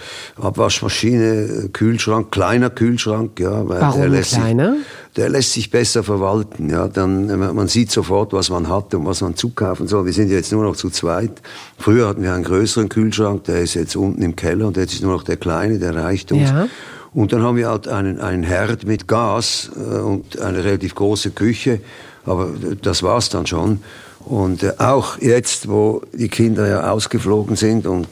Abwaschmaschine, 0.42 1.70
Kühlschrank, 1.74 2.32
kleiner 2.32 2.70
Kühlschrank. 2.70 3.40
Ja, 3.40 3.68
Warum 3.68 4.12
kleiner? 4.22 4.76
Der 5.18 5.30
lässt 5.30 5.54
sich 5.54 5.70
besser 5.70 6.04
verwalten. 6.04 6.70
Ja, 6.70 6.88
dann, 6.88 7.38
man 7.54 7.68
sieht 7.68 7.92
sofort, 7.92 8.32
was 8.32 8.50
man 8.50 8.70
hat 8.70 8.94
und 8.94 9.06
was 9.06 9.22
man 9.22 9.36
zukaufen 9.36 9.88
soll. 9.88 10.06
Wir 10.06 10.14
sind 10.14 10.30
jetzt 10.30 10.52
nur 10.54 10.64
noch 10.64 10.76
zu 10.78 10.90
zweit. 10.90 11.42
Früher 11.78 12.08
hatten 12.08 12.24
wir 12.24 12.34
einen 12.34 12.46
größeren 12.46 12.88
Kühlschrank, 12.88 13.44
der 13.44 13.60
ist 13.62 13.74
jetzt 13.74 13.96
unten 13.98 14.22
im 14.22 14.38
Keller 14.38 14.68
und 14.68 14.78
jetzt 14.78 14.94
ist 14.94 15.04
nur 15.04 15.12
noch 15.12 15.24
der 15.24 15.38
kleine, 15.38 15.80
der 15.80 15.96
reicht 15.96 16.32
uns. 16.32 16.50
Ja. 16.50 16.68
Und 17.14 17.34
dann 17.34 17.42
haben 17.42 17.58
wir 17.58 17.70
halt 17.70 17.88
einen, 17.88 18.22
einen 18.22 18.44
Herd 18.44 18.86
mit 18.86 19.08
Gas 19.08 19.70
äh, 19.76 19.98
und 19.98 20.40
eine 20.40 20.64
relativ 20.64 20.96
große 20.96 21.32
Küche, 21.32 21.82
aber 22.26 22.52
das 22.82 23.04
war's 23.04 23.30
dann 23.30 23.46
schon. 23.46 23.82
Und 24.20 24.64
äh, 24.64 24.74
auch 24.78 25.18
jetzt, 25.20 25.68
wo 25.68 26.04
die 26.14 26.30
Kinder 26.30 26.68
ja 26.68 26.90
ausgeflogen 26.92 27.56
sind 27.56 27.86
und 27.86 28.08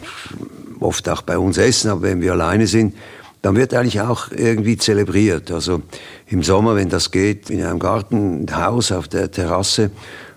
oft 0.79 1.07
auch 1.07 1.21
bei 1.21 1.37
uns 1.37 1.57
essen, 1.57 1.91
aber 1.91 2.03
wenn 2.03 2.21
wir 2.21 2.33
alleine 2.33 2.67
sind, 2.67 2.93
dann 3.41 3.55
wird 3.55 3.73
eigentlich 3.73 4.01
auch 4.01 4.31
irgendwie 4.31 4.75
zelebriert. 4.75 5.49
Also 5.51 5.81
im 6.29 6.43
Sommer, 6.43 6.75
wenn 6.75 6.89
das 6.89 7.11
geht, 7.11 7.49
in 7.49 7.63
einem 7.63 7.79
Gartenhaus 7.79 8.91
auf 8.91 9.07
der 9.07 9.31
Terrasse 9.31 9.91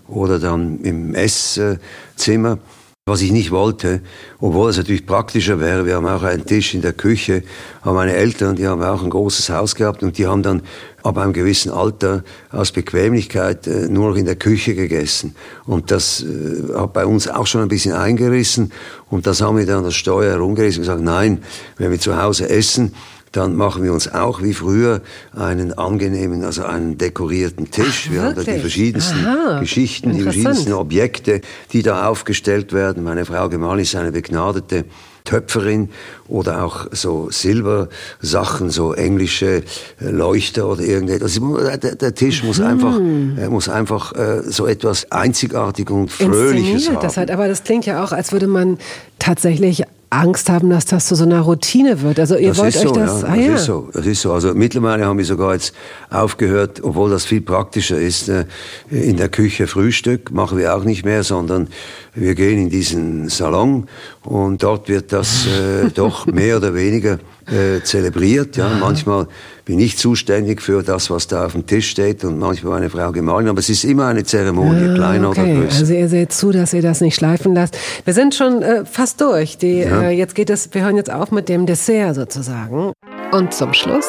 oder 0.09 0.38
dann 0.38 0.80
im 0.80 1.14
Esszimmer, 1.14 2.59
was 3.05 3.20
ich 3.20 3.32
nicht 3.32 3.51
wollte, 3.51 4.01
obwohl 4.38 4.70
es 4.70 4.76
natürlich 4.76 5.05
praktischer 5.05 5.59
wäre. 5.59 5.84
Wir 5.84 5.97
haben 5.97 6.07
auch 6.07 6.22
einen 6.22 6.47
Tisch 6.47 6.72
in 6.72 6.82
der 6.82 6.93
Küche, 6.93 7.43
aber 7.82 7.95
meine 7.95 8.14
Eltern, 8.14 8.55
die 8.55 8.66
haben 8.66 8.82
auch 8.82 9.03
ein 9.03 9.11
großes 9.11 9.51
Haus 9.51 9.74
gehabt 9.74 10.03
und 10.03 10.18
die 10.18 10.26
haben 10.26 10.43
dann 10.43 10.62
ab 11.03 11.18
einem 11.18 11.32
gewissen 11.32 11.72
Alter 11.72 12.22
aus 12.53 12.70
Bequemlichkeit 12.70 13.66
äh, 13.66 13.88
nur 13.88 14.11
noch 14.11 14.16
in 14.16 14.24
der 14.24 14.36
Küche 14.36 14.76
gegessen. 14.76 15.34
Und 15.66 15.90
das 15.90 16.22
äh, 16.22 16.74
hat 16.74 16.93
bei 16.93 17.05
uns 17.05 17.26
auch 17.26 17.49
schon 17.49 17.62
ein 17.62 17.68
bisschen 17.68 17.95
eingerissen 17.95 18.72
und 19.11 19.26
das 19.26 19.40
haben 19.43 19.59
wir 19.59 19.66
dann 19.66 19.82
das 19.82 19.97
Steuer 19.97 20.30
herumgerissen 20.30 20.82
und 20.82 20.86
gesagt, 20.86 21.03
nein, 21.03 21.43
wenn 21.78 21.90
wir 21.90 21.99
zu 21.99 22.22
Hause 22.22 22.49
essen, 22.49 22.95
dann 23.33 23.57
machen 23.57 23.83
wir 23.83 23.93
uns 23.93 24.12
auch 24.12 24.43
wie 24.43 24.55
früher 24.55 25.01
einen 25.35 25.72
angenehmen, 25.72 26.45
also 26.45 26.64
einen 26.64 26.99
dekorierten 26.99 27.70
Tisch. 27.70 28.07
Ach, 28.07 28.12
wir 28.12 28.22
haben 28.22 28.35
da 28.37 28.43
die 28.45 28.61
verschiedensten 28.61 29.26
Aha, 29.26 29.61
Geschichten, 29.61 30.12
die 30.12 30.22
verschiedensten 30.22 30.72
Objekte, 30.72 31.41
die 31.72 31.83
da 31.83 32.09
aufgestellt 32.09 32.72
werden. 32.72 33.03
Meine 33.03 33.24
Frau 33.24 33.49
Gemahl 33.49 33.80
ist 33.80 33.97
eine 33.97 34.12
begnadete 34.12 34.85
Töpferin 35.24 35.89
oder 36.28 36.64
auch 36.64 36.87
so 36.91 37.28
Silbersachen, 37.30 38.70
so 38.70 38.93
englische 38.93 39.62
äh, 40.01 40.11
Leuchter 40.11 40.68
oder 40.68 40.83
irgendetwas. 40.83 41.39
Der, 41.80 41.95
der 41.95 42.14
Tisch 42.14 42.43
muss 42.43 42.61
einfach, 42.61 42.99
äh, 42.99 43.49
muss 43.49 43.68
einfach 43.68 44.12
äh, 44.14 44.43
so 44.43 44.66
etwas 44.66 45.11
einzigartig 45.12 45.91
und 45.91 46.11
fröhliches 46.11 46.89
haben. 46.89 46.99
Das 47.01 47.16
halt, 47.16 47.30
aber 47.30 47.49
das 47.49 47.62
klingt 47.64 47.87
ja 47.87 48.05
auch, 48.05 48.12
als 48.12 48.33
würde 48.33 48.47
man 48.49 48.78
tatsächlich 49.18 49.85
Angst 50.12 50.50
haben, 50.50 50.68
dass 50.68 50.84
das 50.84 51.06
zu 51.06 51.14
so 51.14 51.24
einer 51.24 51.40
Routine 51.40 52.02
wird. 52.02 52.20
Also 52.20 52.36
ihr 52.36 52.50
das 52.50 52.58
wollt 52.58 52.76
euch 52.76 52.82
so, 52.82 52.92
das. 52.92 53.22
Ja, 53.22 53.28
ah, 53.28 53.36
das 53.36 53.46
ja. 53.46 53.54
ist 53.54 53.64
so. 53.64 53.88
Das 53.92 54.06
ist 54.06 54.20
so. 54.20 54.32
Also 54.32 54.54
mittlerweile 54.54 55.06
haben 55.06 55.16
wir 55.16 55.24
sogar 55.24 55.54
jetzt 55.54 55.74
aufgehört, 56.10 56.80
obwohl 56.82 57.10
das 57.10 57.24
viel 57.24 57.40
praktischer 57.40 57.98
ist, 57.98 58.28
äh, 58.28 58.44
in 58.90 59.16
der 59.16 59.30
Küche 59.30 59.66
Frühstück 59.66 60.30
machen 60.30 60.58
wir 60.58 60.76
auch 60.76 60.84
nicht 60.84 61.04
mehr, 61.04 61.22
sondern 61.22 61.68
wir 62.14 62.34
gehen 62.34 62.58
in 62.58 62.68
diesen 62.68 63.30
Salon 63.30 63.88
und 64.22 64.62
dort 64.62 64.88
wird 64.88 65.12
das 65.12 65.46
äh, 65.46 65.88
doch 65.94 66.26
mehr 66.26 66.58
oder 66.58 66.74
weniger 66.74 67.18
äh, 67.46 67.82
zelebriert. 67.82 68.56
Ja, 68.56 68.70
manchmal 68.78 69.28
bin 69.64 69.78
ich 69.78 69.96
zuständig 69.96 70.60
für 70.60 70.82
das, 70.82 71.10
was 71.10 71.26
da 71.26 71.46
auf 71.46 71.52
dem 71.52 71.66
Tisch 71.66 71.90
steht 71.90 72.24
und 72.24 72.38
manchmal 72.38 72.74
meine 72.74 72.90
Frau 72.90 73.12
gemahlen. 73.12 73.48
Aber 73.48 73.60
es 73.60 73.68
ist 73.68 73.84
immer 73.84 74.06
eine 74.06 74.24
Zeremonie, 74.24 74.90
ah, 74.90 74.94
kleiner 74.94 75.30
okay. 75.30 75.40
oder 75.40 75.60
größer. 75.62 75.78
Also 75.80 75.94
ihr 75.94 76.08
seht 76.08 76.32
zu, 76.32 76.50
dass 76.50 76.72
ihr 76.72 76.82
das 76.82 77.00
nicht 77.00 77.14
schleifen 77.14 77.54
lasst. 77.54 77.78
Wir 78.04 78.14
sind 78.14 78.34
schon 78.34 78.62
äh, 78.62 78.84
fast 78.84 79.20
durch. 79.20 79.58
Die, 79.58 79.78
ja. 79.78 80.02
äh, 80.02 80.10
jetzt 80.10 80.34
geht 80.34 80.50
es, 80.50 80.68
wir 80.72 80.84
hören 80.84 80.96
jetzt 80.96 81.12
auf 81.12 81.30
mit 81.30 81.48
dem 81.48 81.66
Dessert 81.66 82.14
sozusagen. 82.14 82.92
Und 83.32 83.54
zum 83.54 83.72
Schluss 83.72 84.06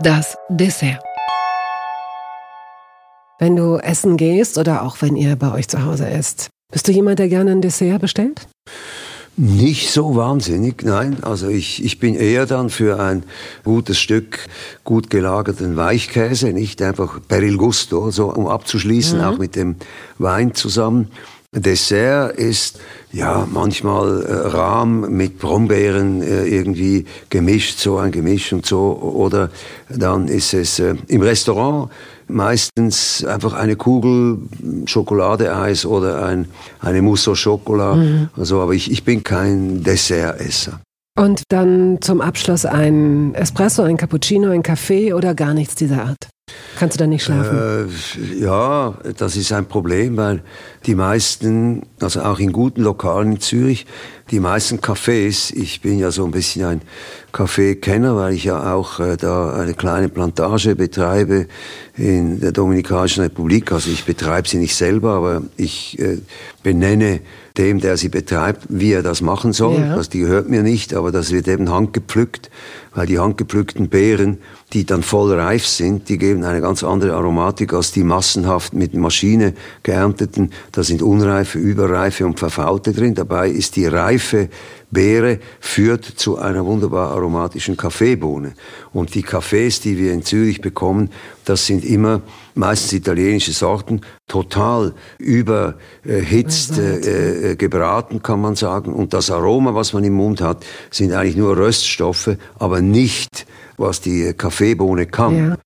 das 0.00 0.36
Dessert. 0.48 1.02
Wenn 3.38 3.56
du 3.56 3.76
essen 3.76 4.16
gehst 4.16 4.58
oder 4.58 4.82
auch 4.82 4.96
wenn 5.00 5.16
ihr 5.16 5.36
bei 5.36 5.52
euch 5.52 5.68
zu 5.68 5.84
Hause 5.84 6.08
esst, 6.08 6.48
bist 6.72 6.86
du 6.88 6.92
jemand, 6.92 7.18
der 7.18 7.28
gerne 7.28 7.52
ein 7.52 7.62
Dessert 7.62 8.00
bestellt? 8.00 8.46
Nicht 9.36 9.90
so 9.90 10.16
wahnsinnig, 10.16 10.82
nein. 10.82 11.18
Also 11.22 11.48
ich, 11.48 11.82
ich 11.82 11.98
bin 11.98 12.14
eher 12.14 12.44
dann 12.46 12.68
für 12.68 13.00
ein 13.00 13.22
gutes 13.64 13.98
Stück 13.98 14.40
gut 14.84 15.08
gelagerten 15.08 15.76
Weichkäse, 15.76 16.52
nicht 16.52 16.82
einfach 16.82 17.20
per 17.26 17.42
il 17.42 17.56
gusto, 17.56 18.10
so 18.10 18.30
um 18.32 18.46
abzuschließen, 18.46 19.18
mhm. 19.18 19.24
auch 19.24 19.38
mit 19.38 19.56
dem 19.56 19.76
Wein 20.18 20.54
zusammen. 20.54 21.08
Dessert 21.52 22.38
ist 22.38 22.78
ja 23.10 23.44
manchmal 23.50 24.22
äh, 24.22 24.32
Rahm 24.32 25.10
mit 25.10 25.40
Brombeeren 25.40 26.22
äh, 26.22 26.44
irgendwie 26.44 27.06
gemischt, 27.28 27.80
so 27.80 27.96
ein 27.96 28.12
Gemisch 28.12 28.52
und 28.52 28.66
so. 28.66 28.96
Oder 29.16 29.50
dann 29.88 30.28
ist 30.28 30.54
es 30.54 30.78
äh, 30.78 30.94
im 31.08 31.22
Restaurant 31.22 31.90
meistens 32.32 33.24
einfach 33.24 33.52
eine 33.52 33.76
Kugel 33.76 34.38
Schokoladeeis 34.86 35.86
oder 35.86 36.24
ein, 36.24 36.46
eine 36.80 37.02
Mousse 37.02 37.30
au 37.30 37.34
Chocolat. 37.34 37.96
Mhm. 37.96 38.28
Also, 38.36 38.60
aber 38.60 38.72
ich, 38.72 38.90
ich 38.90 39.04
bin 39.04 39.22
kein 39.22 39.82
Dessertesser. 39.82 40.80
Und 41.18 41.42
dann 41.48 41.98
zum 42.00 42.20
Abschluss 42.20 42.64
ein 42.64 43.34
Espresso, 43.34 43.82
ein 43.82 43.96
Cappuccino, 43.96 44.50
ein 44.50 44.62
Kaffee 44.62 45.12
oder 45.12 45.34
gar 45.34 45.54
nichts 45.54 45.74
dieser 45.74 46.04
Art? 46.04 46.28
Kannst 46.78 46.96
du 46.96 46.98
da 46.98 47.06
nicht 47.06 47.24
schlafen? 47.24 47.88
Äh, 47.88 48.42
ja, 48.42 48.94
das 49.16 49.36
ist 49.36 49.52
ein 49.52 49.66
Problem, 49.66 50.16
weil 50.16 50.42
die 50.86 50.94
meisten, 50.94 51.82
also 52.00 52.22
auch 52.22 52.38
in 52.38 52.52
guten 52.52 52.82
Lokalen 52.82 53.32
in 53.32 53.40
Zürich, 53.40 53.86
die 54.30 54.40
meisten 54.40 54.78
Cafés, 54.78 55.52
ich 55.54 55.80
bin 55.80 55.98
ja 55.98 56.10
so 56.10 56.24
ein 56.24 56.30
bisschen 56.30 56.64
ein 56.64 56.82
Kaffeekenner, 57.32 58.16
weil 58.16 58.34
ich 58.34 58.44
ja 58.44 58.72
auch 58.72 59.00
äh, 59.00 59.16
da 59.16 59.52
eine 59.52 59.74
kleine 59.74 60.08
Plantage 60.08 60.76
betreibe 60.76 61.46
in 61.96 62.40
der 62.40 62.52
Dominikanischen 62.52 63.24
Republik. 63.24 63.72
Also 63.72 63.90
ich 63.90 64.04
betreibe 64.04 64.48
sie 64.48 64.58
nicht 64.58 64.76
selber, 64.76 65.14
aber 65.14 65.42
ich 65.56 65.98
äh, 65.98 66.18
benenne 66.62 67.20
dem, 67.58 67.80
der 67.80 67.96
sie 67.96 68.08
betreibt, 68.08 68.66
wie 68.68 68.92
er 68.92 69.02
das 69.02 69.20
machen 69.20 69.52
soll. 69.52 69.80
Ja. 69.80 69.96
Das 69.96 70.08
die 70.08 70.20
gehört 70.20 70.48
mir 70.48 70.62
nicht, 70.62 70.94
aber 70.94 71.10
das 71.10 71.32
wird 71.32 71.48
eben 71.48 71.70
handgepflückt, 71.70 72.50
weil 72.94 73.06
die 73.06 73.18
handgepflückten 73.18 73.88
Beeren, 73.88 74.38
die 74.72 74.84
dann 74.84 75.02
voll 75.02 75.32
reif 75.32 75.66
sind, 75.66 76.08
die 76.08 76.18
geben 76.18 76.44
eine 76.44 76.60
ganz 76.60 76.82
andere 76.82 77.14
Aromatik 77.14 77.72
als 77.72 77.92
die 77.92 78.04
massenhaft 78.04 78.72
mit 78.72 78.94
Maschine 78.94 79.54
geernteten. 79.82 80.52
Da 80.72 80.82
sind 80.82 81.02
unreife, 81.02 81.58
überreife 81.58 82.26
und 82.26 82.38
verfaulte 82.38 82.92
drin. 82.92 83.14
Dabei 83.14 83.48
ist 83.48 83.76
die 83.76 83.86
reife 83.86 84.48
Beere 84.90 85.38
führt 85.60 86.04
zu 86.04 86.38
einer 86.38 86.66
wunderbar 86.66 87.12
aromatischen 87.12 87.76
Kaffeebohne. 87.76 88.54
Und 88.92 89.14
die 89.14 89.22
Kaffees, 89.22 89.80
die 89.80 89.96
wir 89.96 90.12
in 90.12 90.24
Zürich 90.24 90.60
bekommen, 90.60 91.10
das 91.44 91.66
sind 91.66 91.84
immer 91.84 92.22
meistens 92.54 92.92
italienische 92.92 93.52
Sorten, 93.52 94.00
total 94.26 94.94
überhitzt, 95.18 96.76
äh, 96.78 97.52
äh, 97.52 97.56
gebraten 97.56 98.22
kann 98.22 98.40
man 98.40 98.56
sagen. 98.56 98.92
Und 98.92 99.14
das 99.14 99.30
Aroma, 99.30 99.74
was 99.74 99.92
man 99.92 100.02
im 100.02 100.14
Mund 100.14 100.40
hat, 100.40 100.64
sind 100.90 101.12
eigentlich 101.12 101.36
nur 101.36 101.56
Röststoffe, 101.56 102.36
aber 102.58 102.79
nicht, 102.82 103.46
was 103.76 104.00
die 104.00 104.32
Kaffeebohne 104.34 105.06
kann. 105.06 105.36
Ja. 105.36 105.58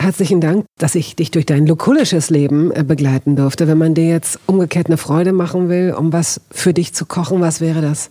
Herzlichen 0.00 0.40
Dank, 0.40 0.64
dass 0.78 0.94
ich 0.94 1.14
dich 1.14 1.30
durch 1.30 1.44
dein 1.44 1.66
lokulisches 1.66 2.30
Leben 2.30 2.72
äh, 2.72 2.82
begleiten 2.82 3.36
durfte. 3.36 3.68
Wenn 3.68 3.76
man 3.76 3.92
dir 3.92 4.08
jetzt 4.08 4.38
umgekehrt 4.46 4.86
eine 4.86 4.96
Freude 4.96 5.32
machen 5.32 5.68
will, 5.68 5.92
um 5.92 6.10
was 6.10 6.40
für 6.50 6.72
dich 6.72 6.94
zu 6.94 7.04
kochen, 7.04 7.42
was 7.42 7.60
wäre 7.60 7.82
das? 7.82 8.08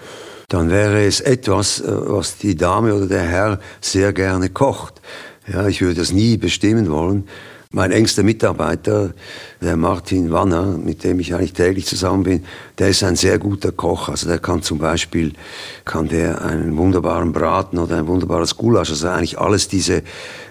Dann 0.49 0.69
wäre 0.69 1.03
es 1.03 1.19
etwas, 1.19 1.81
äh, 1.81 1.87
was 1.87 2.37
die 2.37 2.55
Dame 2.55 2.93
oder 2.93 3.07
der 3.07 3.23
Herr 3.23 3.59
sehr 3.81 4.13
gerne 4.13 4.49
kocht. 4.49 5.01
Ja, 5.51 5.67
ich 5.67 5.81
würde 5.81 5.95
das 5.95 6.11
nie 6.11 6.37
bestimmen 6.37 6.91
wollen. 6.91 7.27
Mein 7.71 7.91
engster 7.91 8.23
Mitarbeiter, 8.23 9.13
der 9.61 9.77
Martin 9.77 10.31
Wanner, 10.31 10.75
mit 10.79 11.03
dem 11.03 11.19
ich 11.19 11.35
eigentlich 11.35 11.53
täglich 11.53 11.85
zusammen 11.85 12.23
bin, 12.23 12.43
der 12.79 12.89
ist 12.89 13.03
ein 13.03 13.15
sehr 13.15 13.37
guter 13.37 13.71
Koch. 13.71 14.09
Also 14.09 14.27
der 14.27 14.39
kann 14.39 14.63
zum 14.63 14.79
Beispiel, 14.79 15.33
kann 15.85 16.07
der 16.07 16.43
einen 16.43 16.75
wunderbaren 16.77 17.31
Braten 17.31 17.77
oder 17.77 17.97
ein 17.97 18.07
wunderbares 18.07 18.57
Gulasch, 18.57 18.89
also 18.89 19.09
eigentlich 19.09 19.37
alles 19.37 19.67
diese 19.67 20.01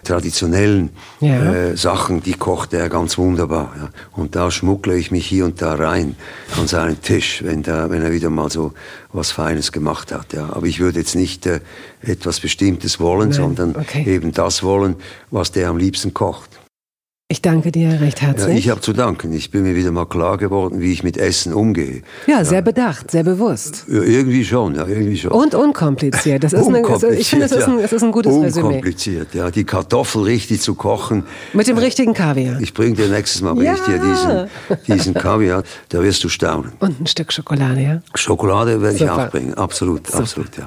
traditionellen 0.04 0.90
ja. 1.18 1.54
äh, 1.54 1.76
Sachen, 1.76 2.22
die 2.22 2.34
kocht 2.34 2.72
er 2.72 2.88
ganz 2.88 3.18
wunderbar. 3.18 3.74
Ja. 3.76 3.88
Und 4.12 4.36
da 4.36 4.52
schmuggle 4.52 4.96
ich 4.96 5.10
mich 5.10 5.26
hier 5.26 5.44
und 5.44 5.60
da 5.60 5.74
rein 5.74 6.14
an 6.56 6.68
seinen 6.68 7.02
Tisch, 7.02 7.42
wenn, 7.42 7.64
der, 7.64 7.90
wenn 7.90 8.02
er 8.02 8.12
wieder 8.12 8.30
mal 8.30 8.48
so 8.48 8.74
was 9.12 9.32
Feines 9.32 9.72
gemacht 9.72 10.12
hat. 10.12 10.34
Ja. 10.34 10.50
Aber 10.52 10.66
ich 10.66 10.78
würde 10.78 11.00
jetzt 11.00 11.16
nicht 11.16 11.46
äh, 11.46 11.58
etwas 12.00 12.38
Bestimmtes 12.38 13.00
wollen, 13.00 13.30
Nein. 13.30 13.32
sondern 13.32 13.74
okay. 13.74 14.04
eben 14.06 14.30
das 14.30 14.62
wollen, 14.62 14.94
was 15.32 15.50
der 15.50 15.68
am 15.68 15.78
liebsten 15.78 16.14
kocht. 16.14 16.57
Ich 17.30 17.42
danke 17.42 17.70
dir 17.70 18.00
recht 18.00 18.22
herzlich. 18.22 18.54
Ja, 18.54 18.58
ich 18.58 18.68
habe 18.70 18.80
zu 18.80 18.94
danken. 18.94 19.34
Ich 19.34 19.50
bin 19.50 19.62
mir 19.62 19.76
wieder 19.76 19.92
mal 19.92 20.06
klar 20.06 20.38
geworden, 20.38 20.80
wie 20.80 20.92
ich 20.92 21.02
mit 21.02 21.18
Essen 21.18 21.52
umgehe. 21.52 22.00
Ja, 22.26 22.42
sehr 22.42 22.60
ja. 22.60 22.60
bedacht, 22.62 23.10
sehr 23.10 23.22
bewusst. 23.22 23.84
Ja, 23.86 24.00
irgendwie 24.00 24.46
schon, 24.46 24.76
ja, 24.76 24.86
irgendwie 24.86 25.18
schon. 25.18 25.32
Und 25.32 25.54
unkompliziert. 25.54 26.42
Das 26.42 26.54
ist 26.54 26.62
unkompliziert, 26.62 27.02
eine, 27.02 27.10
also 27.10 27.20
ich 27.20 27.28
finde, 27.28 27.44
es 27.44 27.52
ist, 27.52 27.68
ein, 27.68 27.78
es 27.80 27.92
ist 27.92 28.02
ein 28.02 28.12
gutes 28.12 28.32
Resümee. 28.32 28.68
Unkompliziert, 28.68 29.34
ja. 29.34 29.50
Die 29.50 29.64
Kartoffel 29.64 30.22
richtig 30.22 30.62
zu 30.62 30.74
kochen. 30.74 31.24
Mit 31.52 31.66
dem 31.66 31.76
richtigen 31.76 32.14
Kaviar. 32.14 32.62
Ich 32.62 32.72
bringe 32.72 32.94
dir 32.94 33.08
nächstes 33.08 33.42
Mal 33.42 33.52
bring 33.52 33.74
ich 33.74 33.80
dir 33.80 33.98
diesen, 33.98 34.86
diesen 34.86 35.12
Kaviar. 35.12 35.64
Da 35.90 36.02
wirst 36.02 36.24
du 36.24 36.30
staunen. 36.30 36.72
Und 36.80 36.98
ein 36.98 37.06
Stück 37.06 37.30
Schokolade, 37.30 37.82
ja? 37.82 38.00
Schokolade 38.14 38.80
werde 38.80 38.96
ich 38.96 39.10
auch 39.10 39.28
bringen. 39.28 39.52
Absolut, 39.52 40.06
Super. 40.06 40.20
absolut, 40.20 40.56
ja. 40.56 40.66